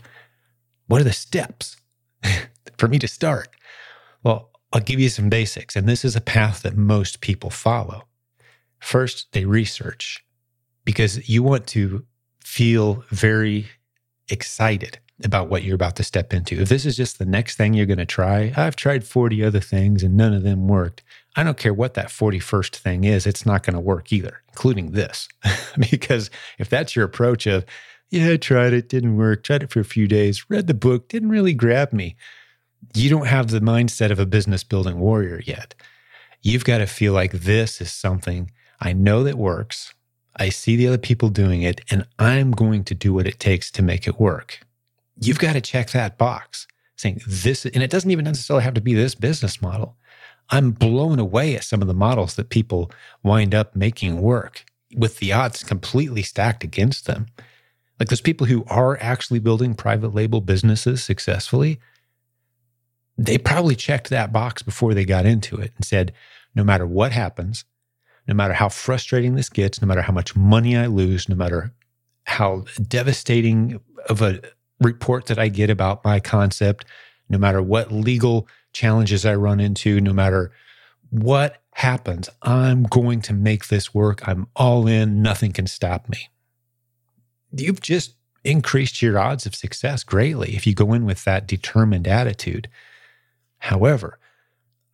What 0.88 1.00
are 1.00 1.06
the 1.06 1.14
steps 1.14 1.78
for 2.78 2.88
me 2.88 3.00
to 3.00 3.08
start? 3.08 3.50
Well, 4.24 4.50
I'll 4.74 4.82
give 4.82 5.00
you 5.00 5.10
some 5.10 5.30
basics, 5.30 5.76
and 5.76 5.88
this 5.88 6.04
is 6.04 6.16
a 6.16 6.22
path 6.22 6.64
that 6.64 6.76
most 6.76 7.22
people 7.22 7.50
follow. 7.50 8.04
First, 8.80 9.32
they 9.32 9.46
research 9.46 10.24
because 10.84 11.30
you 11.30 11.42
want 11.44 11.68
to 11.68 12.06
feel 12.44 13.04
very 13.10 13.68
excited 14.30 15.00
about 15.24 15.50
what 15.50 15.64
you're 15.64 15.76
about 15.76 15.96
to 15.96 16.04
step 16.04 16.34
into. 16.34 16.62
If 16.62 16.70
this 16.70 16.86
is 16.86 16.96
just 16.96 17.18
the 17.18 17.26
next 17.26 17.56
thing 17.56 17.74
you're 17.74 17.86
going 17.86 17.98
to 17.98 18.06
try, 18.06 18.54
I've 18.56 18.76
tried 18.76 19.04
40 19.04 19.44
other 19.44 19.60
things 19.60 20.04
and 20.04 20.16
none 20.16 20.34
of 20.34 20.44
them 20.44 20.68
worked. 20.68 21.02
I 21.36 21.44
don't 21.44 21.58
care 21.58 21.74
what 21.74 21.96
that 21.96 22.08
41st 22.08 22.76
thing 22.76 23.04
is, 23.04 23.26
it's 23.26 23.46
not 23.46 23.64
going 23.64 23.74
to 23.74 23.80
work 23.80 24.12
either, 24.14 24.44
including 24.50 24.92
this. 24.92 25.28
because 25.92 26.30
if 26.60 26.70
that's 26.70 26.96
your 26.96 27.06
approach 27.06 27.48
of, 27.48 27.66
yeah, 28.10 28.32
I 28.32 28.38
tried 28.38 28.74
it, 28.74 28.90
didn't 28.90 29.18
work, 29.18 29.44
tried 29.44 29.64
it 29.64 29.72
for 29.72 29.80
a 29.80 29.86
few 29.86 30.08
days, 30.08 30.50
read 30.50 30.68
the 30.68 30.74
book, 30.74 31.10
didn't 31.10 31.30
really 31.30 31.54
grab 31.54 31.92
me 31.94 32.16
you 32.94 33.10
don't 33.10 33.28
have 33.28 33.50
the 33.50 33.60
mindset 33.60 34.12
of 34.12 34.20
a 34.20 34.26
business 34.26 34.64
building 34.64 35.00
warrior 35.00 35.42
yet. 35.46 35.76
You've 36.42 36.66
got 36.66 36.80
to 36.80 36.88
feel 36.88 37.14
like 37.14 37.32
this 37.32 37.82
is 37.82 37.92
something 37.92 38.52
I 38.80 38.94
know 38.94 39.24
that 39.24 39.38
works. 39.38 39.94
I 40.36 40.50
see 40.50 40.76
the 40.76 40.88
other 40.88 40.98
people 40.98 41.30
doing 41.30 41.64
it, 41.64 41.82
and 41.90 42.06
I'm 42.20 42.52
going 42.52 42.84
to 42.86 42.96
do 42.96 43.14
what 43.14 43.28
it 43.28 43.40
takes 43.40 43.72
to 43.72 43.82
make 43.82 44.08
it 44.08 44.20
work. 44.20 44.60
You've 45.20 45.40
got 45.40 45.54
to 45.54 45.62
check 45.62 45.90
that 45.92 46.18
box 46.18 46.68
saying 46.96 47.22
this, 47.28 47.66
and 47.66 47.82
it 47.84 47.90
doesn't 47.90 48.12
even 48.12 48.26
necessarily 48.26 48.64
have 48.64 48.76
to 48.76 48.82
be 48.82 48.94
this 48.94 49.16
business 49.16 49.62
model. 49.62 49.96
I'm 50.50 50.72
blown 50.72 51.20
away 51.20 51.56
at 51.56 51.64
some 51.64 51.82
of 51.82 51.88
the 51.88 51.94
models 51.94 52.36
that 52.36 52.50
people 52.50 52.92
wind 53.24 53.54
up 53.54 53.76
making 53.76 54.22
work 54.22 54.66
with 54.96 55.18
the 55.18 55.34
odds 55.34 55.64
completely 55.64 56.22
stacked 56.22 56.64
against 56.64 57.06
them. 57.06 57.28
Like 58.00 58.10
those 58.10 58.22
people 58.22 58.48
who 58.48 58.64
are 58.68 58.98
actually 59.02 59.40
building 59.40 59.74
private 59.74 60.14
label 60.14 60.40
businesses 60.40 61.04
successfully, 61.04 61.80
they 63.18 63.38
probably 63.38 63.76
checked 63.76 64.10
that 64.10 64.32
box 64.32 64.62
before 64.62 64.94
they 64.94 65.06
got 65.06 65.26
into 65.26 65.58
it 65.58 65.74
and 65.76 65.86
said, 65.86 66.14
no 66.56 66.64
matter 66.64 66.86
what 66.86 67.12
happens, 67.12 67.66
no 68.28 68.34
matter 68.34 68.54
how 68.54 68.70
frustrating 68.70 69.36
this 69.36 69.50
gets, 69.50 69.82
no 69.82 69.88
matter 69.88 70.02
how 70.02 70.14
much 70.14 70.36
money 70.36 70.78
I 70.78 70.88
lose, 70.88 71.30
no 71.30 71.36
matter 71.36 71.74
how 72.26 72.66
devastating 72.88 73.80
of 74.10 74.22
a 74.22 74.42
report 74.82 75.28
that 75.28 75.40
I 75.40 75.48
get 75.48 75.70
about 75.70 76.04
my 76.04 76.20
concept, 76.20 76.86
no 77.30 77.38
matter 77.38 77.62
what 77.62 77.92
legal 77.92 78.48
challenges 78.74 79.26
I 79.26 79.36
run 79.36 79.60
into, 79.60 80.00
no 80.00 80.14
matter 80.14 80.52
what 81.10 81.62
happens, 81.74 82.30
I'm 82.42 82.84
going 82.84 83.22
to 83.22 83.34
make 83.34 83.68
this 83.68 83.94
work. 83.94 84.28
I'm 84.28 84.48
all 84.56 84.88
in. 84.88 85.22
Nothing 85.22 85.54
can 85.54 85.68
stop 85.68 86.10
me. 86.10 86.30
You've 87.52 87.82
just 87.82 88.16
increased 88.44 89.02
your 89.02 89.18
odds 89.18 89.46
of 89.46 89.56
success 89.56 90.04
greatly 90.04 90.56
if 90.56 90.68
you 90.68 90.74
go 90.74 90.94
in 90.94 91.06
with 91.06 91.24
that 91.24 91.48
determined 91.48 92.08
attitude. 92.08 92.68
However, 93.60 94.20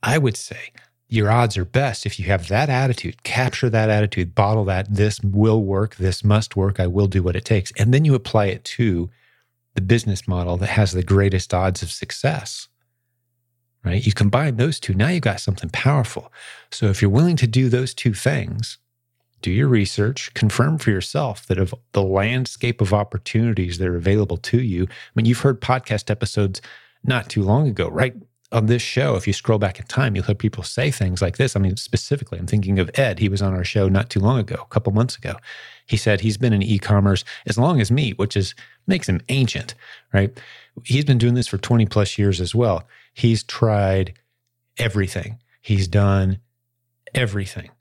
I 0.02 0.18
would 0.18 0.38
say 0.38 0.72
your 1.08 1.30
odds 1.30 1.58
are 1.58 1.66
best 1.66 2.06
if 2.06 2.20
you 2.20 2.26
have 2.26 2.48
that 2.48 2.70
attitude, 2.70 3.24
capture 3.24 3.70
that 3.70 3.90
attitude, 3.90 4.34
bottle 4.34 4.66
that, 4.66 4.94
this 4.94 5.20
will 5.22 5.64
work, 5.64 5.96
this 5.96 6.24
must 6.24 6.56
work, 6.56 6.80
I 6.80 6.88
will 6.88 7.08
do 7.08 7.22
what 7.22 7.36
it 7.36 7.46
takes. 7.46 7.72
And 7.78 7.94
then 7.94 8.04
you 8.04 8.16
apply 8.16 8.48
it 8.48 8.64
to 8.66 9.10
the 9.76 9.82
business 9.82 10.28
model 10.28 10.58
that 10.58 10.70
has 10.70 10.92
the 10.92 11.04
greatest 11.04 11.54
odds 11.54 11.84
of 11.84 11.92
success. 11.92 12.68
Right? 13.84 14.06
You 14.06 14.14
combine 14.14 14.56
those 14.56 14.80
two, 14.80 14.94
now 14.94 15.10
you've 15.10 15.22
got 15.22 15.42
something 15.42 15.70
powerful. 15.70 16.32
So 16.72 16.88
if 16.88 17.02
you're 17.02 17.12
willing 17.12 17.36
to 17.38 17.48
do 17.48 17.70
those 17.70 17.94
two 17.94 18.14
things, 18.14 18.78
do 19.42 19.52
your 19.52 19.68
research, 19.68 20.34
confirm 20.34 20.78
for 20.78 20.90
yourself 20.90 21.46
that 21.48 21.60
of 21.60 21.76
the 21.92 22.02
landscape 22.02 22.80
of 22.82 22.94
opportunities 22.94 23.78
that 23.78 23.88
are 23.88 23.98
available 23.98 24.38
to 24.38 24.62
you. 24.62 24.84
I 24.86 25.12
mean, 25.16 25.26
you've 25.26 25.42
heard 25.42 25.62
podcast 25.62 26.10
episodes 26.10 26.62
not 27.04 27.30
too 27.30 27.44
long 27.44 27.68
ago, 27.68 27.90
right? 27.90 28.16
On 28.54 28.68
this 28.68 28.84
show, 28.84 29.16
if 29.16 29.26
you 29.26 29.34
scroll 29.34 29.58
back 29.58 29.80
in 29.80 29.88
time, 29.88 30.16
you'll 30.16 30.26
hear 30.26 30.36
people 30.36 30.64
say 30.64 30.92
things 30.92 31.24
like 31.24 31.38
this. 31.38 31.56
I 31.56 31.60
mean, 31.60 31.76
specifically, 31.76 32.38
I'm 32.38 32.46
thinking 32.46 32.78
of 32.78 32.92
Ed. 32.94 33.18
He 33.18 33.28
was 33.28 33.42
on 33.42 33.56
our 33.56 33.64
show 33.64 33.90
not 33.90 34.12
too 34.12 34.20
long 34.20 34.38
ago, 34.38 34.58
a 34.62 34.66
couple 34.68 34.94
months 34.94 35.18
ago. 35.18 35.38
He 35.88 35.98
said 35.98 36.22
he's 36.22 36.38
been 36.38 36.54
in 36.54 36.62
e-commerce 36.62 37.26
as 37.48 37.58
long 37.58 37.82
as 37.82 37.90
me, 37.90 38.12
which 38.12 38.38
is 38.38 38.54
makes 38.86 39.10
him 39.10 39.22
ancient, 39.30 39.74
right? 40.14 40.40
He's 40.84 41.04
been 41.04 41.18
doing 41.18 41.34
this 41.34 41.48
for 41.48 41.58
20 41.58 41.88
plus 41.88 42.20
years 42.20 42.40
as 42.40 42.54
well. 42.54 42.88
He's 43.12 43.42
tried 43.44 44.14
everything. 44.78 45.40
He's 45.60 45.88
done 45.88 46.40
everything. 47.16 47.72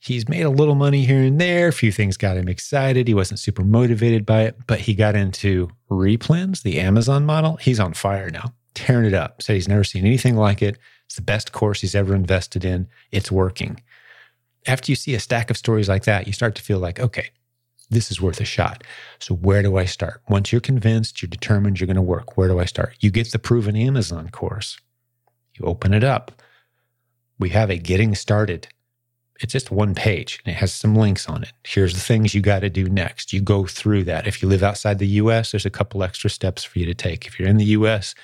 He's 0.00 0.28
made 0.28 0.42
a 0.42 0.50
little 0.50 0.74
money 0.74 1.04
here 1.04 1.22
and 1.22 1.40
there. 1.40 1.68
A 1.68 1.72
few 1.72 1.92
things 1.92 2.16
got 2.16 2.36
him 2.36 2.48
excited. 2.48 3.06
He 3.06 3.14
wasn't 3.14 3.38
super 3.38 3.62
motivated 3.62 4.26
by 4.26 4.42
it, 4.42 4.56
but 4.66 4.80
he 4.80 4.94
got 4.94 5.14
into 5.14 5.70
replens, 5.88 6.62
the 6.62 6.80
Amazon 6.80 7.24
model. 7.24 7.56
He's 7.56 7.78
on 7.78 7.94
fire 7.94 8.28
now 8.28 8.52
tearing 8.76 9.06
it 9.06 9.14
up. 9.14 9.42
Said 9.42 9.54
he's 9.54 9.68
never 9.68 9.82
seen 9.82 10.06
anything 10.06 10.36
like 10.36 10.62
it. 10.62 10.78
It's 11.06 11.16
the 11.16 11.22
best 11.22 11.50
course 11.52 11.80
he's 11.80 11.94
ever 11.94 12.14
invested 12.14 12.64
in. 12.64 12.88
It's 13.10 13.32
working. 13.32 13.80
After 14.66 14.92
you 14.92 14.96
see 14.96 15.14
a 15.14 15.20
stack 15.20 15.50
of 15.50 15.56
stories 15.56 15.88
like 15.88 16.04
that, 16.04 16.26
you 16.26 16.32
start 16.32 16.54
to 16.56 16.62
feel 16.62 16.78
like, 16.78 17.00
okay, 17.00 17.30
this 17.90 18.10
is 18.10 18.20
worth 18.20 18.40
a 18.40 18.44
shot. 18.44 18.82
So 19.18 19.34
where 19.34 19.62
do 19.62 19.76
I 19.76 19.84
start? 19.84 20.22
Once 20.28 20.52
you're 20.52 20.60
convinced, 20.60 21.22
you're 21.22 21.28
determined 21.28 21.80
you're 21.80 21.86
going 21.86 21.96
to 21.96 22.02
work, 22.02 22.36
where 22.36 22.48
do 22.48 22.58
I 22.58 22.64
start? 22.64 22.96
You 23.00 23.10
get 23.10 23.30
the 23.30 23.38
proven 23.38 23.76
Amazon 23.76 24.28
course. 24.30 24.78
You 25.54 25.66
open 25.66 25.94
it 25.94 26.04
up. 26.04 26.42
We 27.38 27.50
have 27.50 27.70
a 27.70 27.78
getting 27.78 28.14
started. 28.14 28.68
It's 29.40 29.52
just 29.52 29.70
one 29.70 29.94
page 29.94 30.40
and 30.44 30.54
it 30.54 30.58
has 30.58 30.72
some 30.72 30.96
links 30.96 31.28
on 31.28 31.42
it. 31.42 31.52
Here's 31.64 31.94
the 31.94 32.00
things 32.00 32.34
you 32.34 32.40
got 32.40 32.60
to 32.60 32.70
do 32.70 32.88
next. 32.88 33.32
You 33.32 33.40
go 33.40 33.66
through 33.66 34.04
that. 34.04 34.26
If 34.26 34.42
you 34.42 34.48
live 34.48 34.62
outside 34.62 34.98
the 34.98 35.06
US, 35.06 35.52
there's 35.52 35.66
a 35.66 35.70
couple 35.70 36.02
extra 36.02 36.30
steps 36.30 36.64
for 36.64 36.78
you 36.78 36.86
to 36.86 36.94
take. 36.94 37.26
If 37.26 37.38
you're 37.38 37.48
in 37.48 37.58
the 37.58 37.64
US, 37.66 38.14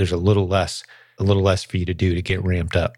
there's 0.00 0.12
a 0.12 0.16
little 0.16 0.48
less, 0.48 0.82
a 1.18 1.22
little 1.22 1.42
less 1.42 1.62
for 1.62 1.76
you 1.76 1.84
to 1.84 1.92
do 1.92 2.14
to 2.14 2.22
get 2.22 2.42
ramped 2.42 2.74
up. 2.74 2.96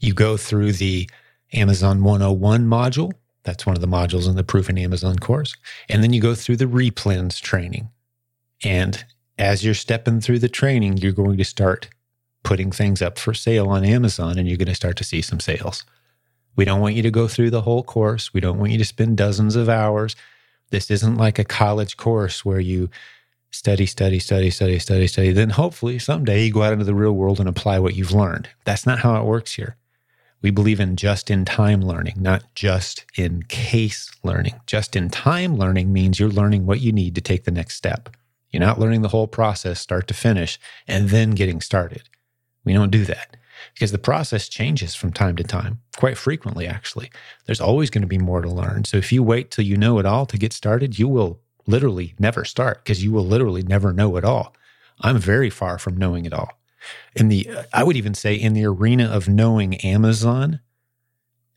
You 0.00 0.14
go 0.14 0.38
through 0.38 0.72
the 0.72 1.06
Amazon 1.52 2.02
101 2.02 2.64
module. 2.64 3.12
That's 3.42 3.66
one 3.66 3.76
of 3.76 3.82
the 3.82 3.86
modules 3.86 4.26
in 4.26 4.34
the 4.34 4.42
Proven 4.42 4.78
Amazon 4.78 5.18
course. 5.18 5.54
And 5.90 6.02
then 6.02 6.14
you 6.14 6.22
go 6.22 6.34
through 6.34 6.56
the 6.56 6.64
replens 6.64 7.42
training. 7.42 7.90
And 8.64 9.04
as 9.36 9.62
you're 9.62 9.74
stepping 9.74 10.22
through 10.22 10.38
the 10.38 10.48
training, 10.48 10.96
you're 10.96 11.12
going 11.12 11.36
to 11.36 11.44
start 11.44 11.90
putting 12.42 12.70
things 12.70 13.02
up 13.02 13.18
for 13.18 13.34
sale 13.34 13.68
on 13.68 13.84
Amazon 13.84 14.38
and 14.38 14.48
you're 14.48 14.56
going 14.56 14.68
to 14.68 14.74
start 14.74 14.96
to 14.96 15.04
see 15.04 15.20
some 15.20 15.40
sales. 15.40 15.84
We 16.56 16.64
don't 16.64 16.80
want 16.80 16.94
you 16.94 17.02
to 17.02 17.10
go 17.10 17.28
through 17.28 17.50
the 17.50 17.60
whole 17.60 17.82
course. 17.82 18.32
We 18.32 18.40
don't 18.40 18.58
want 18.58 18.72
you 18.72 18.78
to 18.78 18.84
spend 18.86 19.18
dozens 19.18 19.56
of 19.56 19.68
hours. 19.68 20.16
This 20.70 20.90
isn't 20.90 21.16
like 21.16 21.38
a 21.38 21.44
college 21.44 21.98
course 21.98 22.46
where 22.46 22.60
you 22.60 22.88
study, 23.54 23.86
study, 23.86 24.18
study, 24.18 24.50
study, 24.50 24.78
study, 24.80 25.06
study. 25.06 25.30
Then 25.30 25.50
hopefully 25.50 26.00
someday 26.00 26.44
you 26.44 26.52
go 26.52 26.62
out 26.62 26.72
into 26.72 26.84
the 26.84 26.94
real 26.94 27.12
world 27.12 27.38
and 27.38 27.48
apply 27.48 27.78
what 27.78 27.94
you've 27.94 28.12
learned. 28.12 28.48
That's 28.64 28.84
not 28.84 28.98
how 28.98 29.16
it 29.20 29.24
works 29.24 29.54
here. 29.54 29.76
We 30.42 30.50
believe 30.50 30.80
in 30.80 30.96
just 30.96 31.30
in 31.30 31.44
time 31.44 31.80
learning, 31.80 32.16
not 32.18 32.42
just 32.54 33.04
in 33.16 33.44
case 33.44 34.10
learning. 34.24 34.54
Just 34.66 34.96
in 34.96 35.08
time 35.08 35.56
learning 35.56 35.92
means 35.92 36.18
you're 36.18 36.28
learning 36.28 36.66
what 36.66 36.80
you 36.80 36.92
need 36.92 37.14
to 37.14 37.20
take 37.20 37.44
the 37.44 37.50
next 37.50 37.76
step. 37.76 38.10
You're 38.50 38.60
not 38.60 38.78
learning 38.78 39.02
the 39.02 39.08
whole 39.08 39.28
process, 39.28 39.80
start 39.80 40.08
to 40.08 40.14
finish, 40.14 40.58
and 40.88 41.08
then 41.08 41.30
getting 41.30 41.60
started. 41.60 42.08
We 42.64 42.72
don't 42.72 42.90
do 42.90 43.04
that 43.04 43.36
because 43.72 43.92
the 43.92 43.98
process 43.98 44.48
changes 44.48 44.94
from 44.94 45.12
time 45.12 45.36
to 45.36 45.44
time, 45.44 45.80
quite 45.96 46.18
frequently, 46.18 46.66
actually. 46.66 47.10
There's 47.46 47.60
always 47.60 47.88
going 47.88 48.02
to 48.02 48.08
be 48.08 48.18
more 48.18 48.42
to 48.42 48.50
learn. 48.50 48.84
So 48.84 48.96
if 48.96 49.12
you 49.12 49.22
wait 49.22 49.50
till 49.50 49.64
you 49.64 49.76
know 49.76 49.98
it 49.98 50.06
all 50.06 50.26
to 50.26 50.36
get 50.36 50.52
started, 50.52 50.98
you 50.98 51.08
will 51.08 51.40
literally 51.66 52.14
never 52.18 52.44
start 52.44 52.84
because 52.84 53.02
you 53.02 53.12
will 53.12 53.26
literally 53.26 53.62
never 53.62 53.92
know 53.92 54.16
it 54.16 54.24
all. 54.24 54.54
I'm 55.00 55.18
very 55.18 55.50
far 55.50 55.78
from 55.78 55.96
knowing 55.96 56.24
it 56.24 56.32
all. 56.32 56.50
In 57.14 57.28
the, 57.28 57.48
I 57.72 57.82
would 57.82 57.96
even 57.96 58.14
say, 58.14 58.34
in 58.34 58.52
the 58.52 58.66
arena 58.66 59.06
of 59.06 59.28
knowing 59.28 59.76
Amazon 59.76 60.60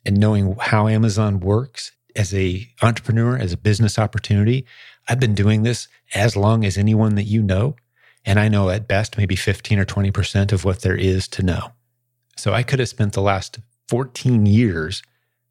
and 0.06 0.18
knowing 0.18 0.56
how 0.60 0.88
Amazon 0.88 1.40
works 1.40 1.92
as 2.16 2.34
a 2.34 2.68
entrepreneur, 2.82 3.38
as 3.38 3.54
a 3.54 3.58
business 3.58 4.00
opportunity, 4.00 4.66
I've 5.08 5.20
been 5.20 5.36
doing 5.36 5.64
this 5.64 5.88
as 6.14 6.36
long 6.36 6.66
as 6.66 6.78
anyone 6.78 7.16
that 7.16 7.24
you 7.24 7.44
know, 7.44 7.76
and 8.26 8.40
I 8.40 8.48
know 8.48 8.70
at 8.70 8.88
best 8.88 9.18
maybe 9.18 9.36
15 9.36 9.80
or 9.80 9.86
20 9.86 10.12
percent 10.12 10.54
of 10.54 10.66
what 10.66 10.82
there 10.82 10.96
is 10.96 11.28
to 11.30 11.44
know. 11.44 11.72
So 12.38 12.54
I 12.54 12.64
could 12.64 12.80
have 12.80 12.90
spent 12.90 13.14
the 13.14 13.22
last 13.22 13.60
14 13.90 14.46
years 14.46 15.04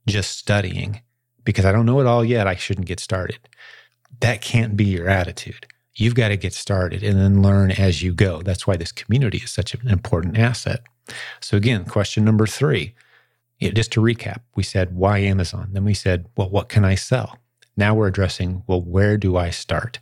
just 0.07 0.39
studying 0.39 1.03
because 1.45 1.65
I 1.65 1.73
don't 1.73 1.87
know 1.87 2.01
it 2.01 2.07
all 2.07 2.25
yet. 2.25 2.47
I 2.47 2.55
shouldn't 2.55 2.87
get 2.87 3.01
started 3.01 3.39
that 4.21 4.41
can't 4.41 4.77
be 4.77 4.85
your 4.85 5.09
attitude. 5.09 5.67
You've 5.95 6.15
got 6.15 6.29
to 6.29 6.37
get 6.37 6.53
started 6.53 7.03
and 7.03 7.19
then 7.19 7.43
learn 7.43 7.71
as 7.71 8.03
you 8.03 8.13
go. 8.13 8.43
That's 8.43 8.67
why 8.67 8.77
this 8.77 8.93
community 8.93 9.39
is 9.39 9.51
such 9.51 9.75
an 9.75 9.89
important 9.89 10.39
asset. 10.39 10.83
So, 11.41 11.57
again, 11.57 11.85
question 11.85 12.25
number 12.25 12.47
three, 12.47 12.95
you 13.59 13.69
know, 13.69 13.75
just 13.75 13.93
to 13.93 14.01
recap, 14.01 14.41
we 14.55 14.63
said, 14.63 14.95
why 14.95 15.19
Amazon? 15.19 15.71
Then 15.73 15.85
we 15.85 15.95
said, 15.95 16.27
well, 16.37 16.51
what 16.51 16.69
can 16.69 16.85
I 16.85 16.97
sell? 16.97 17.39
Now 17.77 17.95
we're 17.95 18.09
addressing, 18.09 18.63
well, 18.67 18.83
where 18.83 19.17
do 19.17 19.37
I 19.37 19.51
start? 19.51 19.99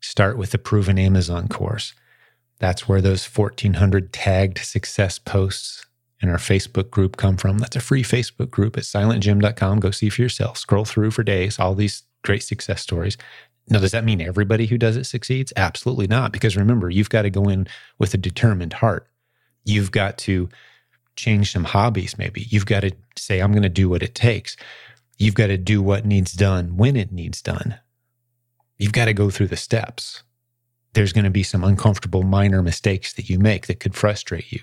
Start 0.00 0.36
with 0.36 0.50
the 0.50 0.58
proven 0.58 0.98
Amazon 0.98 1.48
course. 1.48 1.94
That's 2.58 2.88
where 2.88 3.00
those 3.00 3.24
1,400 3.24 4.12
tagged 4.12 4.58
success 4.58 5.18
posts 5.18 5.84
in 6.20 6.28
our 6.28 6.36
Facebook 6.36 6.90
group 6.90 7.16
come 7.16 7.36
from. 7.36 7.58
That's 7.58 7.76
a 7.76 7.80
free 7.80 8.04
Facebook 8.04 8.50
group 8.50 8.76
at 8.76 8.84
silentjim.com. 8.84 9.80
Go 9.80 9.90
see 9.90 10.08
for 10.08 10.22
yourself. 10.22 10.58
Scroll 10.58 10.84
through 10.84 11.10
for 11.10 11.24
days, 11.24 11.58
all 11.58 11.74
these 11.74 12.04
great 12.22 12.44
success 12.44 12.80
stories. 12.80 13.16
Now, 13.68 13.78
does 13.78 13.92
that 13.92 14.04
mean 14.04 14.20
everybody 14.20 14.66
who 14.66 14.76
does 14.76 14.96
it 14.96 15.04
succeeds? 15.04 15.52
Absolutely 15.56 16.06
not. 16.06 16.32
Because 16.32 16.56
remember, 16.56 16.90
you've 16.90 17.10
got 17.10 17.22
to 17.22 17.30
go 17.30 17.48
in 17.48 17.66
with 17.98 18.12
a 18.14 18.18
determined 18.18 18.72
heart. 18.72 19.06
You've 19.64 19.92
got 19.92 20.18
to 20.18 20.48
change 21.16 21.52
some 21.52 21.64
hobbies, 21.64 22.18
maybe. 22.18 22.42
You've 22.48 22.66
got 22.66 22.80
to 22.80 22.92
say, 23.16 23.40
I'm 23.40 23.52
going 23.52 23.62
to 23.62 23.68
do 23.68 23.88
what 23.88 24.02
it 24.02 24.14
takes. 24.14 24.56
You've 25.18 25.34
got 25.34 25.48
to 25.48 25.58
do 25.58 25.80
what 25.82 26.04
needs 26.04 26.32
done 26.32 26.76
when 26.76 26.96
it 26.96 27.12
needs 27.12 27.40
done. 27.40 27.78
You've 28.78 28.92
got 28.92 29.04
to 29.04 29.14
go 29.14 29.30
through 29.30 29.48
the 29.48 29.56
steps. 29.56 30.22
There's 30.94 31.12
going 31.12 31.24
to 31.24 31.30
be 31.30 31.44
some 31.44 31.64
uncomfortable 31.64 32.22
minor 32.22 32.62
mistakes 32.62 33.12
that 33.14 33.30
you 33.30 33.38
make 33.38 33.66
that 33.66 33.80
could 33.80 33.94
frustrate 33.94 34.50
you. 34.50 34.60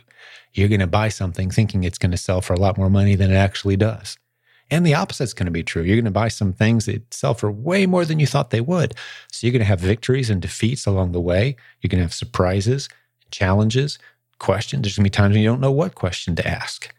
You're 0.53 0.67
going 0.67 0.81
to 0.81 0.88
buy 0.88 1.09
something 1.09 1.49
thinking 1.49 1.83
it's 1.83 1.97
going 1.97 2.12
to 2.12 2.17
sell 2.17 2.41
for 2.41 2.53
a 2.53 2.59
lot 2.59 2.77
more 2.77 2.89
money 2.89 3.15
than 3.15 3.31
it 3.31 3.35
actually 3.35 3.77
does. 3.77 4.17
And 4.71 4.86
the 4.86 4.93
opposite 4.93 5.23
is 5.23 5.34
going 5.34 5.45
to 5.45 5.51
be 5.51 5.63
true. 5.63 5.82
You're 5.82 5.95
going 5.95 6.05
to 6.05 6.12
buy 6.12 6.27
some 6.27 6.53
things 6.53 6.86
that 6.86 7.13
sell 7.13 7.34
for 7.34 7.51
way 7.51 7.86
more 7.86 8.05
than 8.05 8.19
you 8.19 8.27
thought 8.27 8.51
they 8.51 8.62
would. 8.62 8.93
So 9.32 9.47
you're 9.47 9.51
going 9.51 9.62
to 9.62 9.65
have 9.65 9.79
victories 9.79 10.29
and 10.29 10.41
defeats 10.41 10.86
along 10.86 11.12
the 11.12 11.21
way. 11.21 11.55
You're 11.82 11.89
going 11.89 11.99
to 11.99 12.05
have 12.05 12.13
surprises, 12.13 12.88
challenges, 13.32 13.97
questions. 14.38 14.84
There's 14.84 14.95
going 14.95 15.05
to 15.05 15.10
be 15.10 15.12
times 15.12 15.34
when 15.34 15.41
you 15.41 15.49
don't 15.49 15.62
know 15.62 15.71
what 15.71 15.95
question 15.95 16.36
to 16.36 16.47
ask. 16.47 16.93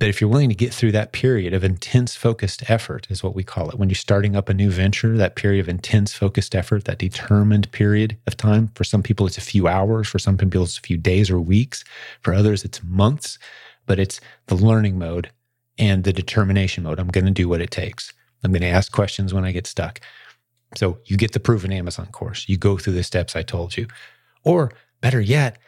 But 0.00 0.08
if 0.08 0.20
you're 0.20 0.30
willing 0.30 0.48
to 0.48 0.54
get 0.54 0.74
through 0.74 0.92
that 0.92 1.12
period 1.12 1.54
of 1.54 1.62
intense 1.62 2.16
focused 2.16 2.68
effort, 2.68 3.06
is 3.10 3.22
what 3.22 3.34
we 3.34 3.44
call 3.44 3.70
it. 3.70 3.76
When 3.76 3.88
you're 3.88 3.94
starting 3.94 4.34
up 4.34 4.48
a 4.48 4.54
new 4.54 4.70
venture, 4.70 5.16
that 5.16 5.36
period 5.36 5.60
of 5.60 5.68
intense 5.68 6.12
focused 6.12 6.54
effort, 6.54 6.84
that 6.84 6.98
determined 6.98 7.70
period 7.70 8.16
of 8.26 8.36
time. 8.36 8.70
For 8.74 8.82
some 8.82 9.02
people, 9.02 9.26
it's 9.26 9.38
a 9.38 9.42
few 9.42 9.68
hours. 9.68 10.08
For 10.08 10.18
some 10.18 10.36
people, 10.36 10.64
it's 10.64 10.78
a 10.78 10.82
few 10.82 10.96
days 10.96 11.30
or 11.30 11.40
weeks. 11.40 11.84
For 12.22 12.34
others, 12.34 12.64
it's 12.64 12.82
months. 12.82 13.38
But 13.86 14.00
it's 14.00 14.20
the 14.46 14.56
learning 14.56 14.98
mode 14.98 15.30
and 15.78 16.04
the 16.04 16.12
determination 16.12 16.84
mode. 16.84 16.98
I'm 16.98 17.08
going 17.08 17.24
to 17.26 17.30
do 17.30 17.48
what 17.48 17.60
it 17.60 17.70
takes. 17.70 18.12
I'm 18.42 18.52
going 18.52 18.62
to 18.62 18.68
ask 18.68 18.92
questions 18.92 19.32
when 19.32 19.44
I 19.44 19.52
get 19.52 19.66
stuck. 19.66 20.00
So 20.76 20.98
you 21.04 21.16
get 21.16 21.32
the 21.32 21.40
proven 21.40 21.72
Amazon 21.72 22.06
course. 22.06 22.48
You 22.48 22.56
go 22.56 22.76
through 22.76 22.94
the 22.94 23.02
steps 23.02 23.36
I 23.36 23.42
told 23.42 23.76
you. 23.76 23.86
Or 24.42 24.72
better 25.00 25.20
yet, 25.20 25.58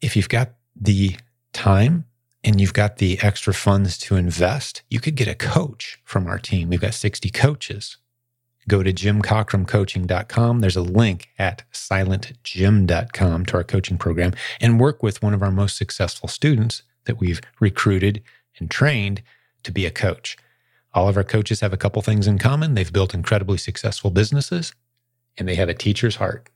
if 0.00 0.16
you've 0.16 0.28
got 0.28 0.52
the 0.74 1.16
time 1.52 2.04
and 2.44 2.60
you've 2.60 2.72
got 2.72 2.96
the 2.96 3.18
extra 3.22 3.54
funds 3.54 3.98
to 3.98 4.16
invest, 4.16 4.82
you 4.88 5.00
could 5.00 5.14
get 5.14 5.28
a 5.28 5.34
coach 5.34 6.00
from 6.04 6.26
our 6.26 6.38
team. 6.38 6.70
We've 6.70 6.80
got 6.80 6.94
60 6.94 7.30
coaches. 7.30 7.98
Go 8.68 8.82
to 8.82 8.92
jimcockrumcoaching.com. 8.92 10.60
There's 10.60 10.76
a 10.76 10.82
link 10.82 11.28
at 11.38 11.64
silentjim.com 11.72 13.46
to 13.46 13.56
our 13.56 13.64
coaching 13.64 13.98
program 13.98 14.32
and 14.60 14.80
work 14.80 15.02
with 15.02 15.22
one 15.22 15.34
of 15.34 15.42
our 15.42 15.50
most 15.50 15.76
successful 15.76 16.28
students 16.28 16.82
that 17.04 17.18
we've 17.18 17.40
recruited 17.58 18.22
and 18.58 18.70
trained 18.70 19.22
to 19.64 19.72
be 19.72 19.86
a 19.86 19.90
coach. 19.90 20.36
All 20.94 21.08
of 21.08 21.16
our 21.16 21.24
coaches 21.24 21.60
have 21.60 21.72
a 21.72 21.78
couple 21.78 22.02
things 22.02 22.26
in 22.26 22.38
common. 22.38 22.74
They've 22.74 22.92
built 22.92 23.14
incredibly 23.14 23.58
successful 23.58 24.10
businesses 24.10 24.74
and 25.38 25.48
they 25.48 25.54
have 25.54 25.68
a 25.68 25.74
teacher's 25.74 26.16
heart, 26.16 26.50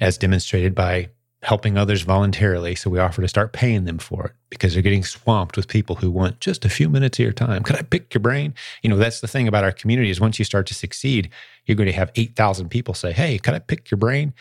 as 0.00 0.16
demonstrated 0.16 0.74
by 0.74 1.10
helping 1.42 1.78
others 1.78 2.02
voluntarily. 2.02 2.74
So 2.74 2.90
we 2.90 2.98
offer 2.98 3.22
to 3.22 3.28
start 3.28 3.52
paying 3.52 3.84
them 3.84 3.98
for 3.98 4.26
it 4.26 4.32
because 4.50 4.72
they're 4.72 4.82
getting 4.82 5.04
swamped 5.04 5.56
with 5.56 5.68
people 5.68 5.96
who 5.96 6.10
want 6.10 6.40
just 6.40 6.64
a 6.64 6.68
few 6.68 6.88
minutes 6.88 7.18
of 7.18 7.22
your 7.22 7.32
time. 7.32 7.62
Could 7.62 7.76
I 7.76 7.82
pick 7.82 8.12
your 8.12 8.20
brain? 8.20 8.54
You 8.82 8.90
know, 8.90 8.96
that's 8.96 9.20
the 9.20 9.28
thing 9.28 9.46
about 9.46 9.64
our 9.64 9.72
community 9.72 10.10
is 10.10 10.20
once 10.20 10.38
you 10.38 10.44
start 10.44 10.66
to 10.68 10.74
succeed, 10.74 11.30
you're 11.66 11.76
going 11.76 11.86
to 11.86 11.92
have 11.92 12.10
8,000 12.16 12.68
people 12.70 12.94
say, 12.94 13.12
Hey, 13.12 13.38
could 13.38 13.54
I 13.54 13.60
pick 13.60 13.90
your 13.90 13.98
brain? 13.98 14.34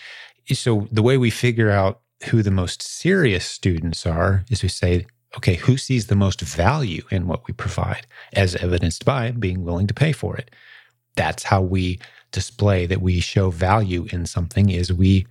So 0.54 0.88
the 0.92 1.04
way 1.04 1.18
we 1.18 1.30
figure 1.30 1.70
out 1.70 2.00
who 2.30 2.42
the 2.42 2.52
most 2.52 2.82
serious 2.82 3.46
students 3.46 4.06
are 4.06 4.44
is 4.50 4.64
we 4.64 4.70
say, 4.70 5.06
okay, 5.36 5.56
who 5.56 5.78
sees 5.78 6.08
the 6.08 6.16
most 6.16 6.42
value 6.42 7.04
in 7.12 7.28
what 7.28 7.48
we 7.48 7.54
provide, 7.54 8.08
as 8.34 8.56
evidenced 8.56 9.06
by 9.06 9.32
being 9.32 9.64
willing 9.64 9.88
to 9.88 9.94
pay 9.94 10.12
for 10.12 10.38
it. 10.38 10.52
That's 11.16 11.44
how 11.44 11.62
we 11.62 12.00
display 12.32 12.86
that 12.86 13.02
we 13.02 13.20
show 13.20 13.50
value 13.50 14.08
in 14.12 14.26
something 14.26 14.70
is 14.70 14.94
we 14.94 15.26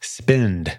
spend 0.00 0.78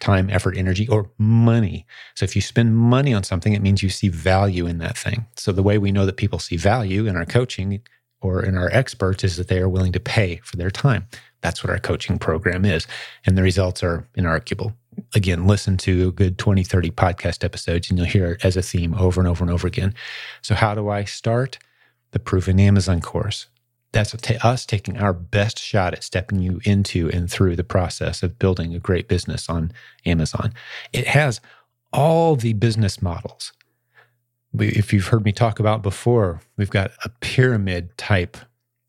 time, 0.00 0.28
effort, 0.30 0.56
energy, 0.56 0.88
or 0.88 1.10
money. 1.16 1.86
So 2.16 2.24
if 2.24 2.34
you 2.34 2.42
spend 2.42 2.76
money 2.76 3.14
on 3.14 3.22
something, 3.22 3.52
it 3.52 3.62
means 3.62 3.82
you 3.82 3.88
see 3.88 4.08
value 4.08 4.66
in 4.66 4.78
that 4.78 4.98
thing. 4.98 5.26
So 5.36 5.52
the 5.52 5.62
way 5.62 5.78
we 5.78 5.92
know 5.92 6.06
that 6.06 6.16
people 6.16 6.38
see 6.38 6.56
value 6.56 7.06
in 7.06 7.16
our 7.16 7.24
coaching 7.24 7.80
or 8.20 8.44
in 8.44 8.56
our 8.56 8.68
experts 8.72 9.22
is 9.24 9.36
that 9.36 9.48
they 9.48 9.58
are 9.58 9.68
willing 9.68 9.92
to 9.92 10.00
pay 10.00 10.40
for 10.44 10.56
their 10.56 10.70
time. 10.70 11.06
That's 11.40 11.62
what 11.62 11.70
our 11.70 11.78
coaching 11.78 12.18
program 12.18 12.64
is. 12.64 12.86
And 13.26 13.38
the 13.38 13.42
results 13.42 13.82
are 13.82 14.06
inarguable. 14.16 14.74
Again, 15.14 15.46
listen 15.46 15.76
to 15.78 16.08
a 16.08 16.12
good 16.12 16.38
20, 16.38 16.64
30 16.64 16.90
podcast 16.90 17.44
episodes 17.44 17.90
and 17.90 17.98
you'll 17.98 18.08
hear 18.08 18.32
it 18.32 18.44
as 18.44 18.56
a 18.56 18.62
theme 18.62 18.94
over 18.94 19.20
and 19.20 19.28
over 19.28 19.42
and 19.42 19.52
over 19.52 19.66
again. 19.66 19.94
So, 20.42 20.54
how 20.54 20.74
do 20.74 20.88
I 20.88 21.04
start? 21.04 21.58
The 22.10 22.18
Proven 22.18 22.60
Amazon 22.60 23.00
course 23.00 23.46
that's 23.92 24.14
us 24.42 24.66
taking 24.66 24.98
our 24.98 25.12
best 25.12 25.58
shot 25.58 25.92
at 25.92 26.02
stepping 26.02 26.40
you 26.40 26.60
into 26.64 27.10
and 27.10 27.30
through 27.30 27.56
the 27.56 27.64
process 27.64 28.22
of 28.22 28.38
building 28.38 28.74
a 28.74 28.78
great 28.78 29.06
business 29.06 29.48
on 29.48 29.70
Amazon. 30.06 30.52
It 30.92 31.06
has 31.06 31.40
all 31.92 32.34
the 32.36 32.54
business 32.54 33.02
models. 33.02 33.52
If 34.58 34.92
you've 34.92 35.08
heard 35.08 35.24
me 35.24 35.32
talk 35.32 35.60
about 35.60 35.82
before, 35.82 36.40
we've 36.56 36.70
got 36.70 36.90
a 37.04 37.10
pyramid 37.20 37.96
type 37.96 38.36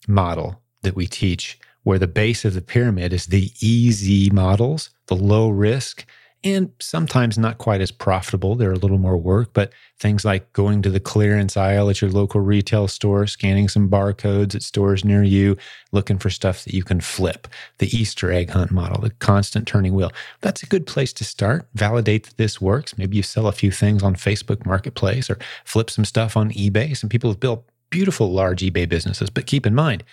model 0.07 0.61
that 0.81 0.95
we 0.95 1.05
teach 1.07 1.59
where 1.83 1.99
the 1.99 2.07
base 2.07 2.45
of 2.45 2.53
the 2.53 2.61
pyramid 2.61 3.13
is 3.13 3.27
the 3.27 3.51
easy 3.61 4.29
models, 4.29 4.89
the 5.07 5.15
low 5.15 5.49
risk, 5.49 6.05
and 6.45 6.71
sometimes 6.79 7.37
not 7.37 7.57
quite 7.57 7.79
as 7.79 7.91
profitable. 7.91 8.55
They're 8.55 8.73
a 8.73 8.77
little 8.77 8.97
more 8.97 9.17
work, 9.17 9.51
but 9.53 9.71
things 9.99 10.25
like 10.25 10.51
going 10.51 10.81
to 10.81 10.89
the 10.89 10.99
clearance 10.99 11.55
aisle 11.55 11.89
at 11.89 12.01
your 12.01 12.11
local 12.11 12.41
retail 12.41 12.89
store, 12.89 13.25
scanning 13.27 13.69
some 13.69 13.89
barcodes 13.89 14.53
at 14.53 14.61
stores 14.61 15.05
near 15.05 15.23
you, 15.23 15.55
looking 15.93 16.17
for 16.17 16.29
stuff 16.29 16.65
that 16.65 16.73
you 16.73 16.83
can 16.83 16.99
flip. 16.99 17.47
The 17.77 17.95
Easter 17.95 18.31
egg 18.31 18.49
hunt 18.49 18.71
model, 18.71 19.01
the 19.01 19.11
constant 19.11 19.67
turning 19.67 19.93
wheel. 19.93 20.11
That's 20.41 20.63
a 20.63 20.67
good 20.67 20.85
place 20.85 21.13
to 21.13 21.23
start. 21.23 21.67
Validate 21.75 22.25
that 22.25 22.37
this 22.37 22.59
works. 22.59 22.97
Maybe 22.97 23.15
you 23.15 23.23
sell 23.23 23.47
a 23.47 23.53
few 23.53 23.71
things 23.71 24.03
on 24.03 24.15
Facebook 24.15 24.65
Marketplace 24.65 25.29
or 25.29 25.37
flip 25.63 25.89
some 25.89 26.05
stuff 26.05 26.35
on 26.35 26.51
eBay. 26.51 26.95
Some 26.97 27.09
people 27.09 27.29
have 27.29 27.39
built 27.39 27.65
beautiful 27.89 28.33
large 28.33 28.61
eBay 28.61 28.89
businesses, 28.89 29.29
but 29.29 29.45
keep 29.45 29.65
in 29.65 29.75
mind, 29.75 30.03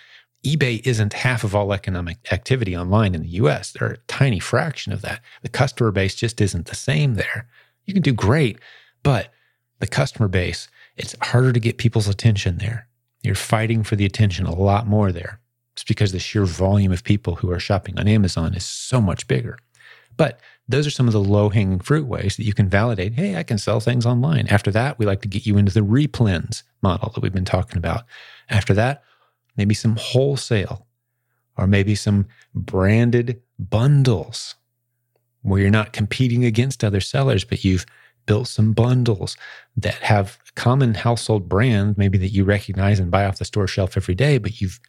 eBay 0.45 0.85
isn't 0.85 1.13
half 1.13 1.43
of 1.43 1.55
all 1.55 1.71
economic 1.71 2.17
activity 2.31 2.75
online 2.75 3.13
in 3.13 3.21
the 3.21 3.29
US. 3.29 3.71
They're 3.71 3.91
a 3.91 3.97
tiny 4.07 4.39
fraction 4.39 4.91
of 4.91 5.01
that. 5.03 5.21
The 5.43 5.49
customer 5.49 5.91
base 5.91 6.15
just 6.15 6.41
isn't 6.41 6.65
the 6.65 6.75
same 6.75 7.15
there. 7.15 7.47
You 7.85 7.93
can 7.93 8.01
do 8.01 8.13
great, 8.13 8.59
but 9.03 9.31
the 9.79 9.87
customer 9.87 10.27
base, 10.27 10.67
it's 10.97 11.15
harder 11.21 11.53
to 11.53 11.59
get 11.59 11.77
people's 11.77 12.07
attention 12.07 12.57
there. 12.57 12.87
You're 13.21 13.35
fighting 13.35 13.83
for 13.83 13.95
the 13.95 14.05
attention 14.05 14.45
a 14.45 14.55
lot 14.55 14.87
more 14.87 15.11
there. 15.11 15.39
It's 15.73 15.83
because 15.83 16.11
the 16.11 16.19
sheer 16.19 16.45
volume 16.45 16.91
of 16.91 17.03
people 17.03 17.35
who 17.35 17.51
are 17.51 17.59
shopping 17.59 17.99
on 17.99 18.07
Amazon 18.07 18.55
is 18.55 18.65
so 18.65 18.99
much 18.99 19.27
bigger. 19.27 19.57
But 20.17 20.39
those 20.67 20.87
are 20.87 20.91
some 20.91 21.07
of 21.07 21.13
the 21.13 21.19
low 21.19 21.49
hanging 21.49 21.79
fruit 21.79 22.07
ways 22.07 22.37
that 22.37 22.45
you 22.45 22.53
can 22.53 22.67
validate 22.67 23.13
hey, 23.13 23.35
I 23.35 23.43
can 23.43 23.57
sell 23.57 23.79
things 23.79 24.05
online. 24.05 24.47
After 24.47 24.71
that, 24.71 24.97
we 24.97 25.05
like 25.05 25.21
to 25.21 25.27
get 25.27 25.45
you 25.45 25.57
into 25.57 25.71
the 25.71 25.81
replens 25.81 26.63
model 26.81 27.11
that 27.13 27.21
we've 27.21 27.33
been 27.33 27.45
talking 27.45 27.77
about. 27.77 28.05
After 28.49 28.73
that, 28.73 29.03
maybe 29.57 29.73
some 29.73 29.95
wholesale, 29.97 30.87
or 31.57 31.67
maybe 31.67 31.95
some 31.95 32.27
branded 32.53 33.41
bundles 33.59 34.55
where 35.41 35.61
you're 35.61 35.69
not 35.69 35.93
competing 35.93 36.45
against 36.45 36.83
other 36.83 37.01
sellers, 37.01 37.43
but 37.43 37.63
you've 37.63 37.85
built 38.25 38.47
some 38.47 38.73
bundles 38.73 39.35
that 39.75 39.95
have 39.95 40.37
common 40.55 40.93
household 40.93 41.49
brand, 41.49 41.97
maybe 41.97 42.17
that 42.17 42.29
you 42.29 42.43
recognize 42.43 42.99
and 42.99 43.11
buy 43.11 43.25
off 43.25 43.39
the 43.39 43.45
store 43.45 43.67
shelf 43.67 43.97
every 43.97 44.15
day, 44.15 44.37
but 44.37 44.61
you've 44.61 44.79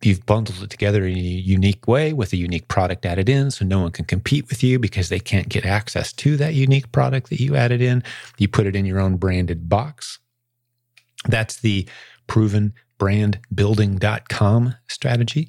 you've 0.00 0.24
bundled 0.26 0.62
it 0.62 0.70
together 0.70 1.04
in 1.04 1.16
a 1.16 1.20
unique 1.20 1.88
way 1.88 2.12
with 2.12 2.32
a 2.32 2.36
unique 2.36 2.68
product 2.68 3.04
added 3.04 3.28
in 3.28 3.50
so 3.50 3.64
no 3.64 3.80
one 3.80 3.90
can 3.90 4.04
compete 4.04 4.48
with 4.48 4.62
you 4.62 4.78
because 4.78 5.08
they 5.08 5.18
can't 5.18 5.48
get 5.48 5.66
access 5.66 6.12
to 6.12 6.36
that 6.36 6.54
unique 6.54 6.90
product 6.92 7.30
that 7.30 7.40
you 7.40 7.56
added 7.56 7.82
in. 7.82 8.02
You 8.38 8.46
put 8.46 8.66
it 8.66 8.76
in 8.76 8.86
your 8.86 9.00
own 9.00 9.16
branded 9.16 9.68
box. 9.68 10.20
That's 11.28 11.60
the 11.60 11.86
proven 12.28 12.74
brandbuilding.com 12.98 14.74
strategy. 14.88 15.48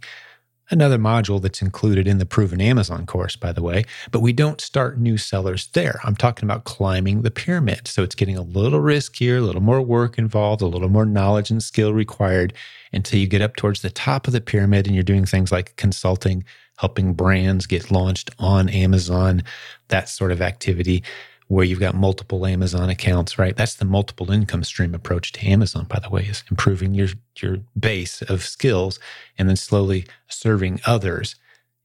Another 0.69 0.97
module 0.97 1.41
that's 1.41 1.61
included 1.61 2.09
in 2.09 2.17
the 2.17 2.25
Proven 2.25 2.59
Amazon 2.59 3.05
course, 3.05 3.37
by 3.37 3.53
the 3.53 3.63
way, 3.63 3.85
but 4.11 4.19
we 4.19 4.33
don't 4.33 4.59
start 4.59 4.99
new 4.99 5.17
sellers 5.17 5.67
there. 5.67 6.01
I'm 6.03 6.15
talking 6.15 6.45
about 6.45 6.65
climbing 6.65 7.21
the 7.21 7.31
pyramid. 7.31 7.87
So 7.87 8.03
it's 8.03 8.15
getting 8.15 8.35
a 8.35 8.41
little 8.41 8.81
riskier, 8.81 9.37
a 9.37 9.41
little 9.41 9.61
more 9.61 9.81
work 9.81 10.17
involved, 10.17 10.61
a 10.61 10.67
little 10.67 10.89
more 10.89 11.05
knowledge 11.05 11.49
and 11.49 11.63
skill 11.63 11.93
required 11.93 12.53
until 12.91 13.17
you 13.17 13.27
get 13.27 13.41
up 13.41 13.55
towards 13.55 13.81
the 13.81 13.89
top 13.89 14.27
of 14.27 14.33
the 14.33 14.41
pyramid 14.41 14.87
and 14.87 14.95
you're 14.95 15.03
doing 15.03 15.25
things 15.25 15.53
like 15.53 15.77
consulting, 15.77 16.43
helping 16.79 17.13
brands 17.13 17.65
get 17.65 17.89
launched 17.89 18.29
on 18.37 18.67
Amazon, 18.67 19.43
that 19.87 20.09
sort 20.09 20.33
of 20.33 20.41
activity 20.41 21.01
where 21.47 21.65
you've 21.65 21.79
got 21.79 21.95
multiple 21.95 22.45
Amazon 22.45 22.89
accounts, 22.89 23.39
right? 23.39 23.55
That's 23.55 23.75
the 23.75 23.85
multiple 23.85 24.31
income 24.31 24.63
stream 24.63 24.93
approach 24.93 25.31
to 25.33 25.47
Amazon, 25.47 25.85
by 25.85 25.99
the 25.99 26.09
way, 26.09 26.23
is 26.23 26.43
improving 26.51 26.93
your, 26.93 27.09
your 27.37 27.57
base 27.79 28.21
of 28.23 28.43
skills 28.43 28.99
and 29.37 29.47
then 29.47 29.55
slowly 29.55 30.05
serving 30.27 30.81
others 30.85 31.35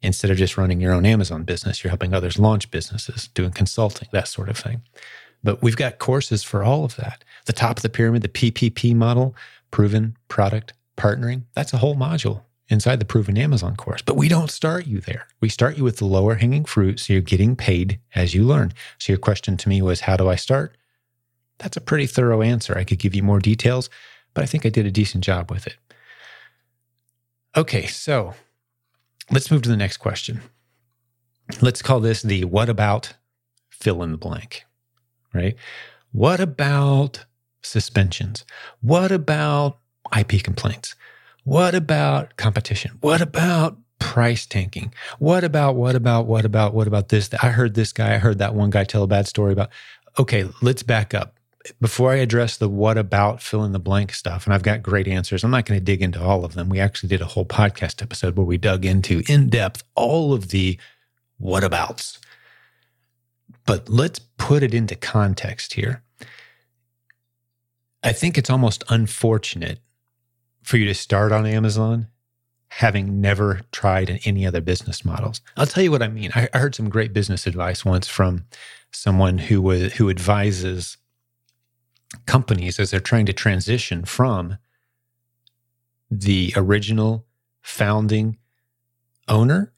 instead 0.01 0.33
of 0.33 0.37
just 0.37 0.57
running 0.57 0.81
your 0.81 0.93
own 0.93 1.07
Amazon 1.07 1.45
business. 1.45 1.83
You're 1.83 1.91
helping 1.91 2.13
others 2.13 2.39
launch 2.39 2.71
businesses, 2.73 3.29
doing 3.29 3.53
consulting, 3.53 4.09
that 4.13 4.27
sort 4.27 4.49
of 4.49 4.59
thing. 4.59 4.83
But 5.45 5.63
we've 5.63 5.77
got 5.77 5.99
courses 5.99 6.43
for 6.43 6.65
all 6.65 6.85
of 6.85 6.97
that. 6.97 7.23
The 7.47 7.53
top 7.53 7.77
of 7.77 7.83
the 7.83 7.89
pyramid, 7.89 8.23
the 8.23 8.29
PPP 8.29 8.95
model, 8.95 9.37
proven 9.71 10.17
product 10.27 10.73
partnering, 10.97 11.45
that's 11.55 11.73
a 11.73 11.79
whole 11.79 11.97
module 11.97 12.43
inside 12.73 12.99
the 12.99 13.05
proven 13.05 13.39
Amazon 13.39 13.77
course. 13.77 14.03
But 14.03 14.17
we 14.17 14.29
don't 14.29 14.51
start 14.51 14.87
you 14.87 15.01
there. 15.01 15.27
We 15.41 15.49
start 15.49 15.77
you 15.77 15.85
with 15.85 15.99
the 15.99 16.07
lower 16.07 16.37
hanging 16.37 16.65
fruit. 16.65 16.99
So 16.99 17.13
you're 17.13 17.23
getting 17.23 17.55
paid 17.55 18.01
as 18.15 18.35
you 18.35 18.45
learn. 18.45 18.73
So 18.99 19.13
your 19.13 19.19
question 19.19 19.57
to 19.59 19.69
me 19.69 19.83
was, 19.83 20.01
how 20.01 20.17
do 20.17 20.29
I 20.29 20.37
start? 20.37 20.77
That's 21.59 21.77
a 21.77 21.81
pretty 21.81 22.07
thorough 22.07 22.43
answer. 22.43 22.77
I 22.77 22.85
could 22.85 22.99
give 22.99 23.15
you 23.15 23.23
more 23.23 23.39
details, 23.39 23.91
but 24.35 24.43
I 24.43 24.47
think 24.47 24.67
I 24.67 24.71
did 24.71 24.87
a 24.87 24.91
decent 24.91 25.23
job 25.23 25.51
with 25.51 25.67
it. 25.67 25.77
Okay, 27.57 27.87
so 27.87 28.35
let's 29.31 29.51
move 29.51 29.63
to 29.63 29.69
the 29.69 29.77
next 29.77 29.99
question. 29.99 30.41
Let's 31.61 31.83
call 31.83 32.01
this 32.01 32.23
the 32.23 32.45
what 32.45 32.69
about 32.69 33.15
fill 33.69 34.03
in 34.03 34.13
the 34.13 34.19
blank, 34.19 34.65
right? 35.35 35.55
What 36.13 36.41
about 36.41 37.27
suspensions? 37.63 38.45
What 38.81 39.13
about 39.13 39.79
IP 40.17 40.43
complaints? 40.43 40.95
What 41.45 41.75
about 41.75 42.37
competition? 42.37 42.99
What 43.01 43.21
about 43.21 43.79
price 43.99 44.47
tanking? 44.47 44.93
What 45.19 45.45
about, 45.45 45.75
what 45.75 45.95
about, 45.95 46.27
what 46.27 46.45
about, 46.45 46.75
what 46.75 46.87
about 46.87 47.09
this? 47.09 47.31
I 47.43 47.49
heard 47.49 47.75
this 47.75 47.93
guy, 47.93 48.15
I 48.15 48.19
heard 48.19 48.39
that 48.39 48.55
one 48.55 48.71
guy 48.71 48.85
tell 48.85 49.03
a 49.03 49.09
bad 49.09 49.27
story 49.27 49.53
about. 49.53 49.71
Okay, 50.19 50.49
let's 50.61 50.83
back 50.83 51.15
up. 51.15 51.39
Before 51.81 52.11
I 52.11 52.17
address 52.17 52.57
the 52.57 52.69
what 52.69 52.99
about 52.99 53.41
fill 53.41 53.65
in 53.65 53.73
the 53.73 53.79
blank 53.79 54.13
stuff, 54.13 54.45
and 54.45 54.55
I've 54.55 54.65
got 54.65 54.83
great 54.83 55.07
answers, 55.07 55.45
I'm 55.45 55.53
not 55.53 55.65
going 55.65 55.79
to 55.79 55.85
dig 55.85 56.03
into 56.03 56.21
all 56.21 56.45
of 56.45 56.55
them. 56.55 56.69
We 56.69 56.81
actually 56.81 57.09
did 57.09 57.21
a 57.21 57.27
whole 57.27 57.47
podcast 57.47 58.03
episode 58.03 58.37
where 58.37 58.47
we 58.47 58.59
dug 58.59 58.85
into 58.85 59.23
in 59.29 59.49
depth 59.49 59.85
all 59.95 60.33
of 60.33 60.49
the 60.49 60.79
what 61.39 61.63
abouts. 61.63 62.19
But 63.65 63.89
let's 63.89 64.19
put 64.19 64.65
it 64.65 64.75
into 64.75 64.97
context 64.97 65.75
here. 65.75 66.03
I 68.03 68.13
think 68.13 68.37
it's 68.37 68.51
almost 68.51 68.83
unfortunate 68.89 69.79
for 70.63 70.77
you 70.77 70.87
to 70.87 70.95
start 70.95 71.33
on 71.33 71.47
Amazon, 71.47 72.09
having 72.69 73.21
never 73.21 73.61
tried 73.73 74.21
any 74.25 74.47
other 74.47 74.61
business 74.61 75.05
models. 75.05 75.41
I'll 75.57 75.67
tell 75.67 75.83
you 75.83 75.91
what 75.91 76.03
I 76.03 76.09
mean. 76.09 76.31
I, 76.35 76.49
I 76.55 76.59
heard 76.59 76.75
some 76.75 76.89
great 76.89 77.13
business 77.13 77.47
advice 77.47 77.85
once 77.85 78.09
from 78.09 78.47
someone 78.93 79.39
who 79.39 79.61
was 79.61 79.95
who 79.95 80.09
advises 80.11 80.97
companies 82.27 82.79
as 82.79 82.91
they're 82.91 83.01
trying 83.01 83.27
to 83.27 83.33
transition 83.33 84.05
from 84.05 84.59
the 86.11 86.53
original 86.57 87.27
founding 87.63 88.37
owner 89.29 89.73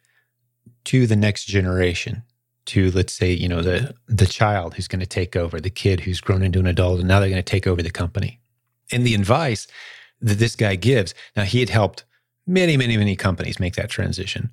to 0.85 1.07
the 1.07 1.17
next 1.17 1.45
generation 1.45 2.23
to 2.67 2.91
let's 2.93 3.13
say 3.13 3.33
you 3.33 3.49
know 3.49 3.63
the 3.63 3.95
the 4.09 4.27
child 4.27 4.75
who's 4.75 4.89
going 4.89 5.01
to 5.01 5.07
take 5.07 5.37
over 5.37 5.61
the 5.61 5.71
kid 5.71 6.01
who's 6.01 6.21
grown 6.21 6.43
into 6.43 6.59
an 6.59 6.67
adult 6.67 6.99
and 6.99 7.09
now 7.09 7.21
they're 7.21 7.29
going 7.29 7.43
to 7.43 7.43
take 7.43 7.67
over 7.67 7.83
the 7.83 7.91
company 7.91 8.41
and 8.91 9.07
the 9.07 9.15
advice 9.15 9.67
that 10.25 10.39
this 10.39 10.57
guy 10.57 10.75
gives. 10.75 11.15
Now 11.37 11.45
he 11.45 11.61
had 11.61 11.69
helped 11.69 12.05
many 12.47 12.77
many 12.77 12.97
many 12.97 13.17
companies 13.17 13.61
make 13.61 13.75
that 13.77 13.91
transition. 13.91 14.51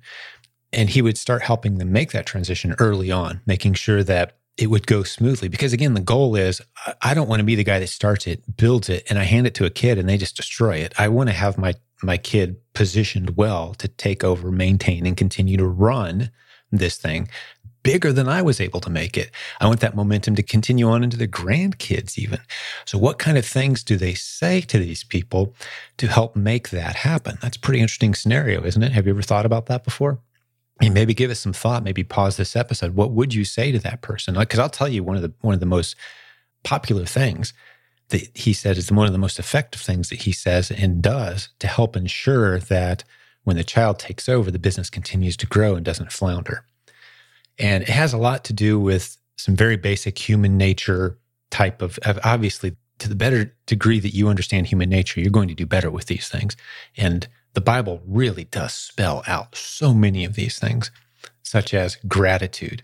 And 0.72 0.88
he 0.88 1.02
would 1.02 1.18
start 1.18 1.42
helping 1.42 1.76
them 1.76 1.92
make 1.92 2.12
that 2.12 2.24
transition 2.26 2.74
early 2.78 3.10
on 3.10 3.40
making 3.46 3.74
sure 3.74 4.02
that 4.04 4.38
it 4.56 4.68
would 4.68 4.86
go 4.86 5.02
smoothly. 5.02 5.48
Because 5.48 5.72
again 5.72 5.94
the 5.94 6.00
goal 6.00 6.36
is 6.36 6.60
i 7.02 7.14
don't 7.14 7.28
want 7.28 7.40
to 7.40 7.44
be 7.44 7.54
the 7.54 7.64
guy 7.64 7.78
that 7.78 7.88
starts 7.88 8.26
it 8.26 8.56
builds 8.56 8.88
it 8.88 9.04
and 9.08 9.18
i 9.18 9.24
hand 9.24 9.46
it 9.46 9.54
to 9.54 9.64
a 9.64 9.70
kid 9.70 9.98
and 9.98 10.08
they 10.08 10.16
just 10.16 10.36
destroy 10.36 10.76
it. 10.76 10.92
I 10.98 11.08
want 11.08 11.28
to 11.28 11.34
have 11.34 11.58
my 11.58 11.74
my 12.02 12.16
kid 12.16 12.56
positioned 12.74 13.36
well 13.36 13.74
to 13.74 13.88
take 13.88 14.24
over 14.24 14.50
maintain 14.50 15.06
and 15.06 15.16
continue 15.16 15.56
to 15.56 15.66
run 15.66 16.30
this 16.70 16.96
thing 16.96 17.28
bigger 17.82 18.12
than 18.12 18.28
I 18.28 18.42
was 18.42 18.60
able 18.60 18.80
to 18.80 18.90
make 18.90 19.16
it. 19.16 19.30
I 19.60 19.66
want 19.66 19.80
that 19.80 19.96
momentum 19.96 20.34
to 20.36 20.42
continue 20.42 20.88
on 20.88 21.02
into 21.02 21.16
the 21.16 21.28
grandkids, 21.28 22.18
even. 22.18 22.40
So, 22.84 22.98
what 22.98 23.18
kind 23.18 23.38
of 23.38 23.44
things 23.44 23.82
do 23.82 23.96
they 23.96 24.14
say 24.14 24.60
to 24.62 24.78
these 24.78 25.04
people 25.04 25.54
to 25.98 26.06
help 26.08 26.36
make 26.36 26.70
that 26.70 26.96
happen? 26.96 27.38
That's 27.40 27.56
a 27.56 27.60
pretty 27.60 27.80
interesting 27.80 28.14
scenario, 28.14 28.64
isn't 28.64 28.82
it? 28.82 28.92
Have 28.92 29.06
you 29.06 29.12
ever 29.12 29.22
thought 29.22 29.46
about 29.46 29.66
that 29.66 29.84
before? 29.84 30.18
And 30.80 30.94
maybe 30.94 31.14
give 31.14 31.30
us 31.30 31.40
some 31.40 31.52
thought. 31.52 31.84
Maybe 31.84 32.02
pause 32.02 32.36
this 32.36 32.56
episode. 32.56 32.94
What 32.94 33.12
would 33.12 33.34
you 33.34 33.44
say 33.44 33.70
to 33.72 33.78
that 33.80 34.00
person? 34.00 34.34
Because 34.34 34.58
I'll 34.58 34.68
tell 34.68 34.88
you 34.88 35.04
one 35.04 35.16
of 35.16 35.22
the 35.22 35.32
one 35.40 35.54
of 35.54 35.60
the 35.60 35.66
most 35.66 35.96
popular 36.64 37.04
things 37.04 37.52
that 38.08 38.36
he 38.36 38.52
said 38.52 38.76
is 38.76 38.92
one 38.92 39.06
of 39.06 39.12
the 39.12 39.18
most 39.18 39.38
effective 39.38 39.80
things 39.80 40.10
that 40.10 40.22
he 40.22 40.32
says 40.32 40.70
and 40.70 41.02
does 41.02 41.48
to 41.58 41.66
help 41.66 41.96
ensure 41.96 42.58
that 42.58 43.04
when 43.44 43.56
the 43.56 43.64
child 43.64 43.98
takes 43.98 44.28
over, 44.28 44.50
the 44.50 44.58
business 44.58 44.90
continues 44.90 45.36
to 45.36 45.46
grow 45.46 45.74
and 45.74 45.84
doesn't 45.84 46.12
flounder. 46.12 46.64
And 47.58 47.82
it 47.82 47.88
has 47.88 48.12
a 48.12 48.18
lot 48.18 48.44
to 48.44 48.52
do 48.52 48.80
with 48.80 49.18
some 49.36 49.56
very 49.56 49.76
basic 49.76 50.18
human 50.18 50.56
nature 50.56 51.18
type 51.50 51.82
of, 51.82 51.98
of, 51.98 52.18
obviously, 52.24 52.76
to 52.98 53.08
the 53.08 53.14
better 53.14 53.54
degree 53.66 54.00
that 54.00 54.14
you 54.14 54.28
understand 54.28 54.66
human 54.66 54.88
nature, 54.88 55.20
you're 55.20 55.30
going 55.30 55.48
to 55.48 55.54
do 55.54 55.66
better 55.66 55.90
with 55.90 56.06
these 56.06 56.28
things. 56.28 56.56
And 56.96 57.26
the 57.54 57.60
Bible 57.60 58.00
really 58.06 58.44
does 58.44 58.72
spell 58.72 59.22
out 59.26 59.54
so 59.54 59.92
many 59.92 60.24
of 60.24 60.34
these 60.34 60.58
things, 60.58 60.90
such 61.42 61.74
as 61.74 61.96
gratitude, 62.06 62.82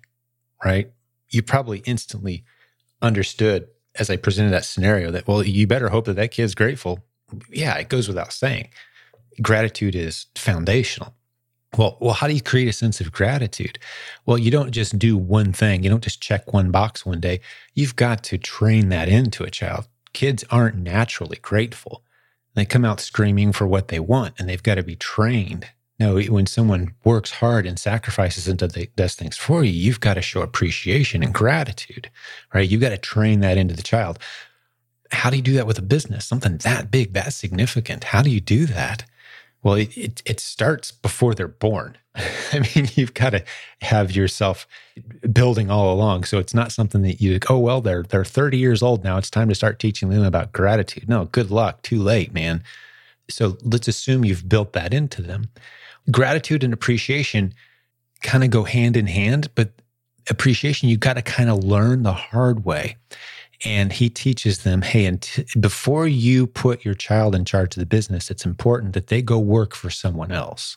right? 0.64 0.90
You 1.30 1.42
probably 1.42 1.78
instantly 1.86 2.44
understood 3.00 3.68
as 3.94 4.10
I 4.10 4.16
presented 4.16 4.50
that 4.50 4.64
scenario 4.64 5.10
that, 5.10 5.26
well, 5.26 5.42
you 5.42 5.66
better 5.66 5.88
hope 5.88 6.06
that 6.06 6.16
that 6.16 6.30
kid's 6.30 6.54
grateful. 6.54 7.04
Yeah, 7.50 7.76
it 7.76 7.88
goes 7.88 8.08
without 8.08 8.32
saying. 8.32 8.68
Gratitude 9.40 9.94
is 9.94 10.26
foundational. 10.34 11.14
Well, 11.76 11.98
well, 12.00 12.14
how 12.14 12.26
do 12.26 12.32
you 12.32 12.40
create 12.40 12.68
a 12.68 12.72
sense 12.72 13.00
of 13.00 13.12
gratitude? 13.12 13.78
Well, 14.24 14.38
you 14.38 14.50
don't 14.50 14.70
just 14.70 14.98
do 14.98 15.16
one 15.16 15.52
thing. 15.52 15.84
You 15.84 15.90
don't 15.90 16.02
just 16.02 16.20
check 16.20 16.52
one 16.52 16.70
box 16.70 17.04
one 17.04 17.20
day. 17.20 17.40
You've 17.74 17.96
got 17.96 18.22
to 18.24 18.38
train 18.38 18.88
that 18.88 19.08
into 19.08 19.44
a 19.44 19.50
child. 19.50 19.86
Kids 20.14 20.44
aren't 20.50 20.76
naturally 20.76 21.38
grateful. 21.42 22.02
They 22.54 22.64
come 22.64 22.84
out 22.84 23.00
screaming 23.00 23.52
for 23.52 23.66
what 23.66 23.88
they 23.88 24.00
want, 24.00 24.34
and 24.38 24.48
they've 24.48 24.62
got 24.62 24.76
to 24.76 24.82
be 24.82 24.96
trained. 24.96 25.68
No, 26.00 26.18
when 26.20 26.46
someone 26.46 26.94
works 27.04 27.32
hard 27.32 27.66
and 27.66 27.78
sacrifices 27.78 28.46
and 28.46 28.58
does 28.96 29.14
things 29.16 29.36
for 29.36 29.64
you, 29.64 29.72
you've 29.72 30.00
got 30.00 30.14
to 30.14 30.22
show 30.22 30.42
appreciation 30.42 31.22
and 31.22 31.34
gratitude, 31.34 32.08
right? 32.54 32.68
You've 32.68 32.80
got 32.80 32.90
to 32.90 32.98
train 32.98 33.40
that 33.40 33.58
into 33.58 33.74
the 33.74 33.82
child. 33.82 34.18
How 35.10 35.28
do 35.28 35.36
you 35.36 35.42
do 35.42 35.54
that 35.54 35.66
with 35.66 35.78
a 35.78 35.82
business? 35.82 36.24
Something 36.24 36.58
that 36.58 36.90
big, 36.90 37.14
that 37.14 37.32
significant. 37.32 38.04
How 38.04 38.22
do 38.22 38.30
you 38.30 38.40
do 38.40 38.66
that? 38.66 39.04
Well, 39.62 39.74
it, 39.74 39.96
it, 39.96 40.22
it 40.24 40.40
starts 40.40 40.92
before 40.92 41.34
they're 41.34 41.48
born. 41.48 41.98
I 42.14 42.60
mean, 42.74 42.88
you've 42.94 43.14
got 43.14 43.30
to 43.30 43.44
have 43.82 44.12
yourself 44.12 44.66
building 45.32 45.70
all 45.70 45.92
along. 45.92 46.24
So 46.24 46.38
it's 46.38 46.54
not 46.54 46.72
something 46.72 47.02
that 47.02 47.20
you, 47.20 47.38
oh, 47.48 47.58
well, 47.58 47.80
they're, 47.80 48.02
they're 48.02 48.24
30 48.24 48.56
years 48.58 48.82
old 48.82 49.04
now. 49.04 49.18
It's 49.18 49.30
time 49.30 49.48
to 49.48 49.54
start 49.54 49.78
teaching 49.78 50.10
them 50.10 50.24
about 50.24 50.52
gratitude. 50.52 51.08
No, 51.08 51.26
good 51.26 51.50
luck. 51.50 51.82
Too 51.82 52.00
late, 52.00 52.32
man. 52.32 52.62
So 53.28 53.58
let's 53.62 53.88
assume 53.88 54.24
you've 54.24 54.48
built 54.48 54.72
that 54.72 54.94
into 54.94 55.22
them. 55.22 55.50
Gratitude 56.10 56.64
and 56.64 56.72
appreciation 56.72 57.52
kind 58.22 58.42
of 58.42 58.50
go 58.50 58.64
hand 58.64 58.96
in 58.96 59.06
hand, 59.06 59.50
but 59.54 59.70
appreciation, 60.30 60.88
you've 60.88 61.00
got 61.00 61.14
to 61.14 61.22
kind 61.22 61.50
of 61.50 61.64
learn 61.64 62.02
the 62.02 62.12
hard 62.12 62.64
way 62.64 62.96
and 63.64 63.92
he 63.92 64.08
teaches 64.08 64.62
them 64.62 64.82
hey 64.82 65.04
and 65.04 65.22
t- 65.22 65.44
before 65.58 66.06
you 66.06 66.46
put 66.46 66.84
your 66.84 66.94
child 66.94 67.34
in 67.34 67.44
charge 67.44 67.76
of 67.76 67.80
the 67.80 67.86
business 67.86 68.30
it's 68.30 68.46
important 68.46 68.92
that 68.92 69.08
they 69.08 69.22
go 69.22 69.38
work 69.38 69.74
for 69.74 69.90
someone 69.90 70.32
else. 70.32 70.76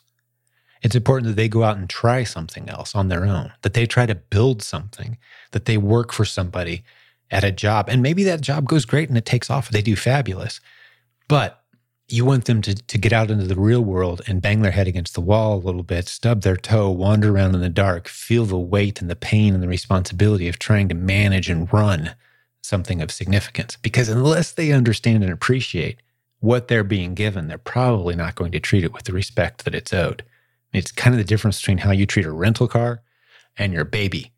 It's 0.82 0.96
important 0.96 1.28
that 1.28 1.36
they 1.36 1.48
go 1.48 1.62
out 1.62 1.76
and 1.76 1.88
try 1.88 2.24
something 2.24 2.68
else 2.68 2.94
on 2.94 3.08
their 3.08 3.24
own 3.24 3.52
that 3.62 3.74
they 3.74 3.86
try 3.86 4.06
to 4.06 4.14
build 4.14 4.62
something 4.62 5.18
that 5.52 5.66
they 5.66 5.76
work 5.76 6.12
for 6.12 6.24
somebody 6.24 6.82
at 7.30 7.44
a 7.44 7.52
job. 7.52 7.88
And 7.88 8.02
maybe 8.02 8.24
that 8.24 8.40
job 8.40 8.66
goes 8.66 8.84
great 8.84 9.08
and 9.08 9.16
it 9.16 9.24
takes 9.24 9.48
off 9.48 9.68
they 9.68 9.82
do 9.82 9.96
fabulous 9.96 10.60
but 11.28 11.62
you 12.08 12.26
want 12.26 12.44
them 12.44 12.60
to, 12.60 12.74
to 12.74 12.98
get 12.98 13.12
out 13.12 13.30
into 13.30 13.46
the 13.46 13.58
real 13.58 13.80
world 13.80 14.20
and 14.26 14.42
bang 14.42 14.60
their 14.60 14.72
head 14.72 14.86
against 14.86 15.14
the 15.14 15.20
wall 15.22 15.54
a 15.54 15.64
little 15.64 15.82
bit, 15.82 16.08
stub 16.08 16.42
their 16.42 16.58
toe, 16.58 16.90
wander 16.90 17.34
around 17.34 17.54
in 17.54 17.62
the 17.62 17.70
dark, 17.70 18.06
feel 18.06 18.44
the 18.44 18.58
weight 18.58 19.00
and 19.00 19.08
the 19.08 19.16
pain 19.16 19.54
and 19.54 19.62
the 19.62 19.68
responsibility 19.68 20.46
of 20.46 20.58
trying 20.58 20.88
to 20.88 20.94
manage 20.94 21.48
and 21.48 21.72
run 21.72 22.14
something 22.62 23.02
of 23.02 23.10
significance. 23.10 23.76
Because 23.76 24.08
unless 24.08 24.52
they 24.52 24.72
understand 24.72 25.22
and 25.22 25.32
appreciate 25.32 26.00
what 26.40 26.68
they're 26.68 26.84
being 26.84 27.14
given, 27.14 27.46
they're 27.46 27.58
probably 27.58 28.16
not 28.16 28.34
going 28.34 28.52
to 28.52 28.60
treat 28.60 28.84
it 28.84 28.92
with 28.92 29.04
the 29.04 29.12
respect 29.12 29.64
that 29.64 29.74
it's 29.74 29.92
owed. 29.92 30.24
It's 30.72 30.90
kind 30.90 31.14
of 31.14 31.18
the 31.18 31.24
difference 31.24 31.60
between 31.60 31.78
how 31.78 31.90
you 31.90 32.06
treat 32.06 32.26
a 32.26 32.32
rental 32.32 32.66
car 32.68 33.02
and 33.56 33.72
your 33.72 33.84
baby. 33.84 34.32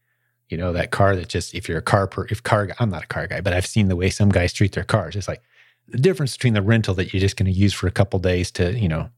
You 0.48 0.58
know, 0.58 0.72
that 0.72 0.90
car 0.90 1.16
that 1.16 1.28
just, 1.28 1.54
if 1.54 1.68
you're 1.68 1.78
a 1.78 1.82
car, 1.82 2.06
per, 2.06 2.26
if 2.26 2.42
car, 2.42 2.68
I'm 2.78 2.90
not 2.90 3.04
a 3.04 3.08
car 3.08 3.26
guy, 3.26 3.40
but 3.40 3.52
I've 3.52 3.66
seen 3.66 3.88
the 3.88 3.96
way 3.96 4.10
some 4.10 4.28
guys 4.28 4.52
treat 4.52 4.72
their 4.72 4.84
cars. 4.84 5.16
It's 5.16 5.28
like 5.28 5.42
the 5.88 5.98
difference 5.98 6.36
between 6.36 6.54
the 6.54 6.62
rental 6.62 6.94
that 6.94 7.12
you're 7.12 7.20
just 7.20 7.36
going 7.36 7.52
to 7.52 7.58
use 7.58 7.72
for 7.72 7.86
a 7.86 7.92
couple 7.92 8.18
days 8.18 8.50
to, 8.52 8.78
you 8.78 8.88
know, 8.88 9.08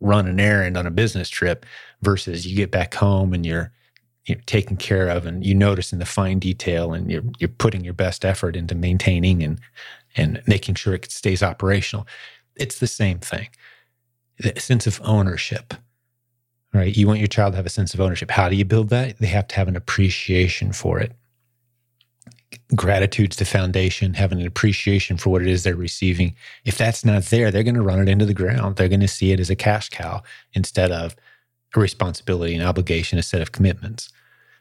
run 0.00 0.28
an 0.28 0.38
errand 0.38 0.76
on 0.76 0.86
a 0.86 0.90
business 0.90 1.28
trip 1.28 1.66
versus 2.02 2.46
you 2.46 2.54
get 2.54 2.70
back 2.70 2.94
home 2.94 3.32
and 3.32 3.44
you're 3.44 3.72
you 4.28 4.34
know, 4.34 4.40
taken 4.46 4.76
care 4.76 5.08
of 5.08 5.26
and 5.26 5.44
you 5.44 5.54
notice 5.54 5.92
in 5.92 5.98
the 5.98 6.06
fine 6.06 6.38
detail 6.38 6.92
and 6.92 7.10
you're, 7.10 7.22
you're 7.38 7.48
putting 7.48 7.82
your 7.82 7.94
best 7.94 8.24
effort 8.24 8.54
into 8.56 8.74
maintaining 8.74 9.42
and, 9.42 9.58
and 10.16 10.42
making 10.46 10.74
sure 10.74 10.94
it 10.94 11.10
stays 11.10 11.42
operational. 11.42 12.06
It's 12.56 12.78
the 12.78 12.86
same 12.86 13.18
thing. 13.18 13.48
The 14.38 14.60
sense 14.60 14.86
of 14.86 15.00
ownership, 15.02 15.74
right? 16.74 16.94
You 16.94 17.06
want 17.06 17.20
your 17.20 17.28
child 17.28 17.54
to 17.54 17.56
have 17.56 17.66
a 17.66 17.70
sense 17.70 17.94
of 17.94 18.00
ownership. 18.00 18.30
How 18.30 18.48
do 18.48 18.56
you 18.56 18.66
build 18.66 18.90
that? 18.90 19.18
They 19.18 19.26
have 19.28 19.48
to 19.48 19.56
have 19.56 19.68
an 19.68 19.76
appreciation 19.76 20.72
for 20.72 21.00
it. 21.00 21.12
Gratitude's 22.76 23.36
the 23.36 23.46
foundation, 23.46 24.14
having 24.14 24.40
an 24.40 24.46
appreciation 24.46 25.16
for 25.16 25.30
what 25.30 25.42
it 25.42 25.48
is 25.48 25.62
they're 25.62 25.74
receiving. 25.74 26.34
If 26.64 26.76
that's 26.76 27.04
not 27.04 27.24
there, 27.24 27.50
they're 27.50 27.62
going 27.62 27.74
to 27.74 27.82
run 27.82 28.00
it 28.00 28.08
into 28.10 28.26
the 28.26 28.34
ground. 28.34 28.76
They're 28.76 28.88
going 28.88 29.00
to 29.00 29.08
see 29.08 29.32
it 29.32 29.40
as 29.40 29.48
a 29.48 29.56
cash 29.56 29.88
cow 29.88 30.22
instead 30.52 30.92
of 30.92 31.16
a 31.74 31.80
responsibility, 31.80 32.54
an 32.54 32.62
obligation, 32.62 33.18
a 33.18 33.22
set 33.22 33.40
of 33.40 33.52
commitments 33.52 34.10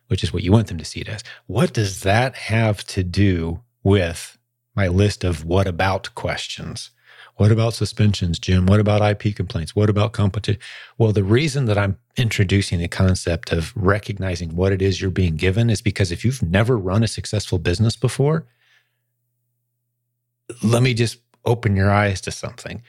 which 0.08 0.24
is 0.24 0.34
what 0.34 0.44
you 0.44 0.52
want 0.52 0.68
them 0.68 0.78
to 0.78 0.86
see 0.86 1.02
it 1.02 1.10
as. 1.10 1.24
What 1.48 1.74
does 1.74 2.02
that 2.02 2.36
have 2.36 2.84
to 2.88 3.04
do 3.04 3.62
with 3.84 4.38
my 4.76 4.88
list 4.88 5.24
of 5.24 5.46
what 5.46 5.68
about 5.68 6.14
questions? 6.16 6.92
What 7.36 7.52
about 7.52 7.76
suspensions, 7.76 8.40
Jim? 8.40 8.66
What 8.66 8.80
about 8.80 9.24
IP 9.24 9.36
complaints? 9.36 9.76
What 9.76 9.90
about 9.90 10.12
competition? 10.12 10.60
Well, 10.98 11.12
the 11.12 11.24
reason 11.24 11.66
that 11.66 11.78
I'm 11.78 11.98
introducing 12.16 12.80
the 12.80 12.88
concept 12.88 13.52
of 13.52 13.74
recognizing 13.76 14.56
what 14.56 14.72
it 14.72 14.82
is 14.82 15.00
you're 15.00 15.12
being 15.12 15.36
given 15.36 15.70
is 15.70 15.82
because 15.82 16.12
if 16.12 16.26
you've 16.26 16.42
never 16.42 16.78
run 16.78 17.04
a 17.04 17.08
successful 17.08 17.60
business 17.60 17.96
before, 17.96 18.48
let 20.64 20.82
me 20.82 20.96
just 20.96 21.20
open 21.46 21.76
your 21.76 21.92
eyes 21.92 22.22
to 22.22 22.32
something. 22.32 22.82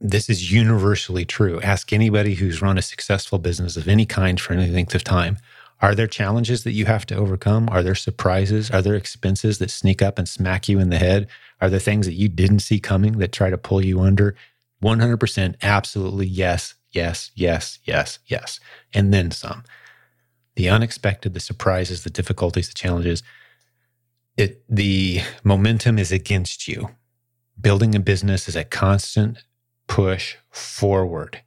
This 0.00 0.30
is 0.30 0.52
universally 0.52 1.24
true. 1.24 1.60
Ask 1.60 1.92
anybody 1.92 2.34
who's 2.34 2.62
run 2.62 2.78
a 2.78 2.82
successful 2.82 3.38
business 3.38 3.76
of 3.76 3.88
any 3.88 4.06
kind 4.06 4.40
for 4.40 4.52
any 4.52 4.70
length 4.70 4.94
of 4.94 5.02
time 5.02 5.38
are 5.82 5.94
there 5.94 6.06
challenges 6.06 6.64
that 6.64 6.72
you 6.72 6.84
have 6.86 7.06
to 7.06 7.14
overcome? 7.16 7.68
Are 7.70 7.82
there 7.82 7.94
surprises? 7.94 8.70
Are 8.70 8.82
there 8.82 8.94
expenses 8.94 9.58
that 9.58 9.70
sneak 9.70 10.02
up 10.02 10.18
and 10.18 10.28
smack 10.28 10.68
you 10.68 10.78
in 10.78 10.90
the 10.90 10.98
head? 10.98 11.26
Are 11.60 11.70
there 11.70 11.80
things 11.80 12.06
that 12.06 12.14
you 12.14 12.28
didn't 12.28 12.60
see 12.60 12.80
coming 12.80 13.18
that 13.18 13.32
try 13.32 13.48
to 13.48 13.58
pull 13.58 13.84
you 13.84 14.00
under? 14.00 14.36
100% 14.82 15.54
absolutely 15.62 16.26
yes, 16.26 16.74
yes, 16.92 17.30
yes, 17.34 17.78
yes, 17.84 18.18
yes. 18.26 18.60
And 18.92 19.12
then 19.12 19.30
some. 19.30 19.64
The 20.56 20.68
unexpected, 20.68 21.32
the 21.32 21.40
surprises, 21.40 22.04
the 22.04 22.10
difficulties, 22.10 22.68
the 22.68 22.74
challenges. 22.74 23.22
It, 24.36 24.62
the 24.68 25.20
momentum 25.44 25.98
is 25.98 26.12
against 26.12 26.68
you. 26.68 26.90
Building 27.58 27.94
a 27.94 28.00
business 28.00 28.48
is 28.48 28.56
a 28.56 28.64
constant 28.64 29.44
push 29.86 30.36
forward. 30.50 31.42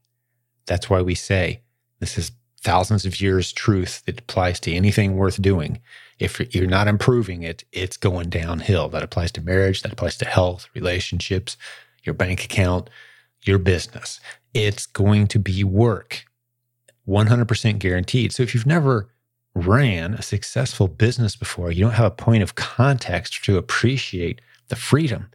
That's 0.65 0.89
why 0.89 1.01
we 1.01 1.15
say 1.15 1.61
this 1.99 2.17
is 2.17 2.31
thousands 2.63 3.05
of 3.05 3.19
years 3.19 3.51
truth 3.51 4.03
that 4.05 4.21
applies 4.21 4.59
to 4.61 4.73
anything 4.73 5.15
worth 5.15 5.41
doing. 5.41 5.81
If 6.19 6.39
you're 6.55 6.67
not 6.67 6.87
improving 6.87 7.43
it, 7.43 7.63
it's 7.71 7.97
going 7.97 8.29
downhill. 8.29 8.89
That 8.89 9.03
applies 9.03 9.31
to 9.33 9.41
marriage, 9.41 9.81
that 9.81 9.91
applies 9.91 10.17
to 10.17 10.25
health, 10.25 10.67
relationships, 10.73 11.57
your 12.03 12.13
bank 12.13 12.43
account, 12.43 12.89
your 13.43 13.59
business. 13.59 14.19
It's 14.53 14.85
going 14.85 15.27
to 15.27 15.39
be 15.39 15.63
work, 15.63 16.25
100% 17.07 17.79
guaranteed. 17.79 18.31
So 18.31 18.43
if 18.43 18.53
you've 18.53 18.65
never 18.65 19.09
ran 19.55 20.13
a 20.13 20.21
successful 20.21 20.87
business 20.87 21.35
before, 21.35 21.71
you 21.71 21.83
don't 21.83 21.93
have 21.93 22.05
a 22.05 22.11
point 22.11 22.43
of 22.43 22.55
context 22.55 23.43
to 23.45 23.57
appreciate 23.57 24.41
the 24.69 24.75
freedom, 24.75 25.29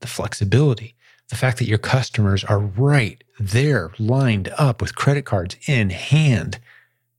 the 0.00 0.06
flexibility, 0.06 0.94
the 1.28 1.36
fact 1.36 1.58
that 1.58 1.68
your 1.68 1.78
customers 1.78 2.44
are 2.44 2.58
right 2.58 3.24
there 3.38 3.92
lined 3.98 4.52
up 4.58 4.80
with 4.80 4.94
credit 4.94 5.24
cards 5.24 5.56
in 5.66 5.90
hand, 5.90 6.60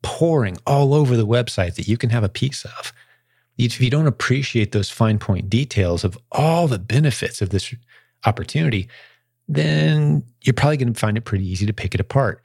pouring 0.06 0.56
all 0.68 0.94
over 0.94 1.18
the 1.18 1.26
website 1.26 1.74
that 1.76 1.88
you 1.88 1.98
can 1.98 2.12
have 2.12 2.24
a 2.24 2.30
piece 2.30 2.64
of. 2.64 2.94
If 3.58 3.82
you 3.82 3.90
don't 3.90 4.06
appreciate 4.06 4.72
those 4.72 4.92
fine 4.92 5.18
point 5.18 5.50
details 5.50 6.04
of 6.04 6.16
all 6.32 6.68
the 6.68 6.78
benefits 6.78 7.42
of 7.42 7.50
this 7.50 7.74
opportunity, 8.24 8.88
then 9.48 10.24
you're 10.42 10.54
probably 10.54 10.78
going 10.78 10.94
to 10.94 11.00
find 11.00 11.18
it 11.18 11.26
pretty 11.26 11.48
easy 11.50 11.66
to 11.66 11.74
pick 11.74 11.96
it 11.96 12.00
apart. 12.00 12.44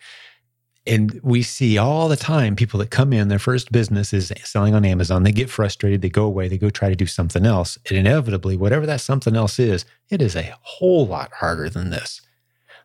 And 0.86 1.20
we 1.22 1.42
see 1.42 1.76
all 1.76 2.08
the 2.08 2.16
time 2.16 2.56
people 2.56 2.80
that 2.80 2.90
come 2.90 3.12
in, 3.12 3.28
their 3.28 3.38
first 3.38 3.70
business 3.70 4.14
is 4.14 4.32
selling 4.42 4.74
on 4.74 4.86
Amazon. 4.86 5.22
They 5.22 5.32
get 5.32 5.50
frustrated, 5.50 6.00
they 6.00 6.08
go 6.08 6.24
away, 6.24 6.48
they 6.48 6.56
go 6.56 6.70
try 6.70 6.88
to 6.88 6.96
do 6.96 7.06
something 7.06 7.44
else. 7.44 7.76
And 7.90 7.98
inevitably, 7.98 8.56
whatever 8.56 8.86
that 8.86 9.02
something 9.02 9.36
else 9.36 9.58
is, 9.58 9.84
it 10.08 10.22
is 10.22 10.34
a 10.34 10.56
whole 10.62 11.06
lot 11.06 11.30
harder 11.34 11.68
than 11.68 11.90
this. 11.90 12.22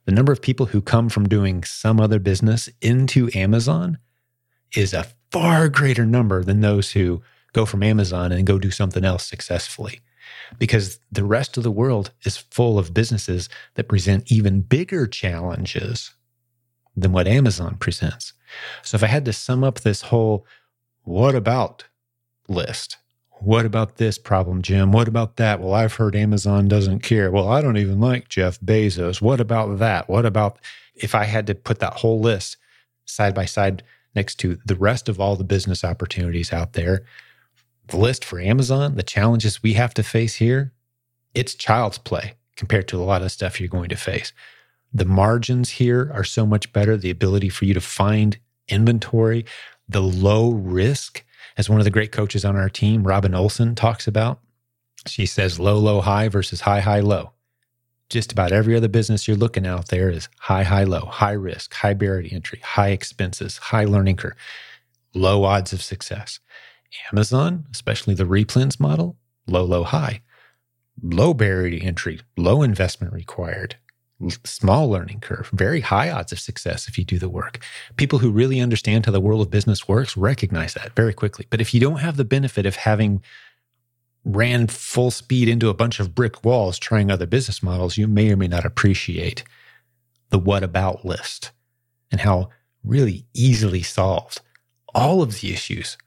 The 0.04 0.12
number 0.12 0.34
of 0.34 0.42
people 0.42 0.66
who 0.66 0.82
come 0.82 1.08
from 1.08 1.30
doing 1.30 1.64
some 1.64 2.02
other 2.02 2.20
business 2.20 2.68
into 2.82 3.30
Amazon 3.34 4.00
is 4.74 4.94
a 4.94 5.08
far 5.32 5.70
greater 5.70 6.06
number 6.06 6.44
than 6.44 6.62
those 6.62 6.92
who 6.92 7.22
go 7.54 7.66
from 7.66 7.84
Amazon 7.84 8.32
and 8.32 8.48
go 8.48 8.60
do 8.60 8.72
something 8.72 9.06
else 9.06 9.26
successfully. 9.26 10.02
Because 10.60 11.00
the 11.12 11.24
rest 11.24 11.58
of 11.58 11.64
the 11.64 11.72
world 11.72 12.12
is 12.24 12.38
full 12.38 12.78
of 12.78 12.94
businesses 12.94 13.50
that 13.76 13.88
present 13.88 14.32
even 14.32 14.62
bigger 14.62 15.08
challenges 15.08 16.12
than 16.96 17.12
what 17.12 17.28
Amazon 17.28 17.78
presents. 17.78 18.34
So 18.82 18.96
if 18.96 19.04
I 19.04 19.08
had 19.08 19.26
to 19.26 19.34
sum 19.34 19.64
up 19.64 19.82
this 19.82 20.04
whole 20.04 20.46
what 21.04 21.36
about 21.36 21.86
list, 22.48 22.98
what 23.40 23.66
about 23.66 23.98
this 23.98 24.18
problem, 24.18 24.62
Jim? 24.62 24.92
What 24.92 25.08
about 25.08 25.36
that? 25.36 25.60
Well, 25.60 25.74
I've 25.74 25.94
heard 25.94 26.16
Amazon 26.16 26.68
doesn't 26.68 27.02
care. 27.02 27.30
Well, 27.30 27.50
I 27.50 27.62
don't 27.62 27.78
even 27.78 28.00
like 28.00 28.30
Jeff 28.30 28.60
Bezos. 28.60 29.22
What 29.22 29.40
about 29.40 29.80
that? 29.80 30.10
What 30.10 30.26
about 30.26 30.58
if 30.96 31.14
I 31.14 31.26
had 31.26 31.46
to 31.48 31.56
put 31.56 31.80
that 31.80 31.94
whole 31.94 32.20
list 32.20 32.58
side 33.06 33.36
by 33.36 33.46
side 33.46 33.84
next 34.16 34.36
to 34.40 34.60
the 34.66 34.76
rest 34.76 35.10
of 35.10 35.20
all 35.20 35.36
the 35.36 35.44
business 35.44 35.84
opportunities 35.84 36.54
out 36.54 36.74
there? 36.74 37.06
The 37.88 37.98
list 37.98 38.26
for 38.26 38.40
Amazon, 38.40 38.96
the 38.96 39.04
challenges 39.04 39.62
we 39.62 39.74
have 39.74 39.94
to 39.96 40.04
face 40.04 40.36
here, 40.36 40.74
it's 41.34 41.54
child's 41.54 41.98
play 41.98 42.34
compared 42.56 42.88
to 42.88 42.98
a 42.98 43.04
lot 43.04 43.22
of 43.22 43.32
stuff 43.32 43.60
you're 43.60 43.70
going 43.70 43.90
to 43.90 43.96
face. 43.96 44.34
The 44.94 45.06
margins 45.06 45.72
here 45.72 46.10
are 46.14 46.24
so 46.24 46.46
much 46.46 46.72
better. 46.72 46.98
The 46.98 47.10
ability 47.10 47.50
for 47.50 47.66
you 47.66 47.74
to 47.74 47.82
find 47.82 48.38
inventory, 48.68 49.46
the 49.88 50.02
low 50.02 50.52
risk, 50.52 51.24
as 51.58 51.70
one 51.70 51.80
of 51.80 51.86
the 51.86 51.92
great 51.92 52.12
coaches 52.12 52.46
on 52.46 52.56
our 52.56 52.70
team, 52.70 53.06
Robin 53.06 53.36
Olson, 53.36 53.76
talks 53.76 54.08
about. 54.08 54.40
She 55.06 55.26
says 55.26 55.60
low, 55.60 55.78
low, 55.78 56.02
high 56.02 56.30
versus 56.30 56.62
high, 56.62 56.80
high, 56.80 57.02
low. 57.02 57.32
Just 58.10 58.32
about 58.32 58.52
every 58.52 58.76
other 58.76 58.88
business 58.88 59.28
you're 59.28 59.38
looking 59.38 59.66
out 59.66 59.88
there 59.88 60.10
is 60.10 60.30
high, 60.40 60.64
high, 60.64 60.84
low, 60.84 61.02
high 61.02 61.32
risk, 61.32 61.74
high 61.74 61.94
barrier 61.94 62.30
to 62.30 62.36
entry, 62.36 62.60
high 62.64 62.90
expenses, 62.90 63.58
high 63.58 63.86
learning 63.86 64.18
curve, 64.18 64.36
low 65.14 65.44
odds 65.44 65.74
of 65.74 65.82
success. 65.82 66.40
Amazon, 67.12 67.66
especially 67.72 68.14
the 68.14 68.24
replens 68.24 68.80
model, 68.80 69.18
low, 69.48 69.64
low, 69.64 69.84
high, 69.84 70.22
low 71.02 71.34
barrier 71.34 71.78
to 71.78 71.86
entry, 71.86 72.22
low 72.38 72.62
investment 72.62 73.12
required, 73.12 73.76
small 74.46 74.90
learning 74.90 75.20
curve, 75.20 75.50
very 75.52 75.82
high 75.82 76.10
odds 76.10 76.32
of 76.32 76.40
success 76.40 76.88
if 76.88 76.98
you 76.98 77.04
do 77.04 77.20
the 77.20 77.30
work. 77.30 77.60
People 77.98 78.20
who 78.20 78.32
really 78.32 78.62
understand 78.62 79.06
how 79.06 79.12
the 79.12 79.20
world 79.20 79.42
of 79.42 79.52
business 79.52 79.88
works 79.88 80.16
recognize 80.16 80.74
that 80.74 80.96
very 80.96 81.14
quickly. 81.14 81.48
But 81.50 81.60
if 81.60 81.74
you 81.74 81.80
don't 81.80 82.00
have 82.00 82.18
the 82.18 82.26
benefit 82.26 82.66
of 82.66 82.76
having 82.76 83.22
ran 84.26 84.68
full 84.68 85.12
speed 85.12 85.48
into 85.48 85.70
a 85.70 85.74
bunch 85.74 86.00
of 86.00 86.16
brick 86.16 86.44
walls 86.44 86.80
trying 86.80 87.10
other 87.10 87.28
business 87.28 87.62
models, 87.64 87.98
you 87.98 88.08
may 88.08 88.32
or 88.32 88.36
may 88.36 88.48
not 88.48 88.66
appreciate 88.66 89.44
the 90.30 90.40
what 90.40 90.64
about 90.64 91.06
list 91.06 91.52
and 92.12 92.22
how 92.22 92.50
really 92.84 93.26
easily 93.34 93.84
solved 93.84 94.42
all 94.94 95.22
of 95.22 95.40
the 95.40 95.54
issues. 95.54 95.98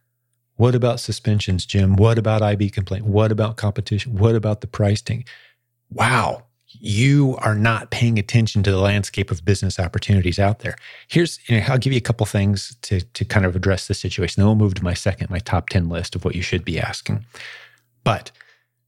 What 0.56 0.74
about 0.74 0.98
suspensions, 0.98 1.64
Jim? 1.64 1.94
What 1.94 2.18
about 2.18 2.42
IP 2.42 2.72
complaint? 2.72 3.04
What 3.04 3.30
about 3.30 3.56
competition? 3.56 4.16
What 4.16 4.34
about 4.34 4.60
the 4.60 4.66
pricing? 4.66 5.24
Wow, 5.90 6.42
you 6.66 7.36
are 7.40 7.54
not 7.54 7.90
paying 7.90 8.18
attention 8.18 8.62
to 8.64 8.70
the 8.70 8.80
landscape 8.80 9.30
of 9.30 9.44
business 9.44 9.78
opportunities 9.78 10.38
out 10.38 10.58
there. 10.58 10.76
Here's, 11.06 11.38
you 11.48 11.58
know, 11.58 11.66
I'll 11.68 11.78
give 11.78 11.92
you 11.92 11.98
a 11.98 12.02
couple 12.02 12.26
things 12.26 12.76
to, 12.82 13.00
to 13.00 13.24
kind 13.24 13.46
of 13.46 13.54
address 13.54 13.86
the 13.86 13.94
situation. 13.94 14.40
Then 14.40 14.46
we'll 14.46 14.56
move 14.56 14.74
to 14.74 14.84
my 14.84 14.94
second, 14.94 15.30
my 15.30 15.38
top 15.38 15.68
10 15.68 15.88
list 15.88 16.16
of 16.16 16.24
what 16.24 16.34
you 16.34 16.42
should 16.42 16.64
be 16.64 16.80
asking. 16.80 17.24
But 18.04 18.30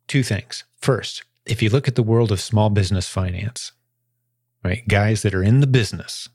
two 0.07 0.23
things. 0.23 0.65
First, 0.79 1.25
if 1.47 1.63
you 1.63 1.71
look 1.71 1.89
at 1.89 1.95
the 1.95 2.03
world 2.03 2.33
of 2.33 2.41
small 2.41 2.71
business 2.71 3.09
finance, 3.09 3.73
right, 4.65 4.87
guys 4.89 5.23
that 5.23 5.35
are 5.35 5.43
in 5.43 5.61
the 5.61 5.67
business 5.67 6.29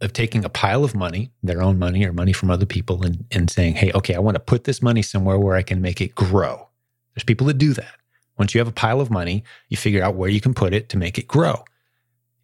of 0.00 0.12
taking 0.12 0.44
a 0.44 0.48
pile 0.48 0.84
of 0.84 0.94
money, 0.94 1.30
their 1.42 1.62
own 1.62 1.78
money 1.78 2.04
or 2.04 2.12
money 2.12 2.32
from 2.32 2.50
other 2.50 2.66
people, 2.66 3.04
and, 3.04 3.24
and 3.30 3.50
saying, 3.50 3.74
hey, 3.74 3.92
okay, 3.92 4.14
I 4.14 4.18
want 4.18 4.34
to 4.34 4.40
put 4.40 4.64
this 4.64 4.82
money 4.82 5.02
somewhere 5.02 5.38
where 5.38 5.54
I 5.54 5.62
can 5.62 5.80
make 5.80 6.00
it 6.00 6.14
grow. 6.14 6.68
There's 7.14 7.24
people 7.24 7.46
that 7.48 7.58
do 7.58 7.72
that. 7.74 7.94
Once 8.38 8.54
you 8.54 8.58
have 8.58 8.68
a 8.68 8.72
pile 8.72 9.00
of 9.00 9.10
money, 9.10 9.44
you 9.68 9.76
figure 9.76 10.02
out 10.02 10.16
where 10.16 10.30
you 10.30 10.40
can 10.40 10.54
put 10.54 10.74
it 10.74 10.88
to 10.88 10.96
make 10.96 11.18
it 11.18 11.28
grow. 11.28 11.64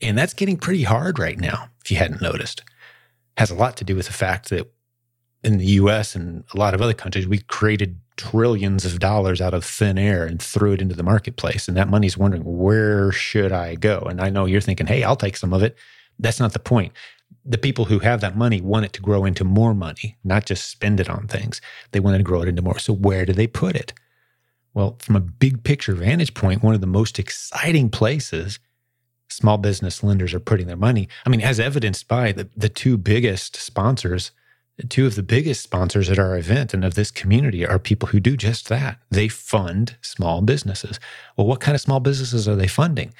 And 0.00 0.16
that's 0.16 0.34
getting 0.34 0.56
pretty 0.56 0.84
hard 0.84 1.18
right 1.18 1.38
now, 1.38 1.70
if 1.84 1.90
you 1.90 1.96
hadn't 1.96 2.22
noticed. 2.22 2.62
Has 3.36 3.50
a 3.50 3.54
lot 3.54 3.76
to 3.78 3.84
do 3.84 3.96
with 3.96 4.06
the 4.06 4.12
fact 4.12 4.50
that 4.50 4.70
in 5.44 5.58
the 5.58 5.66
US 5.66 6.14
and 6.14 6.44
a 6.52 6.58
lot 6.58 6.74
of 6.74 6.82
other 6.82 6.94
countries, 6.94 7.26
we 7.26 7.38
created 7.38 7.98
trillions 8.16 8.84
of 8.84 8.98
dollars 8.98 9.40
out 9.40 9.54
of 9.54 9.64
thin 9.64 9.96
air 9.96 10.24
and 10.24 10.42
threw 10.42 10.72
it 10.72 10.82
into 10.82 10.94
the 10.94 11.02
marketplace. 11.02 11.68
And 11.68 11.76
that 11.76 11.88
money's 11.88 12.18
wondering, 12.18 12.42
where 12.44 13.12
should 13.12 13.52
I 13.52 13.76
go? 13.76 14.00
And 14.08 14.20
I 14.20 14.30
know 14.30 14.46
you're 14.46 14.60
thinking, 14.60 14.86
hey, 14.86 15.04
I'll 15.04 15.16
take 15.16 15.36
some 15.36 15.52
of 15.52 15.62
it. 15.62 15.76
That's 16.18 16.40
not 16.40 16.52
the 16.52 16.58
point. 16.58 16.92
The 17.44 17.58
people 17.58 17.84
who 17.84 18.00
have 18.00 18.20
that 18.20 18.36
money 18.36 18.60
want 18.60 18.86
it 18.86 18.92
to 18.94 19.00
grow 19.00 19.24
into 19.24 19.44
more 19.44 19.74
money, 19.74 20.16
not 20.24 20.44
just 20.44 20.68
spend 20.68 20.98
it 20.98 21.08
on 21.08 21.28
things. 21.28 21.60
They 21.92 22.00
want 22.00 22.16
to 22.16 22.22
grow 22.22 22.42
it 22.42 22.48
into 22.48 22.62
more. 22.62 22.78
So 22.78 22.92
where 22.92 23.24
do 23.24 23.32
they 23.32 23.46
put 23.46 23.76
it? 23.76 23.92
Well, 24.74 24.96
from 25.00 25.16
a 25.16 25.20
big 25.20 25.62
picture 25.62 25.94
vantage 25.94 26.34
point, 26.34 26.62
one 26.62 26.74
of 26.74 26.80
the 26.80 26.86
most 26.86 27.18
exciting 27.18 27.90
places 27.90 28.58
small 29.30 29.58
business 29.58 30.02
lenders 30.02 30.34
are 30.34 30.40
putting 30.40 30.66
their 30.66 30.76
money. 30.76 31.08
I 31.26 31.28
mean, 31.28 31.40
as 31.40 31.60
evidenced 31.60 32.08
by 32.08 32.32
the, 32.32 32.48
the 32.56 32.68
two 32.68 32.96
biggest 32.96 33.56
sponsors, 33.56 34.30
two 34.86 35.06
of 35.06 35.16
the 35.16 35.22
biggest 35.22 35.62
sponsors 35.62 36.08
at 36.08 36.18
our 36.18 36.36
event 36.36 36.72
and 36.72 36.84
of 36.84 36.94
this 36.94 37.10
community 37.10 37.66
are 37.66 37.78
people 37.78 38.08
who 38.08 38.20
do 38.20 38.36
just 38.36 38.68
that. 38.68 38.98
They 39.10 39.28
fund 39.28 39.96
small 40.02 40.40
businesses. 40.42 41.00
Well, 41.36 41.46
what 41.46 41.60
kind 41.60 41.74
of 41.74 41.80
small 41.80 42.00
businesses 42.00 42.46
are 42.46 42.56
they 42.56 42.68
funding? 42.68 43.12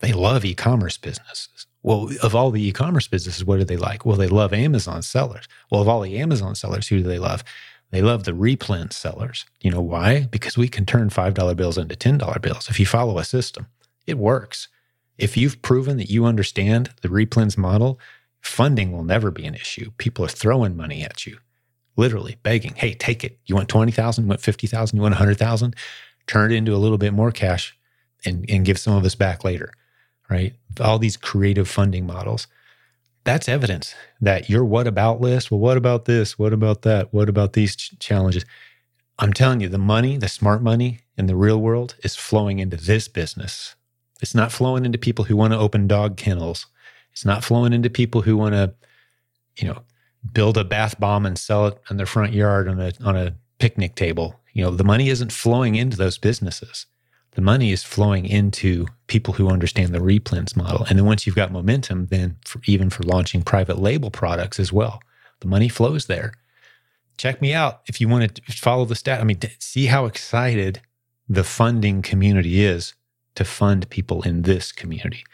They 0.00 0.12
love 0.12 0.44
e 0.44 0.54
commerce 0.54 0.98
businesses. 0.98 1.66
Well, 1.82 2.10
of 2.22 2.34
all 2.34 2.50
the 2.50 2.62
e 2.62 2.72
commerce 2.72 3.08
businesses, 3.08 3.44
what 3.44 3.58
do 3.58 3.64
they 3.64 3.76
like? 3.76 4.04
Well, 4.04 4.16
they 4.16 4.28
love 4.28 4.52
Amazon 4.52 5.02
sellers. 5.02 5.46
Well, 5.70 5.80
of 5.80 5.88
all 5.88 6.00
the 6.00 6.18
Amazon 6.18 6.54
sellers, 6.54 6.88
who 6.88 6.98
do 6.98 7.04
they 7.04 7.18
love? 7.18 7.42
They 7.90 8.02
love 8.02 8.24
the 8.24 8.32
replens 8.32 8.94
sellers. 8.94 9.46
You 9.60 9.70
know 9.70 9.80
why? 9.80 10.24
Because 10.30 10.58
we 10.58 10.68
can 10.68 10.84
turn 10.84 11.08
$5 11.08 11.56
bills 11.56 11.78
into 11.78 11.94
$10 11.94 12.42
bills 12.42 12.68
if 12.68 12.80
you 12.80 12.86
follow 12.86 13.18
a 13.18 13.24
system. 13.24 13.68
It 14.06 14.18
works. 14.18 14.68
If 15.18 15.36
you've 15.36 15.62
proven 15.62 15.96
that 15.96 16.10
you 16.10 16.26
understand 16.26 16.90
the 17.00 17.08
replens 17.08 17.56
model, 17.56 17.98
funding 18.46 18.92
will 18.92 19.04
never 19.04 19.30
be 19.30 19.46
an 19.46 19.54
issue. 19.54 19.90
People 19.98 20.24
are 20.24 20.28
throwing 20.28 20.76
money 20.76 21.02
at 21.02 21.26
you, 21.26 21.38
literally 21.96 22.36
begging, 22.42 22.74
hey, 22.76 22.94
take 22.94 23.24
it. 23.24 23.38
You 23.46 23.54
want 23.54 23.68
20,000, 23.68 24.24
you 24.24 24.28
want 24.28 24.40
50,000, 24.40 24.96
you 24.96 25.02
want 25.02 25.14
100,000? 25.14 25.76
Turn 26.26 26.52
it 26.52 26.56
into 26.56 26.74
a 26.74 26.78
little 26.78 26.98
bit 26.98 27.12
more 27.12 27.32
cash 27.32 27.76
and, 28.24 28.44
and 28.48 28.64
give 28.64 28.78
some 28.78 28.96
of 28.96 29.04
us 29.04 29.14
back 29.14 29.44
later, 29.44 29.72
right? 30.30 30.54
All 30.80 30.98
these 30.98 31.16
creative 31.16 31.68
funding 31.68 32.06
models 32.06 32.46
that's 33.26 33.48
evidence 33.48 33.94
that 34.20 34.48
your 34.48 34.64
what 34.64 34.86
about 34.86 35.20
list, 35.20 35.50
well, 35.50 35.60
what 35.60 35.76
about 35.76 36.04
this? 36.06 36.38
What 36.38 36.52
about 36.52 36.82
that? 36.82 37.12
What 37.12 37.28
about 37.28 37.54
these 37.54 37.74
ch- 37.76 37.98
challenges? 37.98 38.44
I'm 39.18 39.32
telling 39.32 39.60
you, 39.60 39.68
the 39.68 39.78
money, 39.78 40.16
the 40.16 40.28
smart 40.28 40.62
money 40.62 41.00
in 41.18 41.26
the 41.26 41.36
real 41.36 41.60
world 41.60 41.96
is 42.04 42.14
flowing 42.14 42.60
into 42.60 42.76
this 42.76 43.08
business. 43.08 43.74
It's 44.22 44.34
not 44.34 44.52
flowing 44.52 44.84
into 44.84 44.96
people 44.96 45.24
who 45.24 45.36
want 45.36 45.52
to 45.52 45.58
open 45.58 45.88
dog 45.88 46.16
kennels. 46.16 46.66
It's 47.16 47.24
not 47.24 47.42
flowing 47.42 47.72
into 47.72 47.88
people 47.88 48.20
who 48.20 48.36
want 48.36 48.54
to, 48.54 48.74
you 49.56 49.66
know, 49.66 49.82
build 50.34 50.58
a 50.58 50.64
bath 50.64 51.00
bomb 51.00 51.24
and 51.24 51.38
sell 51.38 51.68
it 51.68 51.80
in 51.88 51.96
their 51.96 52.04
front 52.04 52.34
yard 52.34 52.68
on 52.68 52.78
a 52.78 52.92
on 53.02 53.16
a 53.16 53.34
picnic 53.58 53.94
table. 53.94 54.38
You 54.52 54.64
know, 54.64 54.70
the 54.70 54.84
money 54.84 55.08
isn't 55.08 55.32
flowing 55.32 55.76
into 55.76 55.96
those 55.96 56.18
businesses. 56.18 56.84
The 57.30 57.40
money 57.40 57.72
is 57.72 57.82
flowing 57.82 58.26
into 58.26 58.86
people 59.06 59.32
who 59.32 59.48
understand 59.48 59.94
the 59.94 59.98
replens 59.98 60.54
model. 60.54 60.84
And 60.84 60.98
then 60.98 61.06
once 61.06 61.26
you've 61.26 61.36
got 61.36 61.50
momentum, 61.50 62.08
then 62.08 62.36
for, 62.44 62.60
even 62.66 62.90
for 62.90 63.02
launching 63.04 63.40
private 63.40 63.78
label 63.78 64.10
products 64.10 64.60
as 64.60 64.70
well, 64.70 65.00
the 65.40 65.48
money 65.48 65.70
flows 65.70 66.06
there. 66.06 66.34
Check 67.16 67.40
me 67.40 67.54
out 67.54 67.80
if 67.86 67.98
you 67.98 68.08
want 68.08 68.34
to 68.34 68.52
follow 68.52 68.84
the 68.84 68.94
stat. 68.94 69.22
I 69.22 69.24
mean, 69.24 69.40
see 69.58 69.86
how 69.86 70.04
excited 70.04 70.82
the 71.30 71.44
funding 71.44 72.02
community 72.02 72.62
is 72.62 72.92
to 73.36 73.44
fund 73.44 73.88
people 73.88 74.20
in 74.20 74.42
this 74.42 74.70
community. 74.70 75.24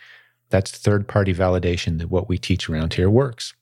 That's 0.52 0.70
third 0.70 1.08
party 1.08 1.34
validation 1.34 1.98
that 1.98 2.10
what 2.10 2.28
we 2.28 2.36
teach 2.36 2.68
around 2.68 2.92
here 2.94 3.08
works. 3.08 3.54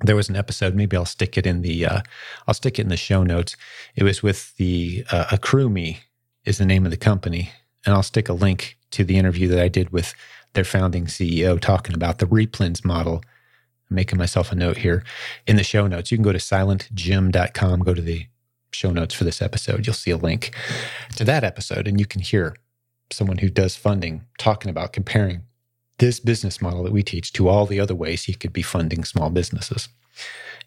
There 0.00 0.14
was 0.14 0.28
an 0.28 0.36
episode, 0.36 0.74
maybe 0.74 0.94
I'll 0.94 1.06
stick 1.06 1.38
it 1.38 1.46
in 1.46 1.62
the 1.62 1.86
uh, 1.86 2.00
I'll 2.46 2.54
stick 2.54 2.78
it 2.78 2.82
in 2.82 2.88
the 2.88 2.98
show 2.98 3.22
notes. 3.22 3.56
It 3.96 4.04
was 4.04 4.22
with 4.22 4.54
the 4.56 5.06
uh, 5.10 5.24
Accrueme 5.26 5.96
is 6.44 6.58
the 6.58 6.66
name 6.66 6.84
of 6.84 6.90
the 6.90 6.98
company, 6.98 7.50
and 7.86 7.94
I'll 7.94 8.02
stick 8.02 8.28
a 8.28 8.34
link 8.34 8.76
to 8.90 9.04
the 9.04 9.16
interview 9.16 9.48
that 9.48 9.58
I 9.58 9.68
did 9.68 9.90
with 9.90 10.14
their 10.52 10.64
founding 10.64 11.06
CEO 11.06 11.58
talking 11.58 11.94
about 11.94 12.18
the 12.18 12.26
replens 12.26 12.84
model. 12.84 13.22
I'm 13.90 13.96
making 13.96 14.18
myself 14.18 14.52
a 14.52 14.54
note 14.54 14.76
here 14.76 15.02
in 15.46 15.56
the 15.56 15.64
show 15.64 15.86
notes. 15.86 16.10
You 16.10 16.18
can 16.18 16.24
go 16.24 16.32
to 16.32 16.38
silentjim.com, 16.38 17.80
go 17.80 17.94
to 17.94 18.02
the 18.02 18.26
show 18.70 18.90
notes 18.90 19.14
for 19.14 19.24
this 19.24 19.40
episode. 19.40 19.86
You'll 19.86 19.94
see 19.94 20.10
a 20.10 20.18
link 20.18 20.54
to 21.16 21.24
that 21.24 21.42
episode, 21.42 21.88
and 21.88 21.98
you 21.98 22.04
can 22.04 22.20
hear 22.20 22.54
someone 23.10 23.38
who 23.38 23.48
does 23.48 23.76
funding 23.76 24.26
talking 24.38 24.70
about 24.70 24.92
comparing 24.92 25.42
this 25.98 26.20
business 26.20 26.60
model 26.60 26.82
that 26.84 26.92
we 26.92 27.02
teach 27.02 27.32
to 27.32 27.48
all 27.48 27.66
the 27.66 27.80
other 27.80 27.94
ways 27.94 28.24
he 28.24 28.34
could 28.34 28.52
be 28.52 28.62
funding 28.62 29.04
small 29.04 29.30
businesses. 29.30 29.88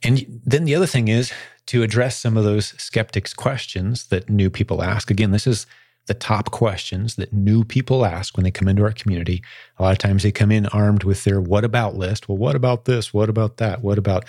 And 0.04 0.42
then 0.46 0.66
the 0.66 0.76
other 0.76 0.86
thing 0.86 1.08
is 1.08 1.32
to 1.68 1.84
address 1.84 2.18
some 2.18 2.38
of 2.38 2.44
those 2.44 2.68
skeptics' 2.82 3.34
questions 3.34 4.08
that 4.08 4.30
new 4.30 4.50
people 4.50 4.84
ask. 4.84 5.12
Again, 5.12 5.32
this 5.32 5.48
is 5.48 5.66
the 6.06 6.14
top 6.14 6.52
questions 6.52 7.16
that 7.16 7.34
new 7.34 7.64
people 7.64 8.06
ask 8.06 8.38
when 8.38 8.44
they 8.46 8.52
come 8.52 8.68
into 8.68 8.84
our 8.84 8.94
community. 8.94 9.44
A 9.78 9.84
lot 9.84 9.92
of 9.92 9.98
times 9.98 10.24
they 10.24 10.32
come 10.32 10.52
in 10.52 10.66
armed 10.68 11.04
with 11.04 11.24
their 11.24 11.42
what 11.42 11.66
about 11.66 11.96
list. 11.96 12.30
Well, 12.30 12.38
what 12.38 12.56
about 12.56 12.86
this? 12.86 13.14
What 13.14 13.30
about 13.30 13.58
that? 13.58 13.84
What 13.84 13.98
about? 13.98 14.26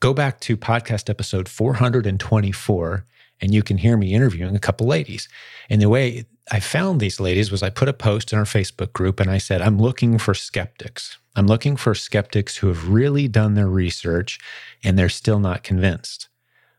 Go 0.00 0.12
back 0.12 0.40
to 0.40 0.56
podcast 0.56 1.08
episode 1.08 1.48
424 1.48 3.06
and 3.40 3.52
you 3.52 3.62
can 3.62 3.78
hear 3.78 3.96
me 3.96 4.14
interviewing 4.14 4.56
a 4.56 4.60
couple 4.60 4.86
ladies. 4.86 5.28
And 5.68 5.80
the 5.80 5.88
way 5.88 6.26
I 6.50 6.60
found 6.60 7.00
these 7.00 7.20
ladies 7.20 7.50
was 7.50 7.62
I 7.62 7.70
put 7.70 7.88
a 7.88 7.92
post 7.92 8.32
in 8.32 8.38
our 8.38 8.44
Facebook 8.44 8.92
group 8.92 9.20
and 9.20 9.30
I 9.30 9.38
said, 9.38 9.60
I'm 9.60 9.78
looking 9.78 10.18
for 10.18 10.34
skeptics. 10.34 11.18
I'm 11.34 11.46
looking 11.46 11.76
for 11.76 11.94
skeptics 11.94 12.56
who 12.56 12.68
have 12.68 12.88
really 12.88 13.28
done 13.28 13.54
their 13.54 13.68
research 13.68 14.38
and 14.82 14.98
they're 14.98 15.08
still 15.08 15.38
not 15.38 15.62
convinced. 15.62 16.28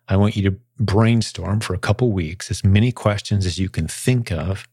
I 0.08 0.16
want 0.16 0.36
you 0.36 0.50
to 0.50 0.58
brainstorm 0.80 1.60
for 1.60 1.74
a 1.74 1.80
couple 1.80 2.12
weeks 2.12 2.50
as 2.50 2.64
many 2.64 2.92
questions 2.92 3.46
as 3.46 3.60
you 3.60 3.70
can 3.70 3.88
think 3.88 4.32
of, 4.32 4.68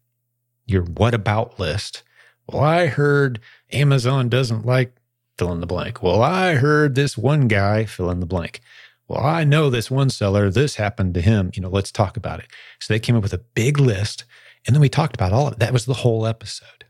your 0.66 0.82
what 0.82 1.12
about 1.12 1.59
list. 1.59 2.03
Well, 2.47 2.62
I 2.62 2.87
heard 2.87 3.41
Amazon 3.72 4.28
doesn't 4.28 4.64
like 4.64 4.95
fill 5.37 5.53
in 5.53 5.61
the 5.61 5.66
blank. 5.66 6.03
Well, 6.03 6.22
I 6.22 6.55
heard 6.55 6.95
this 6.95 7.18
one 7.18 7.49
guy 7.49 7.85
fill 7.85 8.11
in 8.11 8.20
the 8.20 8.26
blank 8.26 8.61
well, 9.09 9.25
I 9.25 9.45
know 9.45 9.69
this 9.69 9.91
one 9.91 10.11
seller, 10.11 10.51
this 10.51 10.77
happened 10.77 11.15
to 11.15 11.21
him. 11.21 11.51
You 11.55 11.63
know, 11.63 11.69
let's 11.69 11.93
talk 11.93 12.17
about 12.17 12.41
it. 12.41 12.47
So 12.81 12.93
they 12.93 13.01
came 13.01 13.17
up 13.17 13.23
with 13.23 13.35
a 13.35 13.39
big 13.39 13.79
list. 13.79 14.25
And 14.67 14.75
then 14.75 14.81
we 14.81 14.89
talked 14.89 15.15
about 15.15 15.33
all 15.33 15.47
of 15.47 15.55
it. 15.55 15.59
That 15.59 15.75
was 15.75 15.85
the 15.85 15.95
whole 15.95 16.27
episode, 16.27 16.85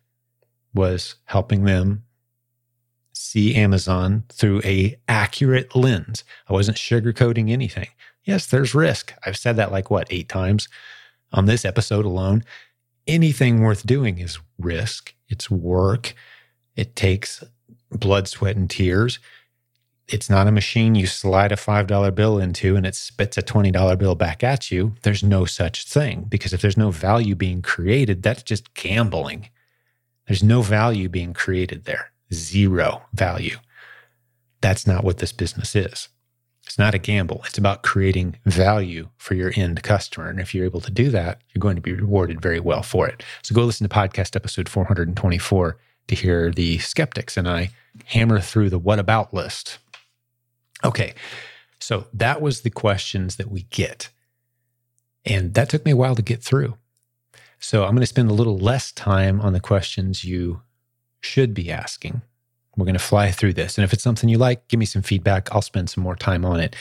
was 0.72 1.16
helping 1.24 1.64
them 1.64 2.04
see 3.12 3.54
Amazon 3.56 4.24
through 4.28 4.60
a 4.64 4.96
accurate 5.08 5.74
lens. 5.74 6.22
I 6.48 6.52
wasn't 6.52 6.76
sugarcoating 6.76 7.50
anything. 7.50 7.88
Yes, 8.22 8.46
there's 8.46 8.74
risk. 8.74 9.12
I've 9.26 9.36
said 9.36 9.56
that 9.56 9.72
like 9.72 9.90
what, 9.90 10.06
eight 10.10 10.28
times 10.28 10.68
on 11.32 11.46
this 11.46 11.64
episode 11.64 12.04
alone. 12.04 12.44
Anything 13.06 13.60
worth 13.60 13.84
doing 13.84 14.18
is 14.18 14.38
risk. 14.58 15.14
It's 15.28 15.50
work. 15.50 16.14
It 16.76 16.94
takes 16.94 17.42
blood, 17.90 18.28
sweat, 18.28 18.56
and 18.56 18.70
tears 18.70 19.18
it's 20.08 20.28
not 20.28 20.46
a 20.46 20.52
machine 20.52 20.94
you 20.94 21.06
slide 21.06 21.52
a 21.52 21.56
$5 21.56 22.14
bill 22.14 22.38
into 22.38 22.76
and 22.76 22.84
it 22.84 22.94
spits 22.94 23.38
a 23.38 23.42
$20 23.42 23.98
bill 23.98 24.14
back 24.14 24.44
at 24.44 24.70
you. 24.70 24.94
There's 25.02 25.22
no 25.22 25.44
such 25.44 25.86
thing 25.86 26.26
because 26.28 26.52
if 26.52 26.60
there's 26.60 26.76
no 26.76 26.90
value 26.90 27.34
being 27.34 27.62
created, 27.62 28.22
that's 28.22 28.42
just 28.42 28.74
gambling. 28.74 29.48
There's 30.26 30.42
no 30.42 30.62
value 30.62 31.08
being 31.08 31.32
created 31.32 31.84
there, 31.84 32.10
zero 32.32 33.02
value. 33.14 33.56
That's 34.60 34.86
not 34.86 35.04
what 35.04 35.18
this 35.18 35.32
business 35.32 35.74
is. 35.74 36.08
It's 36.66 36.78
not 36.78 36.94
a 36.94 36.98
gamble. 36.98 37.42
It's 37.46 37.58
about 37.58 37.82
creating 37.82 38.36
value 38.46 39.10
for 39.18 39.34
your 39.34 39.52
end 39.54 39.82
customer. 39.82 40.28
And 40.28 40.40
if 40.40 40.54
you're 40.54 40.64
able 40.64 40.80
to 40.80 40.90
do 40.90 41.10
that, 41.10 41.42
you're 41.50 41.60
going 41.60 41.76
to 41.76 41.82
be 41.82 41.92
rewarded 41.92 42.40
very 42.40 42.60
well 42.60 42.82
for 42.82 43.06
it. 43.06 43.22
So 43.42 43.54
go 43.54 43.64
listen 43.64 43.86
to 43.86 43.94
podcast 43.94 44.34
episode 44.34 44.68
424 44.68 45.76
to 46.08 46.14
hear 46.14 46.50
the 46.50 46.78
skeptics 46.78 47.36
and 47.36 47.48
I 47.48 47.70
hammer 48.06 48.40
through 48.40 48.70
the 48.70 48.78
what 48.78 48.98
about 48.98 49.32
list 49.32 49.78
Okay. 50.84 51.14
So 51.80 52.06
that 52.12 52.40
was 52.40 52.60
the 52.60 52.70
questions 52.70 53.36
that 53.36 53.50
we 53.50 53.62
get. 53.70 54.10
And 55.24 55.54
that 55.54 55.68
took 55.68 55.84
me 55.84 55.92
a 55.92 55.96
while 55.96 56.14
to 56.14 56.22
get 56.22 56.42
through. 56.42 56.76
So 57.58 57.84
I'm 57.84 57.92
going 57.92 58.00
to 58.00 58.06
spend 58.06 58.30
a 58.30 58.34
little 58.34 58.58
less 58.58 58.92
time 58.92 59.40
on 59.40 59.52
the 59.54 59.60
questions 59.60 60.24
you 60.24 60.60
should 61.20 61.54
be 61.54 61.70
asking. 61.70 62.22
We're 62.76 62.84
going 62.84 62.94
to 62.94 62.98
fly 62.98 63.30
through 63.30 63.54
this. 63.54 63.78
And 63.78 63.84
if 63.84 63.92
it's 63.92 64.02
something 64.02 64.28
you 64.28 64.38
like, 64.38 64.68
give 64.68 64.78
me 64.78 64.86
some 64.86 65.02
feedback. 65.02 65.50
I'll 65.52 65.62
spend 65.62 65.88
some 65.88 66.02
more 66.02 66.16
time 66.16 66.44
on 66.44 66.60
it. 66.60 66.76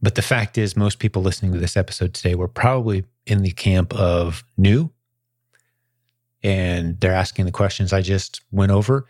But 0.00 0.14
the 0.14 0.22
fact 0.22 0.56
is, 0.58 0.76
most 0.76 0.98
people 0.98 1.22
listening 1.22 1.52
to 1.52 1.58
this 1.58 1.76
episode 1.76 2.14
today 2.14 2.34
were 2.34 2.48
probably 2.48 3.04
in 3.26 3.42
the 3.42 3.52
camp 3.52 3.94
of 3.94 4.44
new. 4.56 4.90
And 6.42 6.98
they're 7.00 7.12
asking 7.12 7.44
the 7.44 7.52
questions 7.52 7.92
I 7.92 8.02
just 8.02 8.40
went 8.50 8.72
over. 8.72 9.06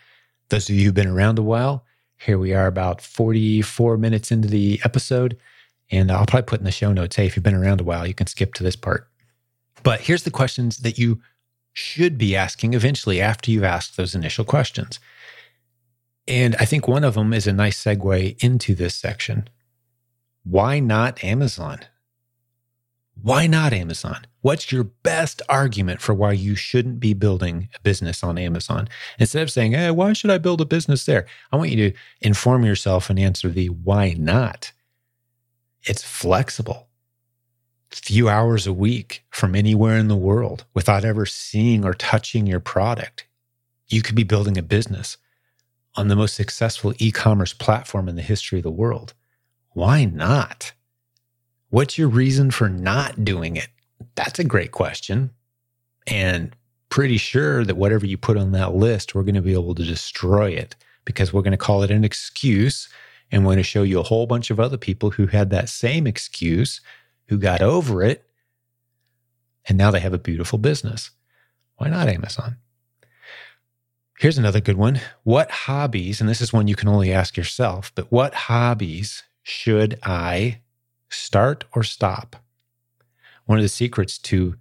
Those 0.48 0.68
of 0.68 0.74
you 0.74 0.86
who've 0.86 0.94
been 0.94 1.08
around 1.08 1.38
a 1.38 1.42
while, 1.42 1.86
here 2.24 2.38
we 2.38 2.54
are 2.54 2.66
about 2.66 3.00
44 3.00 3.96
minutes 3.96 4.30
into 4.30 4.48
the 4.48 4.80
episode. 4.84 5.36
And 5.90 6.10
I'll 6.10 6.26
probably 6.26 6.46
put 6.46 6.60
in 6.60 6.64
the 6.64 6.70
show 6.70 6.92
notes 6.92 7.16
hey, 7.16 7.26
if 7.26 7.36
you've 7.36 7.42
been 7.42 7.54
around 7.54 7.80
a 7.80 7.84
while, 7.84 8.06
you 8.06 8.14
can 8.14 8.26
skip 8.26 8.54
to 8.54 8.62
this 8.62 8.76
part. 8.76 9.08
But 9.82 10.00
here's 10.00 10.22
the 10.22 10.30
questions 10.30 10.78
that 10.78 10.98
you 10.98 11.20
should 11.72 12.18
be 12.18 12.36
asking 12.36 12.74
eventually 12.74 13.20
after 13.20 13.50
you've 13.50 13.64
asked 13.64 13.96
those 13.96 14.14
initial 14.14 14.44
questions. 14.44 15.00
And 16.28 16.54
I 16.56 16.64
think 16.64 16.86
one 16.86 17.04
of 17.04 17.14
them 17.14 17.32
is 17.32 17.46
a 17.46 17.52
nice 17.52 17.82
segue 17.82 18.42
into 18.42 18.74
this 18.74 18.94
section. 18.94 19.48
Why 20.44 20.78
not 20.78 21.22
Amazon? 21.24 21.80
Why 23.20 23.46
not 23.46 23.72
Amazon? 23.72 24.26
What's 24.40 24.72
your 24.72 24.84
best 24.84 25.42
argument 25.48 26.00
for 26.00 26.14
why 26.14 26.32
you 26.32 26.54
shouldn't 26.54 26.98
be 26.98 27.14
building 27.14 27.68
a 27.74 27.80
business 27.80 28.24
on 28.24 28.38
Amazon? 28.38 28.88
Instead 29.18 29.42
of 29.42 29.50
saying, 29.50 29.72
hey, 29.72 29.90
why 29.90 30.12
should 30.12 30.30
I 30.30 30.38
build 30.38 30.60
a 30.60 30.64
business 30.64 31.04
there? 31.04 31.26
I 31.52 31.56
want 31.56 31.70
you 31.70 31.90
to 31.90 31.96
inform 32.20 32.64
yourself 32.64 33.10
and 33.10 33.18
answer 33.18 33.48
the 33.48 33.68
why 33.68 34.14
not. 34.18 34.72
It's 35.84 36.02
flexible. 36.02 36.88
Few 37.90 38.28
hours 38.28 38.66
a 38.66 38.72
week 38.72 39.24
from 39.30 39.54
anywhere 39.54 39.98
in 39.98 40.08
the 40.08 40.16
world 40.16 40.64
without 40.74 41.04
ever 41.04 41.26
seeing 41.26 41.84
or 41.84 41.94
touching 41.94 42.46
your 42.46 42.60
product. 42.60 43.26
You 43.86 44.00
could 44.02 44.14
be 44.14 44.24
building 44.24 44.56
a 44.56 44.62
business 44.62 45.18
on 45.94 46.08
the 46.08 46.16
most 46.16 46.34
successful 46.34 46.94
e 46.98 47.10
commerce 47.10 47.52
platform 47.52 48.08
in 48.08 48.16
the 48.16 48.22
history 48.22 48.58
of 48.58 48.62
the 48.64 48.70
world. 48.70 49.12
Why 49.72 50.06
not? 50.06 50.72
What's 51.72 51.96
your 51.96 52.08
reason 52.08 52.50
for 52.50 52.68
not 52.68 53.24
doing 53.24 53.56
it? 53.56 53.68
That's 54.14 54.38
a 54.38 54.44
great 54.44 54.72
question. 54.72 55.30
And 56.06 56.54
pretty 56.90 57.16
sure 57.16 57.64
that 57.64 57.78
whatever 57.78 58.04
you 58.04 58.18
put 58.18 58.36
on 58.36 58.52
that 58.52 58.74
list, 58.74 59.14
we're 59.14 59.22
going 59.22 59.36
to 59.36 59.40
be 59.40 59.54
able 59.54 59.74
to 59.76 59.82
destroy 59.82 60.50
it 60.50 60.76
because 61.06 61.32
we're 61.32 61.40
going 61.40 61.52
to 61.52 61.56
call 61.56 61.82
it 61.82 61.90
an 61.90 62.04
excuse. 62.04 62.90
And 63.30 63.42
we're 63.42 63.52
going 63.52 63.56
to 63.56 63.62
show 63.62 63.84
you 63.84 63.98
a 63.98 64.02
whole 64.02 64.26
bunch 64.26 64.50
of 64.50 64.60
other 64.60 64.76
people 64.76 65.12
who 65.12 65.28
had 65.28 65.48
that 65.48 65.70
same 65.70 66.06
excuse, 66.06 66.82
who 67.28 67.38
got 67.38 67.62
over 67.62 68.02
it. 68.02 68.28
And 69.66 69.78
now 69.78 69.90
they 69.90 70.00
have 70.00 70.12
a 70.12 70.18
beautiful 70.18 70.58
business. 70.58 71.10
Why 71.78 71.88
not 71.88 72.06
Amazon? 72.06 72.58
Here's 74.18 74.36
another 74.36 74.60
good 74.60 74.76
one. 74.76 75.00
What 75.22 75.50
hobbies, 75.50 76.20
and 76.20 76.28
this 76.28 76.42
is 76.42 76.52
one 76.52 76.68
you 76.68 76.76
can 76.76 76.88
only 76.88 77.14
ask 77.14 77.34
yourself, 77.34 77.92
but 77.94 78.12
what 78.12 78.34
hobbies 78.34 79.22
should 79.42 79.98
I 80.02 80.60
start 81.12 81.64
or 81.74 81.82
stop. 81.82 82.36
One 83.46 83.58
of 83.58 83.64
the 83.64 83.68
secrets 83.68 84.18
to 84.18 84.56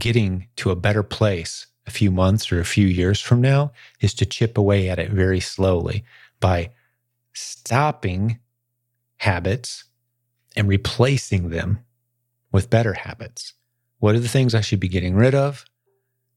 getting 0.00 0.48
to 0.56 0.70
a 0.70 0.76
better 0.76 1.02
place 1.02 1.66
a 1.86 1.90
few 1.90 2.10
months 2.10 2.50
or 2.50 2.60
a 2.60 2.64
few 2.64 2.86
years 2.86 3.20
from 3.20 3.40
now 3.40 3.72
is 4.00 4.14
to 4.14 4.26
chip 4.26 4.58
away 4.58 4.88
at 4.88 4.98
it 4.98 5.10
very 5.10 5.40
slowly 5.40 6.04
by 6.40 6.70
stopping 7.32 8.38
habits 9.18 9.84
and 10.56 10.68
replacing 10.68 11.50
them 11.50 11.80
with 12.52 12.70
better 12.70 12.94
habits. 12.94 13.54
What 13.98 14.14
are 14.14 14.20
the 14.20 14.28
things 14.28 14.54
I 14.54 14.60
should 14.60 14.80
be 14.80 14.88
getting 14.88 15.14
rid 15.14 15.34
of? 15.34 15.64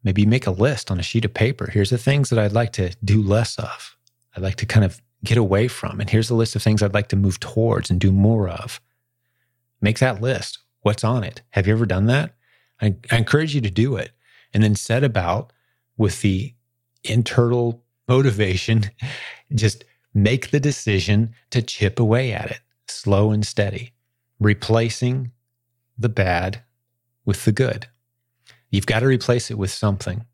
Maybe 0.03 0.26
make 0.26 0.47
a 0.47 0.51
list 0.51 0.89
on 0.89 0.99
a 0.99 1.03
sheet 1.03 1.26
of 1.26 1.34
paper. 1.34 1.70
Here's 1.72 1.89
the 1.89 1.97
things 1.97 2.30
that 2.30 2.39
I'd 2.39 2.53
like 2.53 2.74
to 2.74 2.95
do 3.03 3.22
less 3.22 3.57
of. 3.57 3.97
I'd 4.36 4.43
like 4.43 4.55
to 4.57 4.65
kind 4.65 4.86
of 4.86 5.01
get 5.24 5.38
away 5.38 5.68
from. 5.68 5.99
And 5.99 6.09
here's 6.09 6.30
a 6.30 6.36
list 6.36 6.55
of 6.55 6.63
things 6.63 6.82
I'd 6.82 6.93
like 6.93 7.09
to 7.09 7.15
move 7.15 7.39
towards 7.39 7.89
and 7.89 7.99
do 7.99 8.11
more 8.11 8.47
of. 8.47 8.80
Make 9.82 10.00
that 10.00 10.22
list. 10.22 10.60
What's 10.82 11.04
on 11.04 11.24
it? 11.24 11.42
Have 11.52 11.68
you 11.68 11.74
ever 11.74 11.86
done 11.86 12.06
that? 12.08 12.34
I, 12.82 12.96
I 13.12 13.18
encourage 13.18 13.56
you 13.56 13.62
to 13.62 13.70
do 13.70 13.96
it 13.96 14.12
and 14.54 14.64
then 14.64 14.76
set 14.76 15.04
about 15.04 15.52
with 15.98 16.22
the 16.22 16.54
internal 17.04 17.84
motivation, 18.08 18.90
just 19.56 19.84
make 20.14 20.52
the 20.52 20.60
decision 20.60 21.34
to 21.52 21.62
chip 21.62 22.00
away 22.00 22.34
at 22.34 22.52
it, 22.52 22.60
slow 22.88 23.32
and 23.32 23.46
steady, 23.46 23.94
replacing 24.40 25.32
the 25.98 26.10
bad 26.10 26.62
with 27.26 27.46
the 27.46 27.52
good. 27.52 27.88
You've 28.70 28.86
got 28.86 29.00
to 29.00 29.08
replace 29.08 29.50
it 29.52 29.58
with 29.58 29.72
something. 29.72 30.26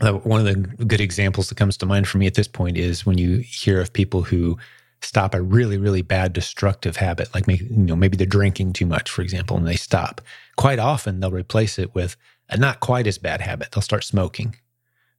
Uh, 0.00 0.12
one 0.12 0.40
of 0.40 0.46
the 0.46 0.84
good 0.84 1.00
examples 1.00 1.48
that 1.48 1.58
comes 1.58 1.76
to 1.76 1.86
mind 1.86 2.08
for 2.08 2.18
me 2.18 2.26
at 2.26 2.34
this 2.34 2.48
point 2.48 2.78
is 2.78 3.04
when 3.04 3.18
you 3.18 3.38
hear 3.38 3.80
of 3.80 3.92
people 3.92 4.22
who 4.22 4.56
stop 5.02 5.34
a 5.34 5.42
really, 5.42 5.78
really 5.78 6.02
bad 6.02 6.32
destructive 6.32 6.96
habit, 6.96 7.32
like 7.34 7.46
maybe, 7.46 7.64
you 7.64 7.76
know, 7.76 7.96
maybe 7.96 8.16
they're 8.16 8.26
drinking 8.26 8.72
too 8.72 8.86
much, 8.86 9.10
for 9.10 9.22
example, 9.22 9.56
and 9.56 9.66
they 9.66 9.76
stop. 9.76 10.20
Quite 10.56 10.78
often 10.78 11.20
they'll 11.20 11.30
replace 11.30 11.78
it 11.78 11.94
with 11.94 12.16
a 12.48 12.56
not 12.56 12.80
quite 12.80 13.06
as 13.06 13.18
bad 13.18 13.40
habit. 13.40 13.70
They'll 13.72 13.82
start 13.82 14.04
smoking, 14.04 14.56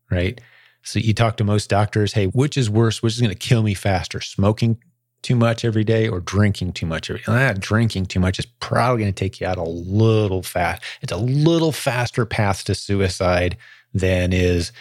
right? 0.10 0.40
So 0.84 1.00
you 1.00 1.14
talk 1.14 1.38
to 1.38 1.44
most 1.44 1.70
doctors, 1.70 2.14
hey, 2.14 2.28
which 2.28 2.58
is 2.58 2.70
worse? 2.70 3.02
Which 3.02 3.14
is 3.14 3.22
going 3.22 3.34
to 3.34 3.38
kill 3.38 3.64
me 3.64 3.74
faster? 3.74 4.22
Smoking 4.22 4.78
too 5.22 5.36
much 5.36 5.64
every 5.64 5.84
day 5.84 6.08
or 6.08 6.20
drinking 6.20 6.74
too 6.74 6.86
much 6.86 7.10
every 7.10 7.20
day? 7.20 7.26
Ah, 7.28 7.54
drinking 7.58 8.08
too 8.08 8.20
much 8.20 8.40
is 8.40 8.46
probably 8.46 9.04
going 9.04 9.14
to 9.14 9.20
take 9.20 9.40
you 9.40 9.48
out 9.48 9.58
a 9.58 9.64
little 9.64 10.42
fast. 10.42 10.84
It's 11.02 11.12
a 11.12 11.18
little 11.18 11.72
faster 11.72 12.26
path 12.26 12.64
to 12.66 12.76
suicide 12.76 13.58
than 13.94 14.34
is 14.34 14.72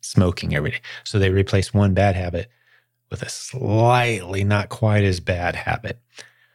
smoking 0.00 0.54
every 0.54 0.72
day. 0.72 0.80
So 1.04 1.18
they 1.18 1.30
replace 1.30 1.72
one 1.72 1.94
bad 1.94 2.14
habit 2.16 2.50
with 3.10 3.22
a 3.22 3.28
slightly 3.28 4.44
not 4.44 4.68
quite 4.68 5.04
as 5.04 5.20
bad 5.20 5.56
habit. 5.56 5.98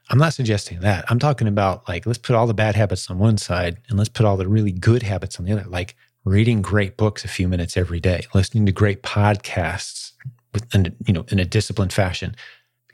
I'm 0.09 0.17
not 0.17 0.33
suggesting 0.33 0.81
that. 0.81 1.05
I'm 1.09 1.19
talking 1.19 1.47
about 1.47 1.87
like, 1.87 2.05
let's 2.05 2.17
put 2.17 2.35
all 2.35 2.47
the 2.47 2.53
bad 2.53 2.75
habits 2.75 3.09
on 3.09 3.17
one 3.17 3.37
side 3.37 3.77
and 3.87 3.97
let's 3.97 4.09
put 4.09 4.25
all 4.25 4.37
the 4.37 4.47
really 4.47 4.71
good 4.71 5.03
habits 5.03 5.39
on 5.39 5.45
the 5.45 5.53
other, 5.53 5.63
like 5.63 5.95
reading 6.25 6.61
great 6.61 6.97
books 6.97 7.23
a 7.23 7.29
few 7.29 7.47
minutes 7.47 7.77
every 7.77 7.99
day, 7.99 8.25
listening 8.33 8.65
to 8.65 8.71
great 8.71 9.03
podcasts 9.03 10.11
with, 10.53 10.67
you 11.07 11.13
know, 11.13 11.25
in 11.29 11.39
a 11.39 11.45
disciplined 11.45 11.93
fashion, 11.93 12.35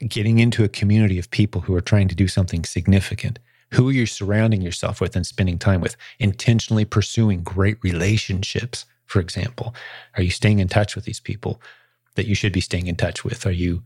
getting 0.06 0.38
into 0.38 0.62
a 0.62 0.68
community 0.68 1.18
of 1.18 1.30
people 1.30 1.62
who 1.62 1.74
are 1.74 1.80
trying 1.80 2.06
to 2.08 2.14
do 2.14 2.28
something 2.28 2.64
significant. 2.64 3.40
Who 3.74 3.88
are 3.88 3.92
you 3.92 4.06
surrounding 4.06 4.62
yourself 4.62 5.00
with 5.00 5.16
and 5.16 5.26
spending 5.26 5.58
time 5.58 5.80
with? 5.80 5.96
Intentionally 6.20 6.84
pursuing 6.84 7.42
great 7.42 7.76
relationships, 7.82 8.86
for 9.06 9.20
example. 9.20 9.74
Are 10.16 10.22
you 10.22 10.30
staying 10.30 10.60
in 10.60 10.68
touch 10.68 10.94
with 10.94 11.04
these 11.04 11.20
people? 11.20 11.60
That 12.18 12.26
you 12.26 12.34
should 12.34 12.52
be 12.52 12.60
staying 12.60 12.88
in 12.88 12.96
touch 12.96 13.24
with? 13.24 13.46
Are 13.46 13.52
you 13.52 13.84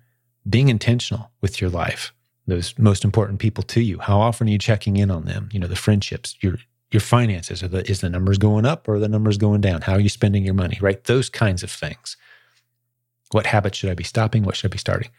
being 0.48 0.70
intentional 0.70 1.30
with 1.42 1.60
your 1.60 1.68
life? 1.68 2.14
Those 2.46 2.74
most 2.78 3.04
important 3.04 3.40
people 3.40 3.62
to 3.64 3.82
you. 3.82 3.98
How 3.98 4.20
often 4.20 4.48
are 4.48 4.50
you 4.50 4.58
checking 4.58 4.96
in 4.96 5.10
on 5.10 5.26
them? 5.26 5.50
You 5.52 5.60
know, 5.60 5.66
the 5.66 5.76
friendships, 5.76 6.34
your 6.40 6.56
your 6.90 7.02
finances. 7.02 7.62
Are 7.62 7.68
the, 7.68 7.88
is 7.90 8.00
the 8.00 8.08
numbers 8.08 8.38
going 8.38 8.64
up 8.64 8.88
or 8.88 8.98
the 8.98 9.08
numbers 9.08 9.36
going 9.36 9.60
down? 9.60 9.82
How 9.82 9.92
are 9.92 10.00
you 10.00 10.08
spending 10.08 10.44
your 10.44 10.54
money? 10.54 10.78
Right? 10.80 11.04
Those 11.04 11.28
kinds 11.28 11.62
of 11.62 11.70
things. 11.70 12.16
What 13.32 13.46
habits 13.46 13.76
should 13.76 13.90
I 13.90 13.94
be 13.94 14.02
stopping? 14.02 14.44
What 14.44 14.56
should 14.56 14.70
I 14.70 14.72
be 14.72 14.78
starting? 14.78 15.10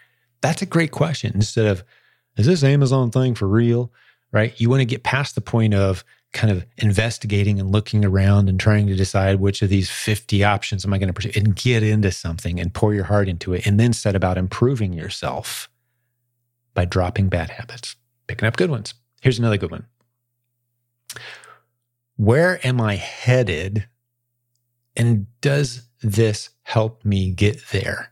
That's 0.41 0.63
a 0.63 0.67
great 0.67 0.91
question. 0.91 1.33
Instead 1.35 1.67
of, 1.67 1.83
is 2.35 2.47
this 2.47 2.63
Amazon 2.63 3.11
thing 3.11 3.35
for 3.35 3.47
real? 3.47 3.91
Right? 4.31 4.59
You 4.59 4.71
want 4.71 4.81
to 4.81 4.85
get 4.85 5.03
past 5.03 5.35
the 5.35 5.41
point 5.41 5.75
of 5.75 6.03
kind 6.33 6.51
of 6.51 6.65
investigating 6.77 7.59
and 7.59 7.71
looking 7.71 8.03
around 8.03 8.49
and 8.49 8.59
trying 8.59 8.87
to 8.87 8.95
decide 8.95 9.39
which 9.39 9.61
of 9.61 9.69
these 9.69 9.89
50 9.89 10.43
options 10.43 10.83
am 10.83 10.93
I 10.93 10.97
going 10.97 11.07
to 11.07 11.13
pursue 11.13 11.31
and 11.35 11.55
get 11.55 11.83
into 11.83 12.11
something 12.11 12.59
and 12.59 12.73
pour 12.73 12.93
your 12.93 13.05
heart 13.05 13.29
into 13.29 13.53
it 13.53 13.65
and 13.65 13.79
then 13.79 13.93
set 13.93 14.15
about 14.15 14.37
improving 14.37 14.93
yourself 14.93 15.69
by 16.73 16.85
dropping 16.85 17.29
bad 17.29 17.51
habits, 17.51 17.95
picking 18.27 18.47
up 18.47 18.57
good 18.57 18.71
ones. 18.71 18.95
Here's 19.21 19.39
another 19.39 19.57
good 19.57 19.71
one. 19.71 19.85
Where 22.17 22.65
am 22.65 22.81
I 22.81 22.95
headed? 22.95 23.87
And 24.95 25.27
does 25.41 25.87
this 26.01 26.49
help 26.63 27.05
me 27.05 27.31
get 27.31 27.67
there? 27.71 28.11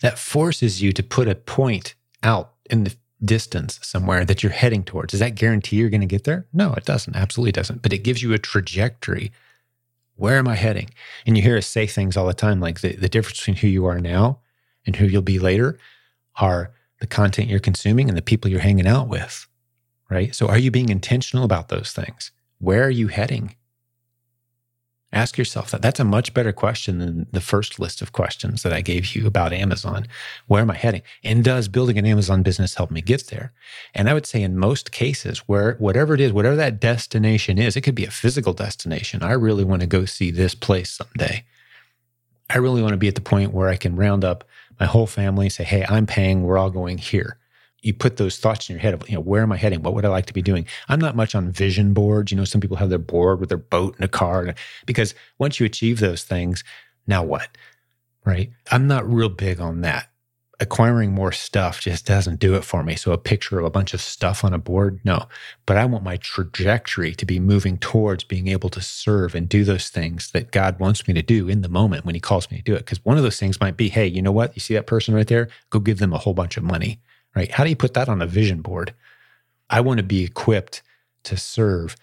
That 0.00 0.18
forces 0.18 0.80
you 0.80 0.92
to 0.92 1.02
put 1.02 1.28
a 1.28 1.34
point 1.34 1.94
out 2.22 2.52
in 2.70 2.84
the 2.84 2.94
distance 3.26 3.78
somewhere 3.82 4.24
that 4.24 4.42
you're 4.42 4.52
heading 4.52 4.84
towards. 4.84 5.10
Does 5.10 5.20
that 5.20 5.34
guarantee 5.34 5.76
you're 5.76 5.90
going 5.90 6.00
to 6.00 6.06
get 6.06 6.24
there? 6.24 6.46
No, 6.52 6.72
it 6.74 6.84
doesn't. 6.84 7.16
Absolutely 7.16 7.52
doesn't. 7.52 7.82
But 7.82 7.92
it 7.92 8.04
gives 8.04 8.22
you 8.22 8.32
a 8.32 8.38
trajectory. 8.38 9.32
Where 10.14 10.38
am 10.38 10.48
I 10.48 10.54
heading? 10.54 10.90
And 11.26 11.36
you 11.36 11.42
hear 11.42 11.58
us 11.58 11.66
say 11.66 11.86
things 11.86 12.16
all 12.16 12.26
the 12.26 12.34
time 12.34 12.60
like 12.60 12.80
the, 12.80 12.96
the 12.96 13.08
difference 13.08 13.40
between 13.40 13.56
who 13.56 13.68
you 13.68 13.84
are 13.86 14.00
now 14.00 14.40
and 14.86 14.96
who 14.96 15.06
you'll 15.06 15.22
be 15.22 15.38
later 15.38 15.78
are 16.36 16.72
the 17.00 17.06
content 17.06 17.50
you're 17.50 17.60
consuming 17.60 18.08
and 18.08 18.16
the 18.16 18.22
people 18.22 18.50
you're 18.50 18.60
hanging 18.60 18.86
out 18.86 19.08
with, 19.08 19.46
right? 20.08 20.34
So 20.34 20.48
are 20.48 20.58
you 20.58 20.70
being 20.70 20.88
intentional 20.88 21.44
about 21.44 21.68
those 21.68 21.92
things? 21.92 22.30
Where 22.58 22.84
are 22.84 22.90
you 22.90 23.08
heading? 23.08 23.56
Ask 25.12 25.38
yourself 25.38 25.70
that. 25.70 25.82
That's 25.82 26.00
a 26.00 26.04
much 26.04 26.34
better 26.34 26.52
question 26.52 26.98
than 26.98 27.26
the 27.30 27.40
first 27.40 27.78
list 27.78 28.02
of 28.02 28.12
questions 28.12 28.62
that 28.62 28.72
I 28.72 28.80
gave 28.80 29.14
you 29.14 29.26
about 29.26 29.52
Amazon. 29.52 30.06
Where 30.46 30.60
am 30.60 30.70
I 30.70 30.76
heading? 30.76 31.02
And 31.22 31.44
does 31.44 31.68
building 31.68 31.96
an 31.96 32.04
Amazon 32.04 32.42
business 32.42 32.74
help 32.74 32.90
me 32.90 33.00
get 33.00 33.28
there? 33.28 33.52
And 33.94 34.10
I 34.10 34.14
would 34.14 34.26
say 34.26 34.42
in 34.42 34.58
most 34.58 34.90
cases, 34.90 35.38
where 35.46 35.74
whatever 35.74 36.14
it 36.14 36.20
is, 36.20 36.32
whatever 36.32 36.56
that 36.56 36.80
destination 36.80 37.56
is, 37.56 37.76
it 37.76 37.82
could 37.82 37.94
be 37.94 38.04
a 38.04 38.10
physical 38.10 38.52
destination. 38.52 39.22
I 39.22 39.32
really 39.32 39.64
want 39.64 39.80
to 39.80 39.86
go 39.86 40.06
see 40.06 40.32
this 40.32 40.56
place 40.56 40.90
someday. 40.90 41.44
I 42.50 42.58
really 42.58 42.82
want 42.82 42.92
to 42.92 42.98
be 42.98 43.08
at 43.08 43.14
the 43.14 43.20
point 43.20 43.52
where 43.52 43.68
I 43.68 43.76
can 43.76 43.96
round 43.96 44.24
up 44.24 44.44
my 44.78 44.86
whole 44.86 45.06
family 45.06 45.46
and 45.46 45.52
say, 45.52 45.64
hey, 45.64 45.84
I'm 45.88 46.06
paying, 46.06 46.42
we're 46.42 46.58
all 46.58 46.70
going 46.70 46.98
here 46.98 47.38
you 47.86 47.94
put 47.94 48.16
those 48.16 48.38
thoughts 48.38 48.68
in 48.68 48.74
your 48.74 48.80
head 48.80 48.94
of, 48.94 49.08
you 49.08 49.14
know, 49.14 49.20
where 49.20 49.42
am 49.42 49.52
I 49.52 49.56
heading? 49.56 49.82
What 49.82 49.94
would 49.94 50.04
I 50.04 50.08
like 50.08 50.26
to 50.26 50.34
be 50.34 50.42
doing? 50.42 50.66
I'm 50.88 50.98
not 50.98 51.14
much 51.14 51.36
on 51.36 51.52
vision 51.52 51.94
boards. 51.94 52.32
You 52.32 52.36
know, 52.36 52.44
some 52.44 52.60
people 52.60 52.76
have 52.78 52.90
their 52.90 52.98
board 52.98 53.38
with 53.38 53.48
their 53.48 53.58
boat 53.58 53.94
and 53.94 54.04
a 54.04 54.08
car 54.08 54.54
because 54.86 55.14
once 55.38 55.60
you 55.60 55.66
achieve 55.66 56.00
those 56.00 56.24
things, 56.24 56.64
now 57.06 57.22
what? 57.22 57.48
Right? 58.24 58.50
I'm 58.72 58.88
not 58.88 59.08
real 59.08 59.28
big 59.28 59.60
on 59.60 59.82
that. 59.82 60.10
Acquiring 60.58 61.12
more 61.12 61.32
stuff 61.32 61.80
just 61.80 62.06
doesn't 62.06 62.40
do 62.40 62.54
it 62.54 62.64
for 62.64 62.82
me. 62.82 62.96
So 62.96 63.12
a 63.12 63.18
picture 63.18 63.58
of 63.58 63.66
a 63.66 63.70
bunch 63.70 63.92
of 63.94 64.00
stuff 64.00 64.42
on 64.42 64.54
a 64.54 64.58
board, 64.58 65.00
no. 65.04 65.28
But 65.66 65.76
I 65.76 65.84
want 65.84 66.02
my 66.02 66.16
trajectory 66.16 67.14
to 67.14 67.26
be 67.26 67.38
moving 67.38 67.76
towards 67.76 68.24
being 68.24 68.48
able 68.48 68.70
to 68.70 68.80
serve 68.80 69.34
and 69.34 69.48
do 69.48 69.64
those 69.64 69.90
things 69.90 70.30
that 70.32 70.50
God 70.50 70.80
wants 70.80 71.06
me 71.06 71.14
to 71.14 71.22
do 71.22 71.46
in 71.48 71.60
the 71.60 71.68
moment 71.68 72.06
when 72.06 72.14
He 72.14 72.20
calls 72.22 72.50
me 72.50 72.56
to 72.56 72.64
do 72.64 72.74
it. 72.74 72.78
Because 72.78 73.04
one 73.04 73.18
of 73.18 73.22
those 73.22 73.38
things 73.38 73.60
might 73.60 73.76
be, 73.76 73.90
hey, 73.90 74.06
you 74.06 74.22
know 74.22 74.32
what? 74.32 74.56
You 74.56 74.60
see 74.60 74.74
that 74.74 74.86
person 74.86 75.14
right 75.14 75.28
there? 75.28 75.48
Go 75.68 75.78
give 75.78 75.98
them 75.98 76.14
a 76.14 76.18
whole 76.18 76.34
bunch 76.34 76.56
of 76.56 76.64
money 76.64 77.00
right? 77.36 77.52
How 77.52 77.62
do 77.62 77.70
you 77.70 77.76
put 77.76 77.94
that 77.94 78.08
on 78.08 78.22
a 78.22 78.26
vision 78.26 78.62
board? 78.62 78.94
I 79.70 79.80
want 79.80 79.98
to 79.98 80.04
be 80.04 80.24
equipped 80.24 80.82
to 81.24 81.36
serve 81.36 81.96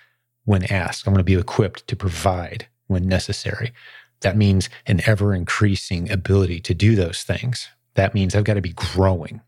when 0.45 0.63
asked. 0.71 1.07
I 1.07 1.11
want 1.11 1.19
to 1.19 1.25
be 1.25 1.35
equipped 1.35 1.87
to 1.87 1.95
provide 1.95 2.67
when 2.87 3.07
necessary. 3.07 3.73
That 4.21 4.37
means 4.37 4.69
an 4.85 5.01
ever 5.05 5.33
increasing 5.33 6.09
ability 6.11 6.59
to 6.61 6.73
do 6.73 6.95
those 6.95 7.23
things. 7.23 7.67
That 7.95 8.13
means 8.13 8.35
I've 8.35 8.43
got 8.43 8.53
to 8.53 8.61
be 8.61 8.73
growing. 8.73 9.41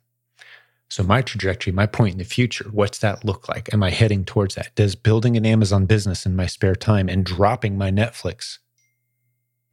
So, 0.87 1.03
my 1.03 1.21
trajectory, 1.21 1.73
my 1.73 1.87
point 1.87 2.13
in 2.13 2.19
the 2.19 2.25
future, 2.25 2.69
what's 2.71 2.99
that 2.99 3.25
look 3.25 3.49
like? 3.49 3.73
Am 3.73 3.81
I 3.81 3.89
heading 3.89 4.23
towards 4.23 4.55
that? 4.55 4.73
Does 4.75 4.95
building 4.95 5.35
an 5.35 5.45
Amazon 5.45 5.85
business 5.85 6.25
in 6.25 6.35
my 6.35 6.45
spare 6.45 6.75
time 6.75 7.09
and 7.09 7.25
dropping 7.25 7.77
my 7.77 7.91
Netflix 7.91 8.59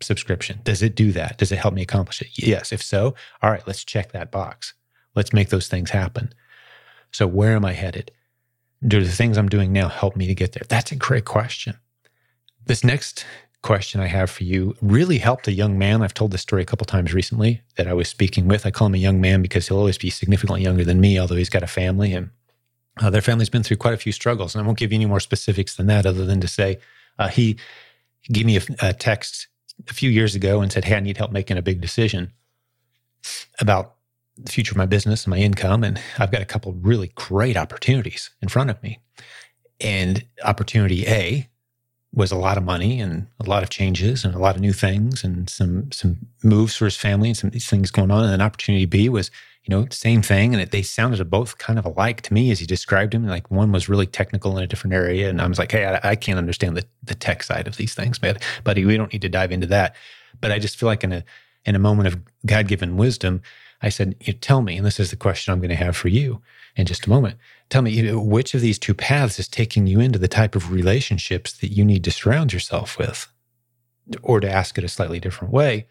subscription, 0.01 0.61
does 0.65 0.83
it 0.83 0.95
do 0.95 1.13
that? 1.13 1.39
Does 1.39 1.53
it 1.53 1.59
help 1.59 1.75
me 1.75 1.83
accomplish 1.83 2.23
it? 2.23 2.29
Yes. 2.35 2.73
If 2.73 2.83
so, 2.83 3.15
all 3.43 3.51
right, 3.51 3.67
let's 3.67 3.85
check 3.85 4.13
that 4.13 4.31
box. 4.31 4.75
Let's 5.15 5.33
make 5.33 5.51
those 5.51 5.69
things 5.69 5.91
happen. 5.91 6.33
So, 7.11 7.27
where 7.27 7.55
am 7.55 7.65
I 7.65 7.73
headed? 7.73 8.11
Do 8.87 9.03
the 9.03 9.11
things 9.11 9.39
I'm 9.39 9.49
doing 9.49 9.73
now 9.73 9.89
help 9.89 10.17
me 10.17 10.27
to 10.27 10.35
get 10.35 10.53
there? 10.53 10.65
That's 10.69 10.93
a 10.93 10.97
great 10.97 11.25
question. 11.25 11.77
This 12.67 12.83
next 12.83 13.25
question 13.63 14.01
I 14.01 14.07
have 14.07 14.29
for 14.31 14.43
you 14.43 14.75
really 14.83 15.19
helped 15.19 15.47
a 15.47 15.53
young 15.53 15.79
man. 15.79 16.03
I've 16.03 16.15
told 16.15 16.33
this 16.33 16.41
story 16.41 16.63
a 16.63 16.67
couple 16.67 16.85
times 16.85 17.15
recently 17.15 17.63
that 17.77 17.87
I 17.87 17.93
was 17.93 18.09
speaking 18.09 18.49
with. 18.49 18.67
I 18.67 18.71
call 18.71 18.89
him 18.89 18.95
a 18.95 18.99
young 18.99 19.21
man 19.21 19.41
because 19.41 19.69
he'll 19.69 19.79
always 19.79 19.99
be 19.99 20.11
significantly 20.11 20.63
younger 20.63 20.85
than 20.85 21.01
me, 21.01 21.19
although 21.19 21.37
he's 21.37 21.49
got 21.49 21.63
a 21.63 21.69
family 21.69 22.13
and 22.13 22.31
uh, 23.01 23.09
their 23.09 23.23
family's 23.23 23.49
been 23.49 23.63
through 23.63 23.77
quite 23.77 23.95
a 23.95 23.99
few 23.99 24.13
struggles. 24.13 24.55
And 24.55 24.63
I 24.63 24.67
won't 24.67 24.79
give 24.79 24.93
you 24.93 24.97
any 24.97 25.07
more 25.07 25.21
specifics 25.21 25.77
than 25.77 25.87
that, 25.87 26.07
other 26.07 26.27
than 26.27 26.41
to 26.41 26.49
say 26.49 26.79
uh, 27.19 27.29
he 27.29 27.57
gave 28.31 28.47
me 28.47 28.57
a, 28.57 28.63
a 28.81 28.93
text 28.93 29.49
a 29.89 29.95
few 29.95 30.11
years 30.11 30.35
ago 30.35 30.61
and 30.61 30.71
said, 30.71 30.85
Hey, 30.85 30.97
I 30.97 31.01
need 31.01 31.17
help 31.17 31.33
making 31.33 31.57
a 31.57 31.63
big 31.63 31.81
decision 31.81 32.33
about 33.61 33.95
the 34.37 34.51
future 34.51 34.72
of 34.72 34.76
my 34.76 34.87
business 34.87 35.24
and 35.24 35.30
my 35.30 35.39
income. 35.39 35.85
And 35.85 36.01
I've 36.18 36.33
got 36.33 36.43
a 36.43 36.47
couple 36.47 36.72
really 36.72 37.12
great 37.14 37.57
opportunities 37.57 38.30
in 38.41 38.49
front 38.49 38.70
of 38.70 38.83
me. 38.83 38.99
And 39.80 40.24
opportunity 40.45 41.07
A 41.07 41.49
was 42.14 42.30
a 42.30 42.37
lot 42.37 42.59
of 42.59 42.64
money 42.64 43.01
and 43.01 43.26
a 43.41 43.49
lot 43.49 43.62
of 43.62 43.70
changes 43.70 44.24
and 44.24 44.35
a 44.35 44.39
lot 44.39 44.55
of 44.55 44.61
new 44.61 44.72
things 44.72 45.24
and 45.24 45.49
some 45.49 45.91
some 45.93 46.18
moves 46.43 46.76
for 46.76 46.85
his 46.85 46.97
family 46.97 47.28
and 47.28 47.37
some 47.37 47.51
these 47.51 47.68
things 47.68 47.91
going 47.91 48.11
on. 48.11 48.24
And 48.24 48.33
then 48.33 48.43
opportunity 48.43 48.85
B 48.85 49.09
was, 49.09 49.30
you 49.64 49.74
know, 49.74 49.87
same 49.91 50.20
thing. 50.20 50.53
And 50.53 50.62
it, 50.62 50.72
they 50.72 50.83
sounded 50.83 51.30
both 51.30 51.59
kind 51.59 51.78
of 51.78 51.87
alike 51.87 52.20
to 52.22 52.35
me 52.35 52.51
as 52.51 52.61
he 52.61 52.66
described 52.66 53.14
them. 53.14 53.26
Like 53.26 53.51
one 53.51 53.72
was 53.72 53.89
really 53.89 54.07
technical 54.07 54.57
in 54.59 54.62
a 54.62 54.66
different 54.66 54.95
area. 54.95 55.30
And 55.30 55.41
I 55.41 55.47
was 55.47 55.59
like, 55.59 55.72
hey, 55.72 55.87
I, 55.87 56.11
I 56.11 56.16
can't 56.16 56.39
understand 56.39 56.76
the, 56.76 56.85
the 57.03 57.14
tech 57.14 57.43
side 57.43 57.66
of 57.66 57.76
these 57.76 57.95
things, 57.95 58.20
man. 58.20 58.37
Buddy, 58.62 58.85
we 58.85 58.97
don't 58.97 59.12
need 59.12 59.22
to 59.22 59.28
dive 59.28 59.53
into 59.53 59.66
that. 59.68 59.97
But 60.41 60.53
I 60.53 60.59
just 60.59 60.76
feel 60.76 60.89
like 60.89 61.05
in 61.05 61.12
a 61.12 61.24
in 61.64 61.76
a 61.76 61.78
moment 61.78 62.09
of 62.09 62.18
God 62.45 62.68
given 62.68 62.97
wisdom, 62.97 63.41
I 63.83 63.89
said, 63.89 64.16
you 64.20 64.33
tell 64.33 64.62
me, 64.62 64.76
and 64.76 64.87
this 64.87 65.01
is 65.01 65.11
the 65.11 65.16
question 65.16 65.53
I'm 65.53 65.59
going 65.59 65.70
to 65.70 65.74
have 65.76 65.97
for 65.97 66.09
you 66.09 66.41
in 66.76 66.87
just 66.87 67.07
a 67.07 67.11
moment. 67.11 67.37
Tell 67.68 67.83
me, 67.83 68.12
which 68.12 68.55
of 68.55 68.61
these 68.61 68.78
two 68.78 68.95
paths 68.95 69.39
is 69.39 69.49
taking 69.49 69.87
you 69.87 69.99
into 70.01 70.18
the 70.18 70.28
type 70.28 70.55
of 70.55 70.70
relationships 70.70 71.53
that 71.55 71.72
you 71.72 71.85
need 71.85 72.05
to 72.05 72.11
surround 72.11 72.53
yourself 72.53 72.97
with? 72.99 73.26
Or 74.22 74.41
to 74.41 74.51
ask 74.51 74.78
it 74.78 74.85
a 74.85 74.89
slightly 74.89 75.20
different 75.20 75.53
way, 75.53 75.87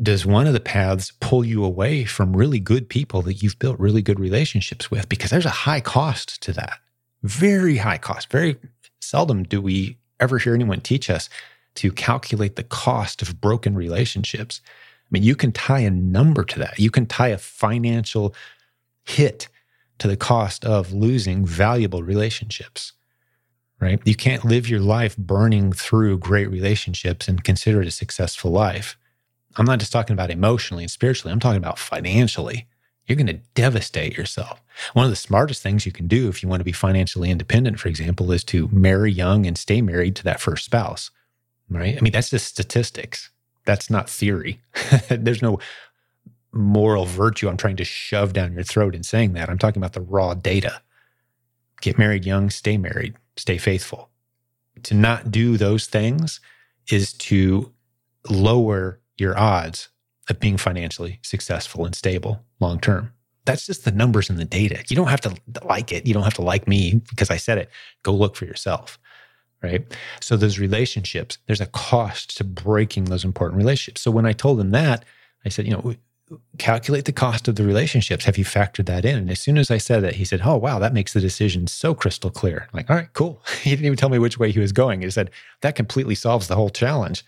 does 0.00 0.26
one 0.26 0.46
of 0.46 0.52
the 0.52 0.60
paths 0.60 1.12
pull 1.20 1.44
you 1.44 1.64
away 1.64 2.04
from 2.04 2.36
really 2.36 2.60
good 2.60 2.88
people 2.88 3.22
that 3.22 3.42
you've 3.42 3.58
built 3.58 3.78
really 3.78 4.02
good 4.02 4.20
relationships 4.20 4.90
with? 4.90 5.08
Because 5.08 5.30
there's 5.30 5.46
a 5.46 5.50
high 5.50 5.80
cost 5.80 6.40
to 6.42 6.52
that. 6.52 6.78
Very 7.22 7.76
high 7.76 7.98
cost. 7.98 8.30
Very 8.30 8.56
seldom 9.00 9.42
do 9.42 9.60
we 9.60 9.98
ever 10.20 10.38
hear 10.38 10.54
anyone 10.54 10.80
teach 10.80 11.10
us 11.10 11.28
to 11.76 11.92
calculate 11.92 12.56
the 12.56 12.64
cost 12.64 13.22
of 13.22 13.40
broken 13.40 13.74
relationships. 13.74 14.60
I 15.08 15.10
mean, 15.10 15.22
you 15.22 15.34
can 15.34 15.52
tie 15.52 15.80
a 15.80 15.90
number 15.90 16.44
to 16.44 16.58
that. 16.58 16.78
You 16.78 16.90
can 16.90 17.06
tie 17.06 17.28
a 17.28 17.38
financial 17.38 18.34
hit 19.04 19.48
to 19.98 20.06
the 20.06 20.16
cost 20.16 20.64
of 20.66 20.92
losing 20.92 21.46
valuable 21.46 22.02
relationships, 22.02 22.92
right? 23.80 24.00
You 24.04 24.14
can't 24.14 24.44
live 24.44 24.68
your 24.68 24.80
life 24.80 25.16
burning 25.16 25.72
through 25.72 26.18
great 26.18 26.50
relationships 26.50 27.26
and 27.26 27.42
consider 27.42 27.80
it 27.80 27.88
a 27.88 27.92
successful 27.92 28.50
life. 28.50 28.98
I'm 29.56 29.64
not 29.64 29.78
just 29.78 29.92
talking 29.92 30.12
about 30.12 30.30
emotionally 30.30 30.84
and 30.84 30.90
spiritually, 30.90 31.32
I'm 31.32 31.40
talking 31.40 31.56
about 31.56 31.78
financially. 31.78 32.66
You're 33.06 33.16
going 33.16 33.26
to 33.28 33.40
devastate 33.54 34.18
yourself. 34.18 34.60
One 34.92 35.06
of 35.06 35.10
the 35.10 35.16
smartest 35.16 35.62
things 35.62 35.86
you 35.86 35.92
can 35.92 36.06
do 36.06 36.28
if 36.28 36.42
you 36.42 36.48
want 36.50 36.60
to 36.60 36.64
be 36.64 36.72
financially 36.72 37.30
independent, 37.30 37.80
for 37.80 37.88
example, 37.88 38.30
is 38.30 38.44
to 38.44 38.68
marry 38.70 39.10
young 39.10 39.46
and 39.46 39.56
stay 39.56 39.80
married 39.80 40.14
to 40.16 40.24
that 40.24 40.40
first 40.42 40.66
spouse, 40.66 41.10
right? 41.70 41.96
I 41.96 42.00
mean, 42.02 42.12
that's 42.12 42.28
just 42.28 42.46
statistics. 42.46 43.30
That's 43.68 43.90
not 43.90 44.08
theory. 44.08 44.62
There's 45.10 45.42
no 45.42 45.58
moral 46.54 47.04
virtue 47.04 47.50
I'm 47.50 47.58
trying 47.58 47.76
to 47.76 47.84
shove 47.84 48.32
down 48.32 48.54
your 48.54 48.62
throat 48.62 48.94
in 48.94 49.02
saying 49.02 49.34
that. 49.34 49.50
I'm 49.50 49.58
talking 49.58 49.78
about 49.78 49.92
the 49.92 50.00
raw 50.00 50.32
data. 50.32 50.80
Get 51.82 51.98
married 51.98 52.24
young, 52.24 52.48
stay 52.48 52.78
married, 52.78 53.16
stay 53.36 53.58
faithful. 53.58 54.08
To 54.84 54.94
not 54.94 55.30
do 55.30 55.58
those 55.58 55.84
things 55.84 56.40
is 56.90 57.12
to 57.28 57.70
lower 58.30 59.00
your 59.18 59.38
odds 59.38 59.90
of 60.30 60.40
being 60.40 60.56
financially 60.56 61.20
successful 61.22 61.84
and 61.84 61.94
stable 61.94 62.40
long 62.60 62.80
term. 62.80 63.12
That's 63.44 63.66
just 63.66 63.84
the 63.84 63.92
numbers 63.92 64.30
and 64.30 64.38
the 64.38 64.46
data. 64.46 64.82
You 64.88 64.96
don't 64.96 65.08
have 65.08 65.20
to 65.20 65.36
like 65.62 65.92
it. 65.92 66.06
You 66.06 66.14
don't 66.14 66.24
have 66.24 66.34
to 66.34 66.42
like 66.42 66.66
me 66.66 67.02
because 67.10 67.30
I 67.30 67.36
said 67.36 67.58
it. 67.58 67.68
Go 68.02 68.14
look 68.14 68.34
for 68.34 68.46
yourself. 68.46 68.98
Right. 69.60 69.84
So, 70.20 70.36
those 70.36 70.58
relationships, 70.58 71.38
there's 71.46 71.60
a 71.60 71.66
cost 71.66 72.36
to 72.36 72.44
breaking 72.44 73.06
those 73.06 73.24
important 73.24 73.58
relationships. 73.58 74.02
So, 74.02 74.10
when 74.10 74.26
I 74.26 74.32
told 74.32 74.60
him 74.60 74.70
that, 74.70 75.04
I 75.44 75.48
said, 75.48 75.66
you 75.66 75.72
know, 75.72 75.94
calculate 76.58 77.04
the 77.04 77.12
cost 77.12 77.48
of 77.48 77.56
the 77.56 77.64
relationships. 77.64 78.24
Have 78.24 78.38
you 78.38 78.44
factored 78.44 78.86
that 78.86 79.04
in? 79.04 79.16
And 79.16 79.30
as 79.30 79.40
soon 79.40 79.58
as 79.58 79.70
I 79.70 79.78
said 79.78 80.02
that, 80.02 80.16
he 80.16 80.24
said, 80.24 80.42
Oh, 80.44 80.56
wow, 80.56 80.78
that 80.78 80.92
makes 80.92 81.12
the 81.12 81.20
decision 81.20 81.66
so 81.66 81.94
crystal 81.94 82.30
clear. 82.30 82.62
I'm 82.62 82.76
like, 82.76 82.90
all 82.90 82.96
right, 82.96 83.12
cool. 83.12 83.42
he 83.62 83.70
didn't 83.70 83.86
even 83.86 83.96
tell 83.96 84.08
me 84.08 84.18
which 84.18 84.38
way 84.38 84.50
he 84.50 84.60
was 84.60 84.72
going. 84.72 85.02
He 85.02 85.10
said, 85.10 85.30
That 85.62 85.74
completely 85.76 86.14
solves 86.14 86.48
the 86.48 86.56
whole 86.56 86.70
challenge. 86.70 87.24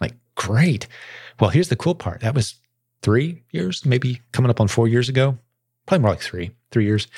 I'm 0.00 0.08
like, 0.08 0.16
great. 0.34 0.86
Well, 1.40 1.50
here's 1.50 1.68
the 1.68 1.76
cool 1.76 1.94
part. 1.94 2.20
That 2.20 2.34
was 2.34 2.56
three 3.02 3.42
years, 3.50 3.84
maybe 3.84 4.20
coming 4.32 4.50
up 4.50 4.60
on 4.60 4.68
four 4.68 4.88
years 4.88 5.08
ago, 5.08 5.38
probably 5.86 6.02
more 6.02 6.12
like 6.12 6.20
three, 6.20 6.52
three 6.70 6.84
years. 6.84 7.08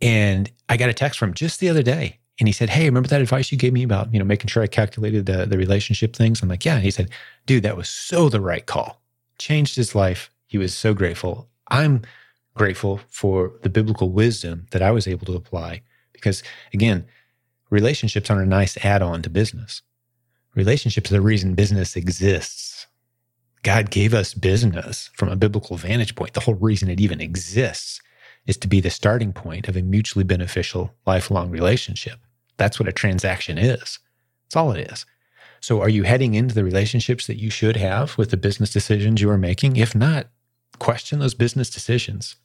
And 0.00 0.50
I 0.68 0.76
got 0.76 0.88
a 0.88 0.94
text 0.94 1.18
from 1.18 1.30
him 1.30 1.34
just 1.34 1.60
the 1.60 1.68
other 1.68 1.82
day. 1.82 2.18
And 2.42 2.48
he 2.48 2.52
said, 2.52 2.70
Hey, 2.70 2.86
remember 2.86 3.08
that 3.08 3.20
advice 3.20 3.52
you 3.52 3.56
gave 3.56 3.72
me 3.72 3.84
about, 3.84 4.12
you 4.12 4.18
know, 4.18 4.24
making 4.24 4.48
sure 4.48 4.64
I 4.64 4.66
calculated 4.66 5.26
the, 5.26 5.46
the 5.46 5.56
relationship 5.56 6.16
things? 6.16 6.42
I'm 6.42 6.48
like, 6.48 6.64
Yeah. 6.64 6.74
And 6.74 6.82
he 6.82 6.90
said, 6.90 7.08
Dude, 7.46 7.62
that 7.62 7.76
was 7.76 7.88
so 7.88 8.28
the 8.28 8.40
right 8.40 8.66
call. 8.66 9.00
Changed 9.38 9.76
his 9.76 9.94
life. 9.94 10.28
He 10.48 10.58
was 10.58 10.74
so 10.74 10.92
grateful. 10.92 11.48
I'm 11.68 12.02
grateful 12.54 12.98
for 13.06 13.52
the 13.62 13.68
biblical 13.68 14.10
wisdom 14.10 14.66
that 14.72 14.82
I 14.82 14.90
was 14.90 15.06
able 15.06 15.24
to 15.26 15.36
apply 15.36 15.82
because, 16.12 16.42
again, 16.74 17.06
relationships 17.70 18.28
aren't 18.28 18.42
a 18.42 18.48
nice 18.48 18.76
add 18.84 19.02
on 19.02 19.22
to 19.22 19.30
business. 19.30 19.82
Relationships 20.56 21.12
are 21.12 21.14
the 21.14 21.20
reason 21.20 21.54
business 21.54 21.94
exists. 21.94 22.88
God 23.62 23.92
gave 23.92 24.14
us 24.14 24.34
business 24.34 25.10
from 25.14 25.28
a 25.28 25.36
biblical 25.36 25.76
vantage 25.76 26.16
point. 26.16 26.32
The 26.32 26.40
whole 26.40 26.54
reason 26.54 26.90
it 26.90 27.00
even 27.00 27.20
exists 27.20 28.00
is 28.48 28.56
to 28.56 28.66
be 28.66 28.80
the 28.80 28.90
starting 28.90 29.32
point 29.32 29.68
of 29.68 29.76
a 29.76 29.82
mutually 29.82 30.24
beneficial 30.24 30.92
lifelong 31.06 31.48
relationship. 31.48 32.18
That's 32.62 32.78
what 32.78 32.88
a 32.88 32.92
transaction 32.92 33.58
is. 33.58 33.98
That's 34.44 34.54
all 34.54 34.70
it 34.70 34.92
is. 34.92 35.04
So, 35.58 35.80
are 35.80 35.88
you 35.88 36.04
heading 36.04 36.34
into 36.34 36.54
the 36.54 36.62
relationships 36.62 37.26
that 37.26 37.40
you 37.40 37.50
should 37.50 37.76
have 37.76 38.16
with 38.16 38.30
the 38.30 38.36
business 38.36 38.72
decisions 38.72 39.20
you 39.20 39.28
are 39.30 39.36
making? 39.36 39.74
If 39.74 39.96
not, 39.96 40.28
question 40.78 41.18
those 41.18 41.34
business 41.34 41.68
decisions. 41.68 42.36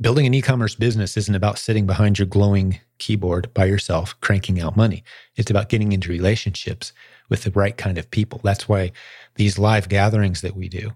Building 0.00 0.24
an 0.24 0.32
e 0.32 0.40
commerce 0.40 0.74
business 0.74 1.18
isn't 1.18 1.34
about 1.34 1.58
sitting 1.58 1.84
behind 1.84 2.18
your 2.18 2.24
glowing 2.24 2.80
keyboard 2.96 3.52
by 3.52 3.66
yourself 3.66 4.18
cranking 4.22 4.58
out 4.58 4.74
money. 4.74 5.04
It's 5.36 5.50
about 5.50 5.68
getting 5.68 5.92
into 5.92 6.08
relationships 6.08 6.94
with 7.28 7.42
the 7.42 7.50
right 7.50 7.76
kind 7.76 7.98
of 7.98 8.10
people. 8.10 8.40
That's 8.42 8.70
why 8.70 8.92
these 9.34 9.58
live 9.58 9.90
gatherings 9.90 10.40
that 10.40 10.56
we 10.56 10.70
do, 10.70 10.92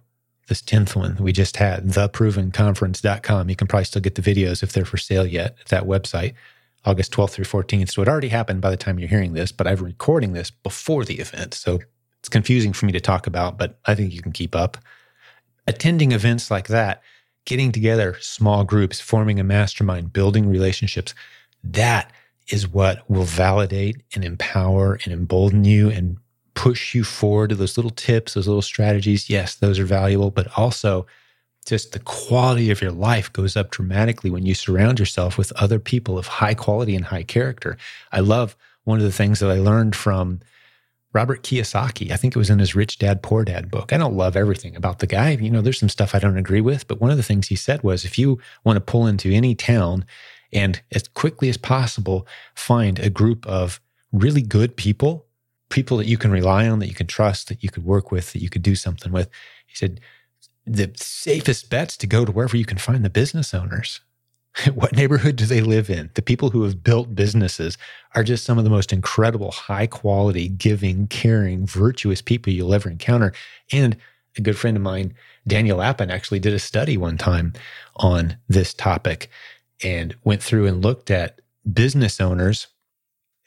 this 0.49 0.63
10th 0.63 0.97
one 0.97 1.17
we 1.17 1.33
just 1.33 1.59
had, 1.59 1.85
theprovenconference.com, 1.89 3.51
you 3.51 3.57
can 3.57 3.67
probably 3.67 3.85
still 3.85 4.01
get 4.01 4.15
the 4.15 4.23
videos 4.23 4.63
if 4.63 4.73
they're 4.73 4.87
for 4.87 4.97
sale 4.97 5.27
yet 5.27 5.57
at 5.61 5.67
that 5.67 5.85
website, 5.85 6.33
August 6.87 7.13
12th 7.13 7.31
through 7.31 7.45
14th. 7.45 7.91
So 7.91 8.01
it 8.01 8.09
already 8.09 8.29
happened 8.29 8.61
by 8.61 8.71
the 8.71 8.77
time 8.77 8.99
you're 8.99 9.09
hearing 9.09 9.35
this, 9.35 9.53
but 9.53 9.67
I'm 9.67 9.77
recording 9.77 10.33
this 10.33 10.51
before 10.51 11.05
the 11.05 11.19
event. 11.19 11.55
So 11.55 11.81
it's 12.21 12.29
confusing 12.29 12.73
for 12.73 12.87
me 12.87 12.93
to 12.93 13.01
talk 13.01 13.27
about, 13.27 13.59
but 13.59 13.79
I 13.87 13.95
think 13.95 14.13
you 14.13 14.23
can 14.23 14.33
keep 14.33 14.55
up. 14.55 14.79
Attending 15.67 16.13
events 16.13 16.51
like 16.51 16.69
that, 16.69 17.03
getting 17.45 17.73
together 17.73 18.17
small 18.21 18.65
groups, 18.65 19.01
forming 19.01 19.41
a 19.41 19.45
mastermind, 19.45 20.13
building 20.13 20.49
relationships, 20.49 21.15
that 21.65 22.13
is 22.49 22.69
what 22.69 23.09
will 23.11 23.25
validate 23.25 24.03
and 24.15 24.25
empower 24.25 24.99
and 25.05 25.13
embolden 25.13 25.65
you 25.65 25.91
and 25.91 26.17
push 26.55 26.95
you 26.95 27.05
forward 27.05 27.51
to 27.51 27.57
those 27.57 27.77
little 27.77 27.91
tips, 27.91 28.35
those 28.35 28.47
little 28.47 28.63
strategies. 28.63 29.29
Yes, 29.29 29.57
those 29.57 29.79
are 29.79 29.85
valuable, 29.85 30.31
but 30.31 30.47
also 30.57 31.07
just 31.67 31.93
the 31.93 31.99
quality 32.01 32.71
of 32.71 32.81
your 32.81 32.93
life 32.93 33.33
goes 33.33 33.57
up 33.57 33.71
dramatically 33.71 34.31
when 34.31 34.47
you 34.47 34.55
surround 34.55 34.99
yourself 34.99 35.37
with 35.37 35.53
other 35.53 35.79
people 35.79 36.17
of 36.17 36.27
high 36.27 36.55
quality 36.55 36.95
and 36.95 37.05
high 37.05 37.25
character. 37.25 37.77
I 38.13 38.21
love 38.21 38.57
one 38.85 38.99
of 38.99 39.05
the 39.05 39.13
things 39.13 39.41
that 39.41 39.51
I 39.51 39.59
learned 39.59 39.97
from 39.97 40.41
Robert 41.13 41.43
Kiyosaki. 41.43 42.11
I 42.11 42.17
think 42.17 42.37
it 42.37 42.39
was 42.39 42.51
in 42.51 42.59
his 42.59 42.75
Rich 42.75 42.99
Dad 42.99 43.23
Poor 43.23 43.45
Dad 43.45 43.71
book. 43.71 43.93
I 43.93 43.97
don't 43.97 44.17
love 44.17 44.37
everything 44.37 44.77
about 44.77 45.01
the 45.01 45.07
guy. 45.07 45.31
You 45.31 45.51
know, 45.51 45.61
there's 45.61 45.81
some 45.81 45.89
stuff 45.89 46.15
I 46.15 46.19
don't 46.19 46.37
agree 46.37 46.61
with, 46.61 46.87
but 46.87 47.01
one 47.01 47.11
of 47.11 47.17
the 47.17 47.23
things 47.23 47.49
he 47.49 47.57
said 47.57 47.83
was 47.83 48.05
if 48.05 48.19
you 48.19 48.39
want 48.65 48.77
to 48.77 48.81
pull 48.81 49.07
into 49.07 49.33
any 49.33 49.55
town 49.55 50.05
and 50.53 50.81
as 50.93 51.09
quickly 51.09 51.49
as 51.49 51.57
possible 51.57 52.27
find 52.55 52.99
a 52.99 53.11
group 53.11 53.47
of 53.47 53.81
really 54.13 54.43
good 54.43 54.77
people, 54.77 55.27
people 55.69 55.97
that 55.97 56.07
you 56.07 56.19
can 56.19 56.31
rely 56.31 56.69
on, 56.69 56.79
that 56.79 56.89
you 56.89 56.95
can 56.95 57.07
trust, 57.07 57.49
that 57.49 57.63
you 57.63 57.71
could 57.71 57.85
work 57.85 58.13
with, 58.13 58.33
that 58.33 58.43
you 58.43 58.51
could 58.51 58.63
do 58.63 58.75
something 58.75 59.11
with. 59.11 59.29
He 59.67 59.75
said, 59.75 60.01
the 60.67 60.93
safest 60.97 61.71
bets 61.71 61.97
to 61.97 62.07
go 62.07 62.25
to 62.25 62.33
wherever 62.33 62.57
you 62.57 62.65
can 62.65 62.79
find 62.79 63.05
the 63.05 63.11
business 63.11 63.55
owners 63.55 64.01
what 64.75 64.97
neighborhood 64.97 65.37
do 65.37 65.47
they 65.47 65.61
live 65.61 65.91
in? 65.91 66.11
The 66.15 66.23
people 66.23 66.51
who 66.51 66.63
have 66.63 66.83
built 66.83 67.15
businesses 67.15 67.77
are 68.15 68.25
just 68.25 68.45
some 68.45 68.59
of 68.59 68.65
the 68.65 68.71
most 68.71 68.93
incredible, 68.93 69.51
high 69.51 69.87
quality, 69.87 70.49
giving, 70.49 71.07
caring, 71.09 71.67
virtuous 71.67 72.23
people 72.23 72.53
you'll 72.53 72.75
ever 72.75 72.89
encounter. 72.89 73.33
And 73.73 73.97
a 74.37 74.41
good 74.41 74.59
friend 74.59 74.77
of 74.77 74.83
mine, 74.83 75.15
Daniel 75.47 75.79
Lapin, 75.79 76.11
actually 76.11 76.41
did 76.41 76.55
a 76.55 76.59
study 76.59 76.97
one 76.97 77.19
time 77.19 77.53
on 77.97 78.37
this 78.49 78.75
topic 78.75 79.31
and 79.83 80.15
went 80.25 80.43
through 80.43 80.67
and 80.67 80.83
looked 80.83 81.11
at 81.11 81.41
business 81.71 82.21
owners 82.21 82.69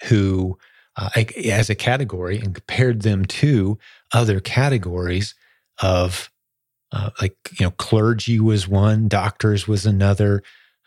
who, 0.04 0.58
uh, 0.96 1.10
as 1.46 1.70
a 1.70 1.76
category, 1.76 2.38
and 2.38 2.56
compared 2.56 3.02
them 3.02 3.26
to 3.26 3.78
other 4.14 4.40
categories 4.40 5.34
of 5.82 6.30
uh, 6.92 7.10
like 7.22 7.36
you 7.60 7.66
know 7.66 7.72
clergy 7.72 8.40
was 8.40 8.68
one 8.68 9.08
doctors 9.08 9.68
was 9.68 9.86
another 9.86 10.42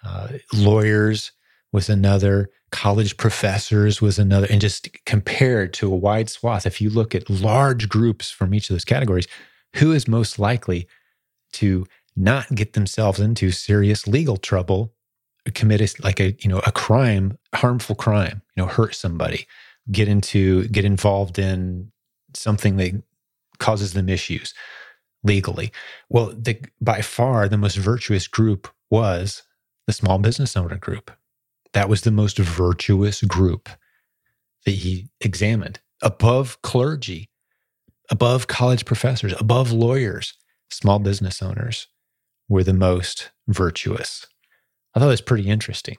uh, 0.05 0.29
lawyers 0.53 1.33
was 1.73 1.89
another, 1.89 2.51
college 2.71 3.17
professors 3.17 4.01
was 4.01 4.19
another, 4.19 4.47
and 4.51 4.61
just 4.61 4.89
compared 5.07 5.73
to 5.75 5.93
a 5.93 5.97
wide 5.97 6.29
swath, 6.29 6.67
if 6.67 6.81
you 6.81 6.91
look 6.91 7.15
at 7.15 7.31
large 7.31 7.89
groups 7.89 8.31
from 8.31 8.55
each 8.55 8.69
of 8.69 8.75
those 8.75 8.85
categories, 8.85 9.27
who 9.77 9.93
is 9.93 10.07
most 10.07 10.39
likely 10.39 10.87
to 11.53 11.87
not 12.15 12.55
get 12.55 12.75
themselves 12.75 13.21
into 13.21 13.51
serious 13.51 14.07
legal 14.07 14.37
trouble, 14.37 14.93
commit 15.55 15.81
a, 15.81 16.03
like 16.03 16.21
a 16.21 16.37
you 16.41 16.49
know 16.49 16.61
a 16.67 16.73
crime, 16.73 17.39
harmful 17.55 17.95
crime, 17.95 18.43
you 18.55 18.63
know, 18.63 18.69
hurt 18.69 18.95
somebody, 18.95 19.47
get 19.91 20.09
into 20.09 20.69
get 20.69 20.85
involved 20.85 21.39
in 21.39 21.91
something 22.35 22.77
that 22.77 23.03
causes 23.59 23.93
them 23.95 24.09
issues 24.09 24.53
legally. 25.25 25.73
Well, 26.09 26.35
the, 26.37 26.61
by 26.81 27.01
far 27.01 27.49
the 27.49 27.59
most 27.59 27.77
virtuous 27.77 28.27
group 28.27 28.69
was 28.91 29.43
the 29.87 29.93
small 29.93 30.19
business 30.19 30.57
owner 30.57 30.77
group. 30.77 31.11
That 31.73 31.89
was 31.89 32.03
the 32.03 32.11
most 32.11 32.39
virtuous 32.39 33.23
group 33.23 33.69
that 34.65 34.73
he 34.73 35.09
examined 35.21 35.81
above 36.03 36.61
clergy, 36.63 37.31
above 38.11 38.47
college 38.47 38.85
professors, 38.85 39.35
above 39.39 39.73
lawyers. 39.73 40.35
Small 40.71 40.99
business 40.99 41.43
owners 41.43 41.89
were 42.49 42.65
the 42.65 42.75
most 42.75 43.31
virtuous. 43.49 44.27
I 44.95 44.99
thought 44.99 45.07
it 45.07 45.11
was 45.11 45.21
pretty 45.21 45.49
interesting. 45.49 45.97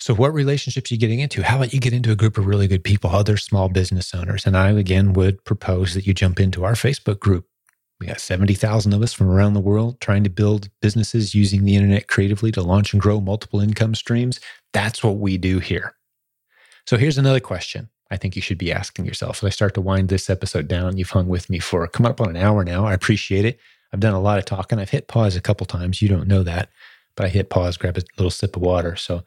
So, 0.00 0.14
what 0.14 0.32
relationships 0.32 0.90
are 0.90 0.94
you 0.94 1.00
getting 1.00 1.18
into? 1.18 1.42
How 1.42 1.56
about 1.56 1.74
you 1.74 1.80
get 1.80 1.92
into 1.92 2.12
a 2.12 2.16
group 2.16 2.38
of 2.38 2.46
really 2.46 2.68
good 2.68 2.84
people, 2.84 3.10
other 3.10 3.36
small 3.36 3.68
business 3.68 4.14
owners? 4.14 4.46
And 4.46 4.56
I, 4.56 4.70
again, 4.70 5.12
would 5.14 5.44
propose 5.44 5.94
that 5.94 6.06
you 6.06 6.14
jump 6.14 6.38
into 6.38 6.64
our 6.64 6.74
Facebook 6.74 7.18
group. 7.18 7.47
We 8.00 8.06
got 8.06 8.20
70,000 8.20 8.92
of 8.92 9.02
us 9.02 9.12
from 9.12 9.28
around 9.28 9.54
the 9.54 9.60
world 9.60 10.00
trying 10.00 10.22
to 10.24 10.30
build 10.30 10.70
businesses 10.80 11.34
using 11.34 11.64
the 11.64 11.74
internet 11.74 12.06
creatively 12.06 12.52
to 12.52 12.62
launch 12.62 12.92
and 12.92 13.02
grow 13.02 13.20
multiple 13.20 13.60
income 13.60 13.94
streams. 13.94 14.38
That's 14.72 15.02
what 15.02 15.18
we 15.18 15.36
do 15.36 15.58
here. 15.58 15.94
So, 16.86 16.96
here's 16.96 17.18
another 17.18 17.40
question 17.40 17.88
I 18.10 18.16
think 18.16 18.36
you 18.36 18.42
should 18.42 18.58
be 18.58 18.72
asking 18.72 19.04
yourself. 19.04 19.38
As 19.38 19.48
I 19.48 19.50
start 19.50 19.74
to 19.74 19.80
wind 19.80 20.08
this 20.08 20.30
episode 20.30 20.68
down, 20.68 20.96
you've 20.96 21.10
hung 21.10 21.28
with 21.28 21.50
me 21.50 21.58
for 21.58 21.86
coming 21.88 22.10
up 22.10 22.20
on 22.20 22.30
an 22.30 22.36
hour 22.36 22.64
now. 22.64 22.86
I 22.86 22.94
appreciate 22.94 23.44
it. 23.44 23.58
I've 23.92 24.00
done 24.00 24.14
a 24.14 24.20
lot 24.20 24.38
of 24.38 24.44
talking. 24.44 24.78
I've 24.78 24.90
hit 24.90 25.08
pause 25.08 25.34
a 25.34 25.40
couple 25.40 25.66
times. 25.66 26.00
You 26.00 26.08
don't 26.08 26.28
know 26.28 26.42
that, 26.44 26.70
but 27.16 27.26
I 27.26 27.28
hit 27.30 27.50
pause, 27.50 27.76
grab 27.76 27.98
a 27.98 28.02
little 28.16 28.30
sip 28.30 28.56
of 28.56 28.62
water. 28.62 28.96
So, 28.96 29.24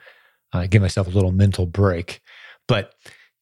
uh, 0.53 0.67
give 0.67 0.82
myself 0.82 1.07
a 1.07 1.11
little 1.11 1.32
mental 1.32 1.65
break. 1.65 2.22
But 2.67 2.93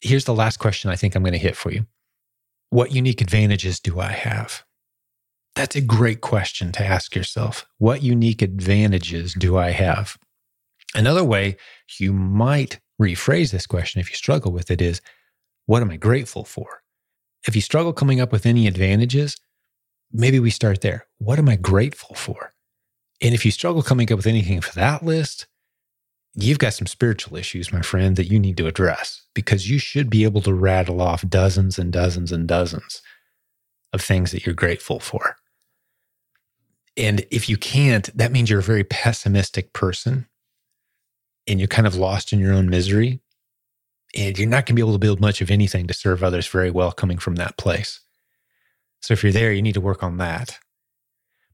here's 0.02 0.26
the 0.26 0.34
last 0.34 0.58
question 0.58 0.90
I 0.90 0.96
think 0.96 1.16
I'm 1.16 1.24
going 1.24 1.34
to 1.34 1.40
hit 1.40 1.56
for 1.56 1.72
you 1.72 1.86
What 2.72 2.92
unique 2.92 3.22
advantages 3.22 3.80
do 3.80 4.00
I 4.00 4.12
have? 4.12 4.64
That's 5.60 5.76
a 5.76 5.82
great 5.82 6.22
question 6.22 6.72
to 6.72 6.86
ask 6.86 7.14
yourself. 7.14 7.66
What 7.80 8.02
unique 8.02 8.42
advantages 8.42 9.34
do 9.34 9.58
I 9.58 9.72
have? 9.72 10.18
Another 10.96 11.22
way 11.22 11.58
you 12.00 12.14
might 12.14 12.80
rephrase 13.00 13.52
this 13.52 13.68
question 13.68 14.00
if 14.00 14.10
you 14.10 14.16
struggle 14.16 14.54
with 14.54 14.72
it 14.72 14.82
is 14.82 15.02
what 15.66 15.82
am 15.82 15.92
I 15.92 15.98
grateful 15.98 16.46
for? 16.46 16.82
If 17.46 17.58
you 17.58 17.62
struggle 17.62 17.92
coming 17.92 18.22
up 18.22 18.32
with 18.32 18.46
any 18.46 18.68
advantages, 18.68 19.36
maybe 20.14 20.40
we 20.40 20.50
start 20.50 20.80
there. 20.80 21.08
What 21.18 21.40
am 21.40 21.50
I 21.50 21.58
grateful 21.58 22.16
for? 22.16 22.54
And 23.22 23.36
if 23.36 23.44
you 23.44 23.52
struggle 23.52 23.84
coming 23.84 24.10
up 24.14 24.16
with 24.16 24.28
anything 24.28 24.62
for 24.62 24.74
that 24.76 25.04
list, 25.04 25.46
you've 26.36 26.60
got 26.60 26.74
some 26.74 26.88
spiritual 26.88 27.36
issues, 27.36 27.74
my 27.74 27.82
friend, 27.82 28.16
that 28.16 28.32
you 28.32 28.40
need 28.40 28.56
to 28.56 28.68
address 28.68 29.24
because 29.34 29.70
you 29.70 29.78
should 29.78 30.10
be 30.10 30.24
able 30.24 30.42
to 30.44 30.54
rattle 30.54 31.02
off 31.02 31.28
dozens 31.28 31.78
and 31.78 31.92
dozens 31.92 32.32
and 32.32 32.48
dozens 32.48 33.02
of 33.92 34.02
things 34.02 34.32
that 34.32 34.46
you're 34.46 34.56
grateful 34.56 35.02
for. 35.02 35.36
And 37.00 37.26
if 37.32 37.48
you 37.48 37.56
can't, 37.56 38.16
that 38.16 38.34
means 38.34 38.50
you're 38.50 38.60
a 38.60 38.64
very 38.64 38.84
pessimistic 38.84 39.72
person 39.72 40.28
and 41.48 41.58
you're 41.58 41.68
kind 41.68 41.88
of 41.88 41.96
lost 41.96 42.34
in 42.34 42.40
your 42.40 42.54
own 42.54 42.70
misery. 42.70 43.22
And 44.16 44.38
you're 44.38 44.50
not 44.50 44.66
going 44.66 44.66
to 44.66 44.74
be 44.74 44.82
able 44.82 44.94
to 44.94 45.00
build 45.00 45.22
much 45.22 45.40
of 45.40 45.50
anything 45.50 45.88
to 45.88 45.94
serve 45.94 46.24
others 46.24 46.48
very 46.48 46.70
well 46.70 46.92
coming 46.92 47.18
from 47.18 47.36
that 47.36 47.58
place. 47.58 48.02
So 49.02 49.14
if 49.14 49.24
you're 49.24 49.32
there, 49.32 49.54
you 49.54 49.62
need 49.62 49.76
to 49.76 49.82
work 49.82 50.04
on 50.04 50.18
that. 50.18 50.60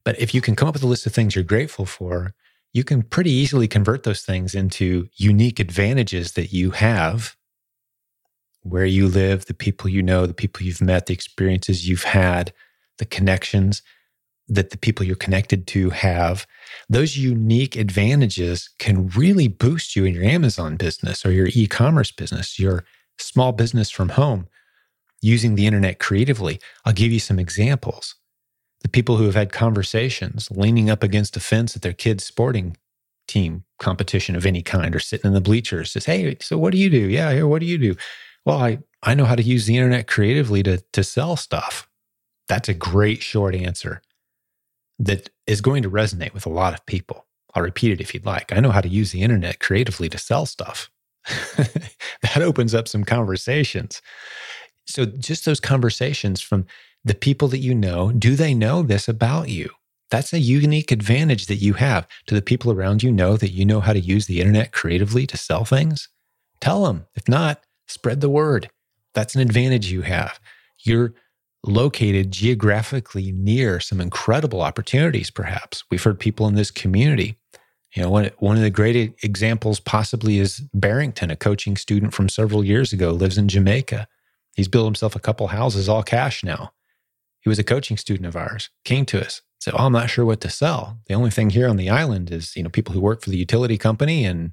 But 0.04 0.18
if 0.18 0.34
you 0.34 0.40
can 0.40 0.56
come 0.56 0.66
up 0.66 0.74
with 0.74 0.82
a 0.82 0.88
list 0.88 1.06
of 1.06 1.14
things 1.14 1.36
you're 1.36 1.44
grateful 1.44 1.86
for, 1.86 2.34
you 2.72 2.82
can 2.82 3.02
pretty 3.02 3.30
easily 3.30 3.68
convert 3.68 4.02
those 4.02 4.22
things 4.22 4.54
into 4.54 5.08
unique 5.14 5.60
advantages 5.60 6.32
that 6.32 6.52
you 6.52 6.72
have 6.72 7.36
where 8.62 8.84
you 8.84 9.06
live, 9.06 9.46
the 9.46 9.54
people 9.54 9.88
you 9.88 10.02
know, 10.02 10.26
the 10.26 10.34
people 10.34 10.66
you've 10.66 10.82
met, 10.82 11.06
the 11.06 11.14
experiences 11.14 11.88
you've 11.88 12.02
had, 12.02 12.52
the 12.98 13.04
connections 13.04 13.82
that 14.48 14.70
the 14.70 14.78
people 14.78 15.04
you're 15.04 15.16
connected 15.16 15.66
to 15.66 15.90
have. 15.90 16.46
Those 16.88 17.16
unique 17.16 17.76
advantages 17.76 18.70
can 18.78 19.08
really 19.08 19.48
boost 19.48 19.96
you 19.96 20.04
in 20.04 20.14
your 20.14 20.24
Amazon 20.24 20.76
business 20.76 21.26
or 21.26 21.32
your 21.32 21.48
e 21.52 21.66
commerce 21.66 22.12
business, 22.12 22.58
your 22.58 22.84
small 23.18 23.52
business 23.52 23.90
from 23.90 24.10
home 24.10 24.46
using 25.20 25.54
the 25.54 25.66
internet 25.66 25.98
creatively. 25.98 26.60
I'll 26.84 26.92
give 26.92 27.10
you 27.10 27.18
some 27.18 27.38
examples 27.38 28.14
the 28.82 28.88
people 28.88 29.16
who 29.16 29.24
have 29.24 29.34
had 29.34 29.50
conversations 29.50 30.48
leaning 30.52 30.88
up 30.90 31.02
against 31.02 31.36
a 31.36 31.40
fence 31.40 31.74
at 31.74 31.82
their 31.82 31.92
kids' 31.92 32.24
sporting 32.24 32.76
team 33.26 33.64
competition 33.80 34.36
of 34.36 34.46
any 34.46 34.62
kind 34.62 34.94
or 34.94 35.00
sitting 35.00 35.26
in 35.26 35.34
the 35.34 35.40
bleachers 35.40 35.90
says, 35.90 36.04
Hey, 36.04 36.36
so 36.40 36.56
what 36.56 36.70
do 36.70 36.78
you 36.78 36.88
do? 36.88 37.08
Yeah, 37.08 37.32
here, 37.32 37.48
what 37.48 37.60
do 37.60 37.66
you 37.66 37.78
do? 37.78 37.96
Well, 38.44 38.58
I, 38.58 38.78
I 39.02 39.14
know 39.14 39.24
how 39.24 39.34
to 39.34 39.42
use 39.42 39.66
the 39.66 39.76
internet 39.76 40.06
creatively 40.06 40.62
to, 40.62 40.78
to 40.92 41.02
sell 41.02 41.34
stuff. 41.34 41.88
That's 42.48 42.68
a 42.68 42.74
great 42.74 43.22
short 43.22 43.56
answer 43.56 44.02
that 44.98 45.30
is 45.46 45.60
going 45.60 45.82
to 45.82 45.90
resonate 45.90 46.34
with 46.34 46.46
a 46.46 46.50
lot 46.50 46.74
of 46.74 46.84
people. 46.86 47.26
I'll 47.54 47.62
repeat 47.62 47.92
it 47.92 48.00
if 48.00 48.12
you'd 48.12 48.26
like. 48.26 48.52
I 48.52 48.60
know 48.60 48.70
how 48.70 48.80
to 48.80 48.88
use 48.88 49.12
the 49.12 49.22
internet 49.22 49.60
creatively 49.60 50.08
to 50.10 50.18
sell 50.18 50.46
stuff. 50.46 50.90
that 51.56 52.42
opens 52.42 52.74
up 52.74 52.86
some 52.86 53.04
conversations. 53.04 54.00
So, 54.86 55.04
just 55.04 55.44
those 55.44 55.58
conversations 55.58 56.40
from 56.40 56.66
the 57.04 57.14
people 57.14 57.48
that 57.48 57.58
you 57.58 57.74
know, 57.74 58.12
do 58.12 58.36
they 58.36 58.54
know 58.54 58.82
this 58.82 59.08
about 59.08 59.48
you? 59.48 59.70
That's 60.10 60.32
a 60.32 60.38
unique 60.38 60.92
advantage 60.92 61.46
that 61.46 61.56
you 61.56 61.74
have. 61.74 62.06
Do 62.26 62.34
the 62.36 62.42
people 62.42 62.70
around 62.70 63.02
you 63.02 63.10
know 63.10 63.36
that 63.36 63.50
you 63.50 63.64
know 63.64 63.80
how 63.80 63.92
to 63.92 64.00
use 64.00 64.26
the 64.26 64.40
internet 64.40 64.72
creatively 64.72 65.26
to 65.26 65.36
sell 65.36 65.64
things? 65.64 66.08
Tell 66.60 66.84
them. 66.84 67.06
If 67.14 67.28
not, 67.28 67.64
spread 67.88 68.20
the 68.20 68.28
word. 68.28 68.70
That's 69.14 69.34
an 69.34 69.40
advantage 69.40 69.90
you 69.90 70.02
have. 70.02 70.38
You're 70.80 71.14
located 71.66 72.30
geographically 72.30 73.32
near 73.32 73.80
some 73.80 74.00
incredible 74.00 74.62
opportunities, 74.62 75.30
perhaps. 75.30 75.84
We've 75.90 76.02
heard 76.02 76.20
people 76.20 76.46
in 76.46 76.54
this 76.54 76.70
community. 76.70 77.38
You 77.94 78.02
know, 78.02 78.10
one, 78.10 78.30
one 78.38 78.56
of 78.56 78.62
the 78.62 78.70
great 78.70 79.14
examples 79.22 79.80
possibly 79.80 80.38
is 80.38 80.60
Barrington, 80.74 81.30
a 81.30 81.36
coaching 81.36 81.76
student 81.76 82.14
from 82.14 82.28
several 82.28 82.62
years 82.62 82.92
ago, 82.92 83.10
lives 83.10 83.38
in 83.38 83.48
Jamaica. 83.48 84.06
He's 84.54 84.68
built 84.68 84.86
himself 84.86 85.16
a 85.16 85.20
couple 85.20 85.46
houses 85.48 85.88
all 85.88 86.02
cash 86.02 86.44
now. 86.44 86.72
He 87.40 87.48
was 87.48 87.58
a 87.58 87.64
coaching 87.64 87.96
student 87.96 88.26
of 88.26 88.36
ours, 88.36 88.70
came 88.84 89.06
to 89.06 89.24
us, 89.24 89.40
said, 89.60 89.74
Oh, 89.76 89.86
I'm 89.86 89.92
not 89.92 90.10
sure 90.10 90.24
what 90.24 90.40
to 90.42 90.50
sell. 90.50 90.98
The 91.06 91.14
only 91.14 91.30
thing 91.30 91.50
here 91.50 91.68
on 91.68 91.76
the 91.76 91.90
island 91.90 92.30
is, 92.30 92.56
you 92.56 92.62
know, 92.62 92.68
people 92.68 92.92
who 92.92 93.00
work 93.00 93.22
for 93.22 93.30
the 93.30 93.36
utility 93.36 93.78
company 93.78 94.24
and 94.24 94.52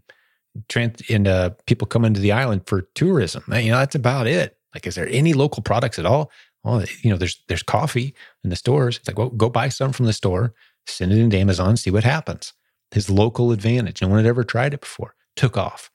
trans- 0.69 1.01
and 1.09 1.27
uh, 1.27 1.51
people 1.65 1.87
come 1.87 2.05
into 2.05 2.19
the 2.19 2.31
island 2.31 2.63
for 2.67 2.83
tourism. 2.95 3.43
You 3.51 3.71
know, 3.71 3.77
that's 3.77 3.95
about 3.95 4.27
it. 4.27 4.57
Like, 4.73 4.87
is 4.87 4.95
there 4.95 5.07
any 5.09 5.33
local 5.33 5.63
products 5.63 5.99
at 5.99 6.05
all? 6.05 6.31
Well, 6.63 6.83
you 7.01 7.09
know, 7.09 7.17
there's 7.17 7.41
there's 7.47 7.63
coffee 7.63 8.15
in 8.43 8.49
the 8.49 8.55
stores. 8.55 8.97
It's 8.97 9.07
like, 9.07 9.17
well, 9.17 9.29
go 9.29 9.49
buy 9.49 9.69
some 9.69 9.91
from 9.91 10.05
the 10.05 10.13
store, 10.13 10.53
send 10.87 11.11
it 11.11 11.17
into 11.17 11.37
Amazon, 11.37 11.77
see 11.77 11.91
what 11.91 12.03
happens. 12.03 12.53
His 12.91 13.09
local 13.09 13.51
advantage. 13.51 14.01
No 14.01 14.07
one 14.07 14.17
had 14.17 14.27
ever 14.27 14.43
tried 14.43 14.73
it 14.73 14.81
before. 14.81 15.15
Took 15.35 15.57
off, 15.57 15.89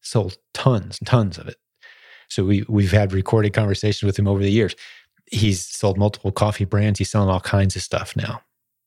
sold 0.00 0.38
tons 0.54 0.98
and 1.00 1.06
tons 1.06 1.38
of 1.38 1.48
it. 1.48 1.56
So 2.28 2.44
we 2.44 2.64
we've 2.68 2.92
had 2.92 3.12
recorded 3.12 3.52
conversations 3.52 4.02
with 4.02 4.18
him 4.18 4.28
over 4.28 4.42
the 4.42 4.50
years 4.50 4.74
he's 5.26 5.64
sold 5.64 5.98
multiple 5.98 6.32
coffee 6.32 6.64
brands. 6.64 6.98
He's 6.98 7.10
selling 7.10 7.28
all 7.28 7.40
kinds 7.40 7.76
of 7.76 7.82
stuff 7.82 8.16
now. 8.16 8.40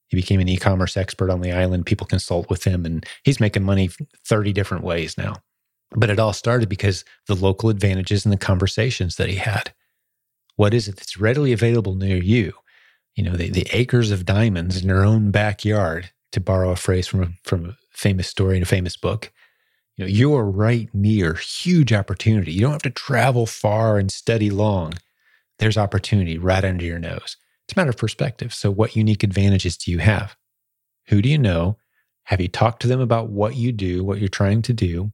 He 0.07 0.17
became 0.17 0.39
an 0.39 0.49
e-commerce 0.49 0.97
expert 0.97 1.29
on 1.29 1.41
the 1.41 1.51
island. 1.51 1.85
People 1.85 2.07
consult 2.07 2.49
with 2.49 2.63
him 2.63 2.85
and 2.85 3.05
he's 3.23 3.39
making 3.39 3.63
money 3.63 3.89
30 4.25 4.53
different 4.53 4.83
ways 4.83 5.17
now. 5.17 5.35
But 5.91 6.09
it 6.09 6.19
all 6.19 6.33
started 6.33 6.69
because 6.69 7.03
the 7.27 7.35
local 7.35 7.69
advantages 7.69 8.25
and 8.25 8.33
the 8.33 8.37
conversations 8.37 9.17
that 9.17 9.29
he 9.29 9.35
had. 9.35 9.73
What 10.59 10.73
is 10.73 10.89
it 10.89 10.97
that's 10.97 11.17
readily 11.17 11.53
available 11.53 11.95
near 11.95 12.17
you? 12.17 12.51
You 13.15 13.23
know, 13.23 13.37
the, 13.37 13.49
the 13.49 13.65
acres 13.71 14.11
of 14.11 14.25
diamonds 14.25 14.81
in 14.81 14.89
your 14.89 15.05
own 15.05 15.31
backyard, 15.31 16.11
to 16.33 16.41
borrow 16.41 16.71
a 16.71 16.75
phrase 16.75 17.07
from 17.07 17.23
a, 17.23 17.27
from 17.43 17.65
a 17.65 17.77
famous 17.91 18.27
story 18.27 18.57
in 18.57 18.63
a 18.63 18.65
famous 18.65 18.97
book. 18.97 19.31
You 19.95 20.03
know, 20.03 20.09
you're 20.09 20.43
right 20.43 20.89
near 20.93 21.35
huge 21.35 21.93
opportunity. 21.93 22.51
You 22.51 22.59
don't 22.59 22.73
have 22.73 22.81
to 22.81 22.89
travel 22.89 23.45
far 23.45 23.97
and 23.97 24.11
study 24.11 24.49
long 24.49 24.95
there's 25.59 25.77
opportunity 25.77 26.37
right 26.37 26.65
under 26.65 26.83
your 26.83 26.99
nose. 26.99 27.37
It's 27.65 27.75
a 27.75 27.79
matter 27.79 27.91
of 27.91 27.97
perspective. 27.97 28.53
So, 28.53 28.71
what 28.71 28.95
unique 28.95 29.23
advantages 29.23 29.77
do 29.77 29.91
you 29.91 29.99
have? 29.99 30.35
Who 31.07 31.21
do 31.21 31.29
you 31.29 31.37
know? 31.37 31.77
Have 32.23 32.41
you 32.41 32.47
talked 32.47 32.81
to 32.81 32.87
them 32.87 32.99
about 32.99 33.29
what 33.29 33.55
you 33.55 33.71
do, 33.71 34.03
what 34.03 34.19
you're 34.19 34.29
trying 34.29 34.61
to 34.63 34.73
do? 34.73 35.11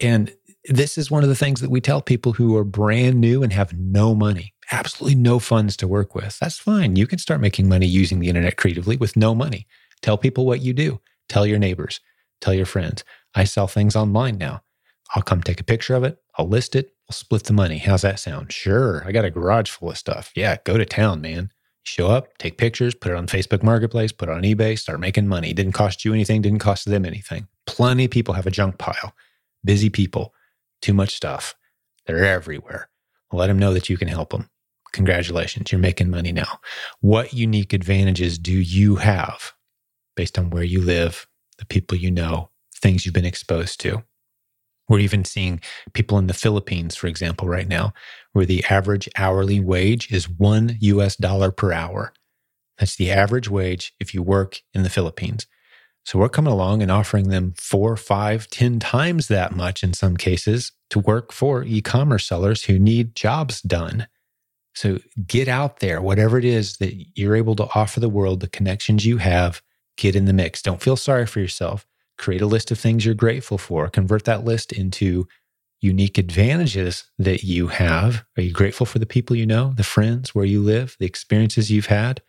And 0.00 0.34
this 0.64 0.98
is 0.98 1.10
one 1.10 1.22
of 1.22 1.28
the 1.28 1.34
things 1.34 1.60
that 1.60 1.70
we 1.70 1.80
tell 1.80 2.02
people 2.02 2.32
who 2.32 2.56
are 2.56 2.64
brand 2.64 3.20
new 3.20 3.42
and 3.42 3.52
have 3.52 3.72
no 3.72 4.14
money, 4.14 4.52
absolutely 4.72 5.14
no 5.14 5.38
funds 5.38 5.76
to 5.78 5.88
work 5.88 6.14
with. 6.14 6.38
That's 6.38 6.58
fine. 6.58 6.96
You 6.96 7.06
can 7.06 7.18
start 7.18 7.40
making 7.40 7.68
money 7.68 7.86
using 7.86 8.20
the 8.20 8.28
internet 8.28 8.56
creatively 8.56 8.96
with 8.96 9.16
no 9.16 9.34
money. 9.34 9.66
Tell 10.02 10.18
people 10.18 10.46
what 10.46 10.60
you 10.60 10.72
do. 10.72 11.00
Tell 11.28 11.46
your 11.46 11.58
neighbors. 11.58 12.00
Tell 12.40 12.54
your 12.54 12.66
friends. 12.66 13.04
I 13.34 13.44
sell 13.44 13.66
things 13.66 13.96
online 13.96 14.38
now. 14.38 14.62
I'll 15.14 15.22
come 15.22 15.42
take 15.42 15.60
a 15.60 15.64
picture 15.64 15.94
of 15.94 16.04
it. 16.04 16.18
I'll 16.36 16.48
list 16.48 16.76
it. 16.76 16.92
We'll 17.08 17.14
split 17.14 17.44
the 17.44 17.52
money. 17.52 17.78
How's 17.78 18.02
that 18.02 18.20
sound? 18.20 18.52
Sure. 18.52 19.02
I 19.06 19.12
got 19.12 19.24
a 19.24 19.30
garage 19.30 19.70
full 19.70 19.90
of 19.90 19.98
stuff. 19.98 20.30
Yeah, 20.36 20.56
go 20.64 20.76
to 20.76 20.84
town, 20.84 21.20
man. 21.20 21.50
Show 21.84 22.08
up, 22.08 22.36
take 22.36 22.58
pictures, 22.58 22.94
put 22.94 23.12
it 23.12 23.16
on 23.16 23.26
Facebook 23.26 23.62
Marketplace, 23.62 24.12
put 24.12 24.28
it 24.28 24.32
on 24.32 24.42
eBay, 24.42 24.78
start 24.78 25.00
making 25.00 25.26
money. 25.26 25.54
Didn't 25.54 25.72
cost 25.72 26.04
you 26.04 26.12
anything, 26.12 26.42
didn't 26.42 26.58
cost 26.58 26.84
them 26.84 27.06
anything. 27.06 27.48
Plenty 27.66 28.04
of 28.04 28.10
people 28.10 28.34
have 28.34 28.46
a 28.46 28.50
junk 28.50 28.76
pile. 28.76 29.14
Busy 29.64 29.88
people, 29.88 30.34
too 30.82 30.92
much 30.92 31.14
stuff. 31.16 31.54
They're 32.06 32.26
everywhere. 32.26 32.90
Let 33.32 33.46
them 33.46 33.58
know 33.58 33.72
that 33.72 33.88
you 33.88 33.96
can 33.96 34.08
help 34.08 34.30
them. 34.30 34.50
Congratulations, 34.92 35.70
you're 35.70 35.80
making 35.80 36.10
money 36.10 36.32
now. 36.32 36.60
What 37.00 37.32
unique 37.32 37.72
advantages 37.72 38.38
do 38.38 38.52
you 38.52 38.96
have 38.96 39.52
based 40.16 40.38
on 40.38 40.50
where 40.50 40.64
you 40.64 40.80
live, 40.80 41.26
the 41.58 41.66
people 41.66 41.96
you 41.96 42.10
know, 42.10 42.50
things 42.74 43.04
you've 43.04 43.14
been 43.14 43.24
exposed 43.24 43.80
to? 43.80 44.02
We're 44.88 45.00
even 45.00 45.24
seeing 45.24 45.60
people 45.92 46.18
in 46.18 46.28
the 46.28 46.34
Philippines, 46.34 46.96
for 46.96 47.08
example, 47.08 47.46
right 47.46 47.68
now, 47.68 47.92
where 48.32 48.46
the 48.46 48.64
average 48.70 49.08
hourly 49.16 49.60
wage 49.60 50.10
is 50.10 50.28
one 50.28 50.76
US 50.80 51.16
dollar 51.16 51.50
per 51.50 51.72
hour. 51.72 52.12
That's 52.78 52.96
the 52.96 53.10
average 53.10 53.50
wage 53.50 53.92
if 54.00 54.14
you 54.14 54.22
work 54.22 54.60
in 54.72 54.84
the 54.84 54.90
Philippines. 54.90 55.46
So 56.04 56.18
we're 56.18 56.30
coming 56.30 56.52
along 56.52 56.80
and 56.80 56.90
offering 56.90 57.28
them 57.28 57.52
four, 57.58 57.94
five, 57.96 58.48
ten 58.48 58.78
times 58.78 59.28
that 59.28 59.54
much 59.54 59.82
in 59.82 59.92
some 59.92 60.16
cases 60.16 60.72
to 60.88 60.98
work 60.98 61.32
for 61.32 61.62
e 61.64 61.82
commerce 61.82 62.24
sellers 62.26 62.64
who 62.64 62.78
need 62.78 63.14
jobs 63.14 63.60
done. 63.60 64.06
So 64.78 65.00
get 65.26 65.48
out 65.48 65.80
there, 65.80 66.00
whatever 66.00 66.38
it 66.38 66.44
is 66.44 66.76
that 66.76 66.94
you're 67.18 67.34
able 67.34 67.56
to 67.56 67.68
offer 67.74 67.98
the 67.98 68.08
world, 68.08 68.38
the 68.38 68.48
connections 68.48 69.04
you 69.04 69.16
have, 69.16 69.60
get 69.96 70.14
in 70.14 70.26
the 70.26 70.32
mix. 70.32 70.62
Don't 70.62 70.80
feel 70.80 70.94
sorry 70.94 71.26
for 71.26 71.40
yourself. 71.40 71.84
Create 72.16 72.42
a 72.42 72.46
list 72.46 72.70
of 72.70 72.78
things 72.78 73.04
you're 73.04 73.12
grateful 73.12 73.58
for. 73.58 73.88
Convert 73.88 74.24
that 74.26 74.44
list 74.44 74.70
into 74.70 75.26
unique 75.80 76.16
advantages 76.16 77.10
that 77.18 77.42
you 77.42 77.66
have. 77.66 78.24
Are 78.36 78.42
you 78.44 78.52
grateful 78.52 78.86
for 78.86 79.00
the 79.00 79.04
people 79.04 79.34
you 79.34 79.46
know, 79.46 79.72
the 79.76 79.82
friends, 79.82 80.32
where 80.32 80.44
you 80.44 80.62
live, 80.62 80.96
the 81.00 81.06
experiences 81.06 81.72
you've 81.72 81.86
had? 81.86 82.22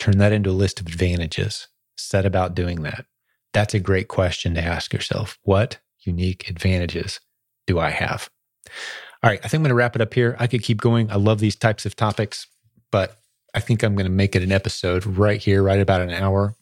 Turn 0.00 0.18
that 0.18 0.32
into 0.32 0.50
a 0.50 0.60
list 0.62 0.80
of 0.80 0.88
advantages. 0.88 1.68
Set 1.96 2.26
about 2.26 2.56
doing 2.56 2.82
that. 2.82 3.06
That's 3.52 3.74
a 3.74 3.78
great 3.78 4.08
question 4.08 4.54
to 4.54 4.60
ask 4.60 4.92
yourself. 4.92 5.38
What 5.44 5.78
unique 6.00 6.50
advantages 6.50 7.20
do 7.68 7.78
I 7.78 7.90
have? 7.90 8.28
All 9.22 9.30
right, 9.30 9.40
I 9.44 9.48
think 9.48 9.58
I'm 9.58 9.62
going 9.62 9.70
to 9.70 9.74
wrap 9.74 9.94
it 9.96 10.02
up 10.02 10.14
here. 10.14 10.34
I 10.38 10.46
could 10.46 10.62
keep 10.62 10.80
going. 10.80 11.10
I 11.10 11.16
love 11.16 11.40
these 11.40 11.56
types 11.56 11.84
of 11.84 11.94
topics, 11.94 12.46
but 12.90 13.18
I 13.54 13.60
think 13.60 13.82
I'm 13.82 13.94
going 13.94 14.06
to 14.06 14.10
make 14.10 14.34
it 14.34 14.42
an 14.42 14.52
episode 14.52 15.04
right 15.04 15.40
here, 15.40 15.62
right 15.62 15.80
about 15.80 16.00
an 16.00 16.10
hour. 16.10 16.54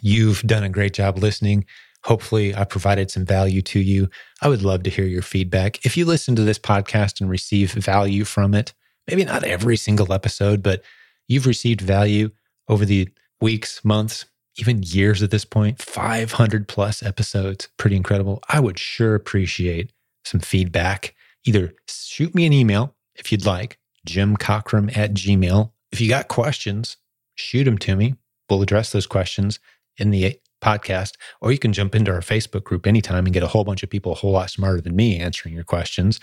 You've 0.00 0.42
done 0.42 0.64
a 0.64 0.68
great 0.68 0.94
job 0.94 1.18
listening. 1.18 1.64
Hopefully, 2.04 2.54
I 2.54 2.64
provided 2.64 3.10
some 3.10 3.24
value 3.24 3.62
to 3.62 3.78
you. 3.78 4.08
I 4.42 4.48
would 4.48 4.62
love 4.62 4.82
to 4.84 4.90
hear 4.90 5.04
your 5.04 5.22
feedback. 5.22 5.84
If 5.84 5.96
you 5.96 6.06
listen 6.06 6.34
to 6.36 6.42
this 6.42 6.58
podcast 6.58 7.20
and 7.20 7.30
receive 7.30 7.72
value 7.72 8.24
from 8.24 8.54
it, 8.54 8.72
maybe 9.06 9.24
not 9.24 9.44
every 9.44 9.76
single 9.76 10.12
episode, 10.12 10.62
but 10.62 10.82
you've 11.28 11.46
received 11.46 11.82
value 11.82 12.30
over 12.68 12.84
the 12.84 13.08
weeks, 13.40 13.84
months, 13.84 14.24
even 14.56 14.82
years 14.82 15.22
at 15.22 15.30
this 15.30 15.44
point, 15.44 15.80
500 15.80 16.68
plus 16.68 17.02
episodes, 17.02 17.68
pretty 17.76 17.96
incredible. 17.96 18.42
I 18.48 18.60
would 18.60 18.78
sure 18.78 19.14
appreciate 19.14 19.92
some 20.24 20.40
feedback. 20.40 21.14
Either 21.44 21.72
shoot 21.88 22.34
me 22.34 22.46
an 22.46 22.52
email 22.52 22.94
if 23.14 23.30
you'd 23.30 23.46
like, 23.46 23.78
jimcockrum 24.06 24.96
at 24.96 25.14
gmail. 25.14 25.72
If 25.92 26.00
you 26.00 26.08
got 26.08 26.28
questions, 26.28 26.96
shoot 27.34 27.64
them 27.64 27.78
to 27.78 27.96
me. 27.96 28.14
We'll 28.48 28.62
address 28.62 28.92
those 28.92 29.06
questions 29.06 29.60
in 29.96 30.10
the 30.10 30.38
podcast, 30.62 31.14
or 31.40 31.52
you 31.52 31.58
can 31.58 31.72
jump 31.72 31.94
into 31.94 32.12
our 32.12 32.20
Facebook 32.20 32.64
group 32.64 32.86
anytime 32.86 33.24
and 33.26 33.32
get 33.32 33.42
a 33.42 33.48
whole 33.48 33.64
bunch 33.64 33.82
of 33.82 33.90
people 33.90 34.12
a 34.12 34.16
whole 34.16 34.32
lot 34.32 34.50
smarter 34.50 34.80
than 34.80 34.96
me 34.96 35.18
answering 35.18 35.54
your 35.54 35.64
questions, 35.64 36.20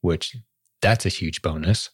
which 0.00 0.36
that's 0.82 1.06
a 1.06 1.10
huge 1.10 1.42
bonus. 1.42 1.90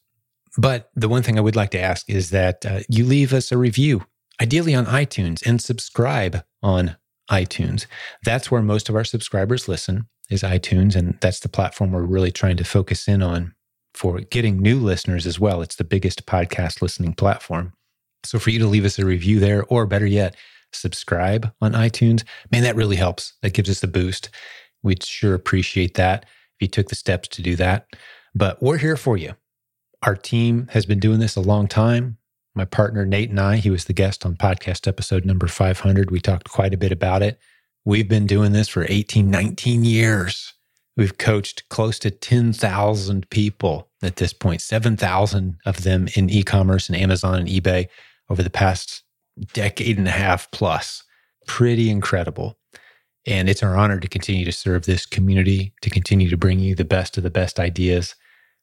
But 0.58 0.90
the 0.94 1.08
one 1.08 1.22
thing 1.22 1.38
I 1.38 1.42
would 1.42 1.56
like 1.56 1.70
to 1.70 1.80
ask 1.80 2.08
is 2.08 2.30
that 2.30 2.66
uh, 2.66 2.80
you 2.88 3.04
leave 3.04 3.32
us 3.32 3.52
a 3.52 3.58
review, 3.58 4.04
ideally 4.40 4.74
on 4.74 4.86
iTunes, 4.86 5.44
and 5.46 5.60
subscribe 5.60 6.44
on 6.62 6.96
iTunes. 7.30 7.86
That's 8.24 8.50
where 8.50 8.62
most 8.62 8.88
of 8.88 8.96
our 8.96 9.04
subscribers 9.04 9.68
listen, 9.68 10.08
is 10.32 10.42
iTunes. 10.42 10.96
And 10.96 11.18
that's 11.20 11.40
the 11.40 11.48
platform 11.48 11.92
we're 11.92 12.02
really 12.02 12.32
trying 12.32 12.56
to 12.56 12.64
focus 12.64 13.08
in 13.08 13.22
on 13.22 13.54
for 13.94 14.20
getting 14.20 14.58
new 14.58 14.78
listeners 14.78 15.26
as 15.26 15.38
well. 15.38 15.62
It's 15.62 15.76
the 15.76 15.84
biggest 15.84 16.26
podcast 16.26 16.80
listening 16.80 17.14
platform. 17.14 17.72
So 18.24 18.38
for 18.38 18.50
you 18.50 18.58
to 18.60 18.66
leave 18.66 18.84
us 18.84 18.98
a 18.98 19.04
review 19.04 19.40
there, 19.40 19.64
or 19.64 19.86
better 19.86 20.06
yet, 20.06 20.36
subscribe 20.72 21.52
on 21.60 21.72
iTunes, 21.72 22.24
man, 22.50 22.62
that 22.62 22.76
really 22.76 22.96
helps. 22.96 23.34
That 23.42 23.52
gives 23.52 23.68
us 23.68 23.82
a 23.82 23.88
boost. 23.88 24.30
We'd 24.82 25.02
sure 25.02 25.34
appreciate 25.34 25.94
that 25.94 26.24
if 26.24 26.62
you 26.62 26.68
took 26.68 26.88
the 26.88 26.94
steps 26.94 27.28
to 27.28 27.42
do 27.42 27.56
that. 27.56 27.86
But 28.34 28.62
we're 28.62 28.78
here 28.78 28.96
for 28.96 29.16
you. 29.16 29.34
Our 30.02 30.16
team 30.16 30.68
has 30.70 30.86
been 30.86 30.98
doing 30.98 31.20
this 31.20 31.36
a 31.36 31.40
long 31.40 31.68
time. 31.68 32.16
My 32.54 32.64
partner, 32.64 33.06
Nate, 33.06 33.30
and 33.30 33.40
I, 33.40 33.56
he 33.56 33.70
was 33.70 33.84
the 33.84 33.92
guest 33.92 34.26
on 34.26 34.36
podcast 34.36 34.86
episode 34.86 35.24
number 35.24 35.46
500. 35.46 36.10
We 36.10 36.20
talked 36.20 36.50
quite 36.50 36.74
a 36.74 36.78
bit 36.78 36.92
about 36.92 37.22
it. 37.22 37.38
We've 37.84 38.08
been 38.08 38.26
doing 38.26 38.52
this 38.52 38.68
for 38.68 38.86
18, 38.88 39.28
19 39.28 39.84
years. 39.84 40.54
We've 40.96 41.18
coached 41.18 41.68
close 41.68 41.98
to 42.00 42.10
10,000 42.10 43.28
people 43.30 43.88
at 44.02 44.16
this 44.16 44.32
point, 44.32 44.60
7,000 44.60 45.56
of 45.66 45.82
them 45.82 46.08
in 46.14 46.30
e 46.30 46.42
commerce 46.42 46.88
and 46.88 46.96
Amazon 46.96 47.40
and 47.40 47.48
eBay 47.48 47.88
over 48.30 48.42
the 48.42 48.50
past 48.50 49.02
decade 49.52 49.98
and 49.98 50.06
a 50.06 50.12
half 50.12 50.50
plus. 50.52 51.02
Pretty 51.46 51.90
incredible. 51.90 52.56
And 53.26 53.48
it's 53.48 53.62
our 53.62 53.76
honor 53.76 53.98
to 53.98 54.08
continue 54.08 54.44
to 54.44 54.52
serve 54.52 54.84
this 54.84 55.06
community, 55.06 55.72
to 55.82 55.90
continue 55.90 56.28
to 56.28 56.36
bring 56.36 56.60
you 56.60 56.74
the 56.74 56.84
best 56.84 57.16
of 57.16 57.24
the 57.24 57.30
best 57.30 57.58
ideas. 57.58 58.14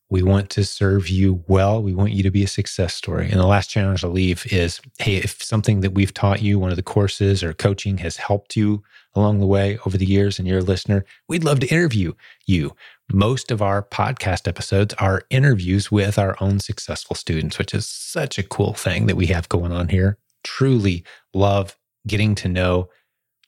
We 0.10 0.24
want 0.24 0.50
to 0.52 0.64
serve 0.64 1.10
you 1.10 1.44
well. 1.48 1.84
We 1.84 1.94
want 1.94 2.12
you 2.12 2.24
to 2.24 2.32
be 2.32 2.44
a 2.44 2.48
success 2.48 2.96
story. 2.96 3.30
And 3.30 3.40
the 3.40 3.46
last 3.46 3.70
challenge 3.70 4.04
I'll 4.04 4.12
leave 4.12 4.52
is 4.52 4.82
hey, 4.98 5.18
if 5.18 5.42
something 5.44 5.82
that 5.82 5.94
we've 5.94 6.14
taught 6.14 6.42
you, 6.42 6.58
one 6.58 6.72
of 6.72 6.78
the 6.78 6.84
courses 6.84 7.44
or 7.44 7.54
coaching 7.54 8.00
has 8.00 8.18
helped 8.18 8.56
you 8.56 8.84
along 9.14 9.40
the 9.40 9.46
way 9.46 9.78
over 9.86 9.98
the 9.98 10.06
years 10.06 10.40
and 10.40 10.48
you're 10.48 10.60
a 10.60 10.64
listener, 10.64 11.06
we'd 11.28 11.44
love 11.44 11.60
to 11.60 11.68
interview 11.68 12.14
you. 12.46 12.76
Most 13.12 13.52
of 13.52 13.62
our 13.62 13.84
podcast 13.84 14.48
episodes 14.48 14.94
are 14.96 15.24
interviews 15.30 15.92
with 15.92 16.18
our 16.18 16.36
own 16.42 16.60
successful 16.60 17.16
students, 17.16 17.58
which 17.58 17.74
is 17.74 17.88
such 17.88 18.38
a 18.38 18.44
cool 18.44 18.74
thing 18.74 19.08
that 19.08 19.16
we 19.16 19.28
have 19.28 19.50
going 19.50 19.72
on 19.72 19.90
here 19.90 20.18
truly 20.44 21.04
love 21.34 21.78
getting 22.08 22.36
to 22.36 22.48
know 22.48 22.90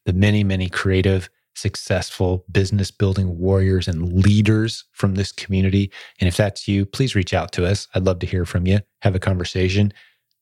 the 0.05 0.13
many, 0.13 0.43
many 0.43 0.69
creative, 0.69 1.29
successful 1.55 2.45
business 2.51 2.91
building 2.91 3.37
warriors 3.37 3.87
and 3.87 4.13
leaders 4.13 4.85
from 4.91 5.15
this 5.15 5.31
community. 5.31 5.91
And 6.19 6.27
if 6.27 6.37
that's 6.37 6.67
you, 6.67 6.85
please 6.85 7.15
reach 7.15 7.33
out 7.33 7.51
to 7.53 7.65
us. 7.65 7.87
I'd 7.93 8.03
love 8.03 8.19
to 8.19 8.27
hear 8.27 8.45
from 8.45 8.65
you, 8.65 8.79
have 9.01 9.15
a 9.15 9.19
conversation, 9.19 9.93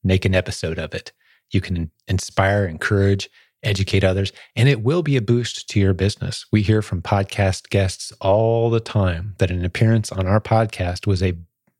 make 0.04 0.26
an 0.26 0.36
episode 0.36 0.80
of 0.80 0.94
it. 0.94 1.12
You 1.52 1.62
can 1.62 1.92
inspire, 2.08 2.66
encourage, 2.66 3.30
educate 3.64 4.04
others, 4.04 4.32
and 4.56 4.70
it 4.70 4.84
will 4.84 5.04
be 5.04 5.18
a 5.18 5.22
boost 5.22 5.68
to 5.70 5.80
your 5.80 5.94
business. 5.94 6.46
We 6.52 6.62
hear 6.62 6.82
from 6.82 7.02
podcast 7.02 7.70
guests 7.70 8.14
all 8.22 8.70
the 8.70 8.80
time 8.80 9.36
that 9.40 9.52
an 9.52 9.66
appearance 9.66 10.12
on 10.12 10.28
our 10.28 10.40
podcast 10.40 11.08
was 11.08 11.22
a 11.22 11.34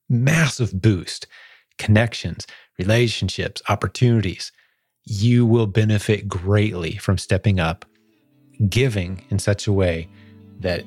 massive 0.10 0.82
boost. 0.82 1.28
Connections, 1.78 2.46
relationships, 2.78 3.62
opportunities 3.70 4.52
you 5.10 5.46
will 5.46 5.66
benefit 5.66 6.28
greatly 6.28 6.96
from 6.98 7.18
stepping 7.18 7.60
up, 7.60 7.86
giving 8.68 9.24
in 9.30 9.40
such 9.40 9.68
a 9.68 9.72
way 9.72 10.08
that 10.60 10.84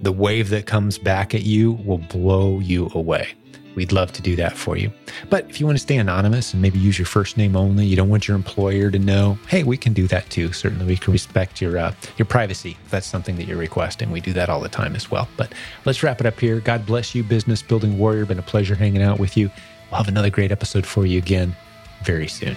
the 0.00 0.12
wave 0.12 0.50
that 0.50 0.66
comes 0.66 0.98
back 0.98 1.34
at 1.34 1.42
you 1.42 1.72
will 1.72 1.98
blow 1.98 2.60
you 2.60 2.90
away. 2.94 3.28
We'd 3.74 3.92
love 3.92 4.10
to 4.12 4.22
do 4.22 4.34
that 4.36 4.56
for 4.56 4.76
you. 4.76 4.92
But 5.30 5.48
if 5.48 5.60
you 5.60 5.66
want 5.66 5.78
to 5.78 5.82
stay 5.82 5.98
anonymous 5.98 6.52
and 6.52 6.60
maybe 6.60 6.80
use 6.80 6.98
your 6.98 7.06
first 7.06 7.36
name 7.36 7.54
only, 7.54 7.86
you 7.86 7.94
don't 7.94 8.08
want 8.08 8.26
your 8.26 8.36
employer 8.36 8.90
to 8.90 8.98
know, 8.98 9.38
hey, 9.46 9.62
we 9.62 9.76
can 9.76 9.92
do 9.92 10.08
that 10.08 10.28
too. 10.30 10.52
Certainly, 10.52 10.86
we 10.86 10.96
can 10.96 11.12
respect 11.12 11.60
your 11.60 11.78
uh, 11.78 11.94
your 12.16 12.26
privacy 12.26 12.76
if 12.84 12.90
that's 12.90 13.06
something 13.06 13.36
that 13.36 13.46
you're 13.46 13.56
requesting. 13.56 14.10
We 14.10 14.20
do 14.20 14.32
that 14.32 14.48
all 14.48 14.60
the 14.60 14.68
time 14.68 14.96
as 14.96 15.12
well. 15.12 15.28
But 15.36 15.52
let's 15.84 16.02
wrap 16.02 16.18
it 16.20 16.26
up 16.26 16.40
here. 16.40 16.58
God 16.58 16.86
bless 16.86 17.14
you, 17.14 17.22
business 17.22 17.62
building 17.62 17.98
warrior. 17.98 18.26
Been 18.26 18.40
a 18.40 18.42
pleasure 18.42 18.74
hanging 18.74 19.02
out 19.02 19.20
with 19.20 19.36
you. 19.36 19.48
We'll 19.90 19.98
have 19.98 20.08
another 20.08 20.30
great 20.30 20.50
episode 20.50 20.84
for 20.84 21.06
you 21.06 21.18
again 21.18 21.54
very 22.02 22.26
soon. 22.26 22.56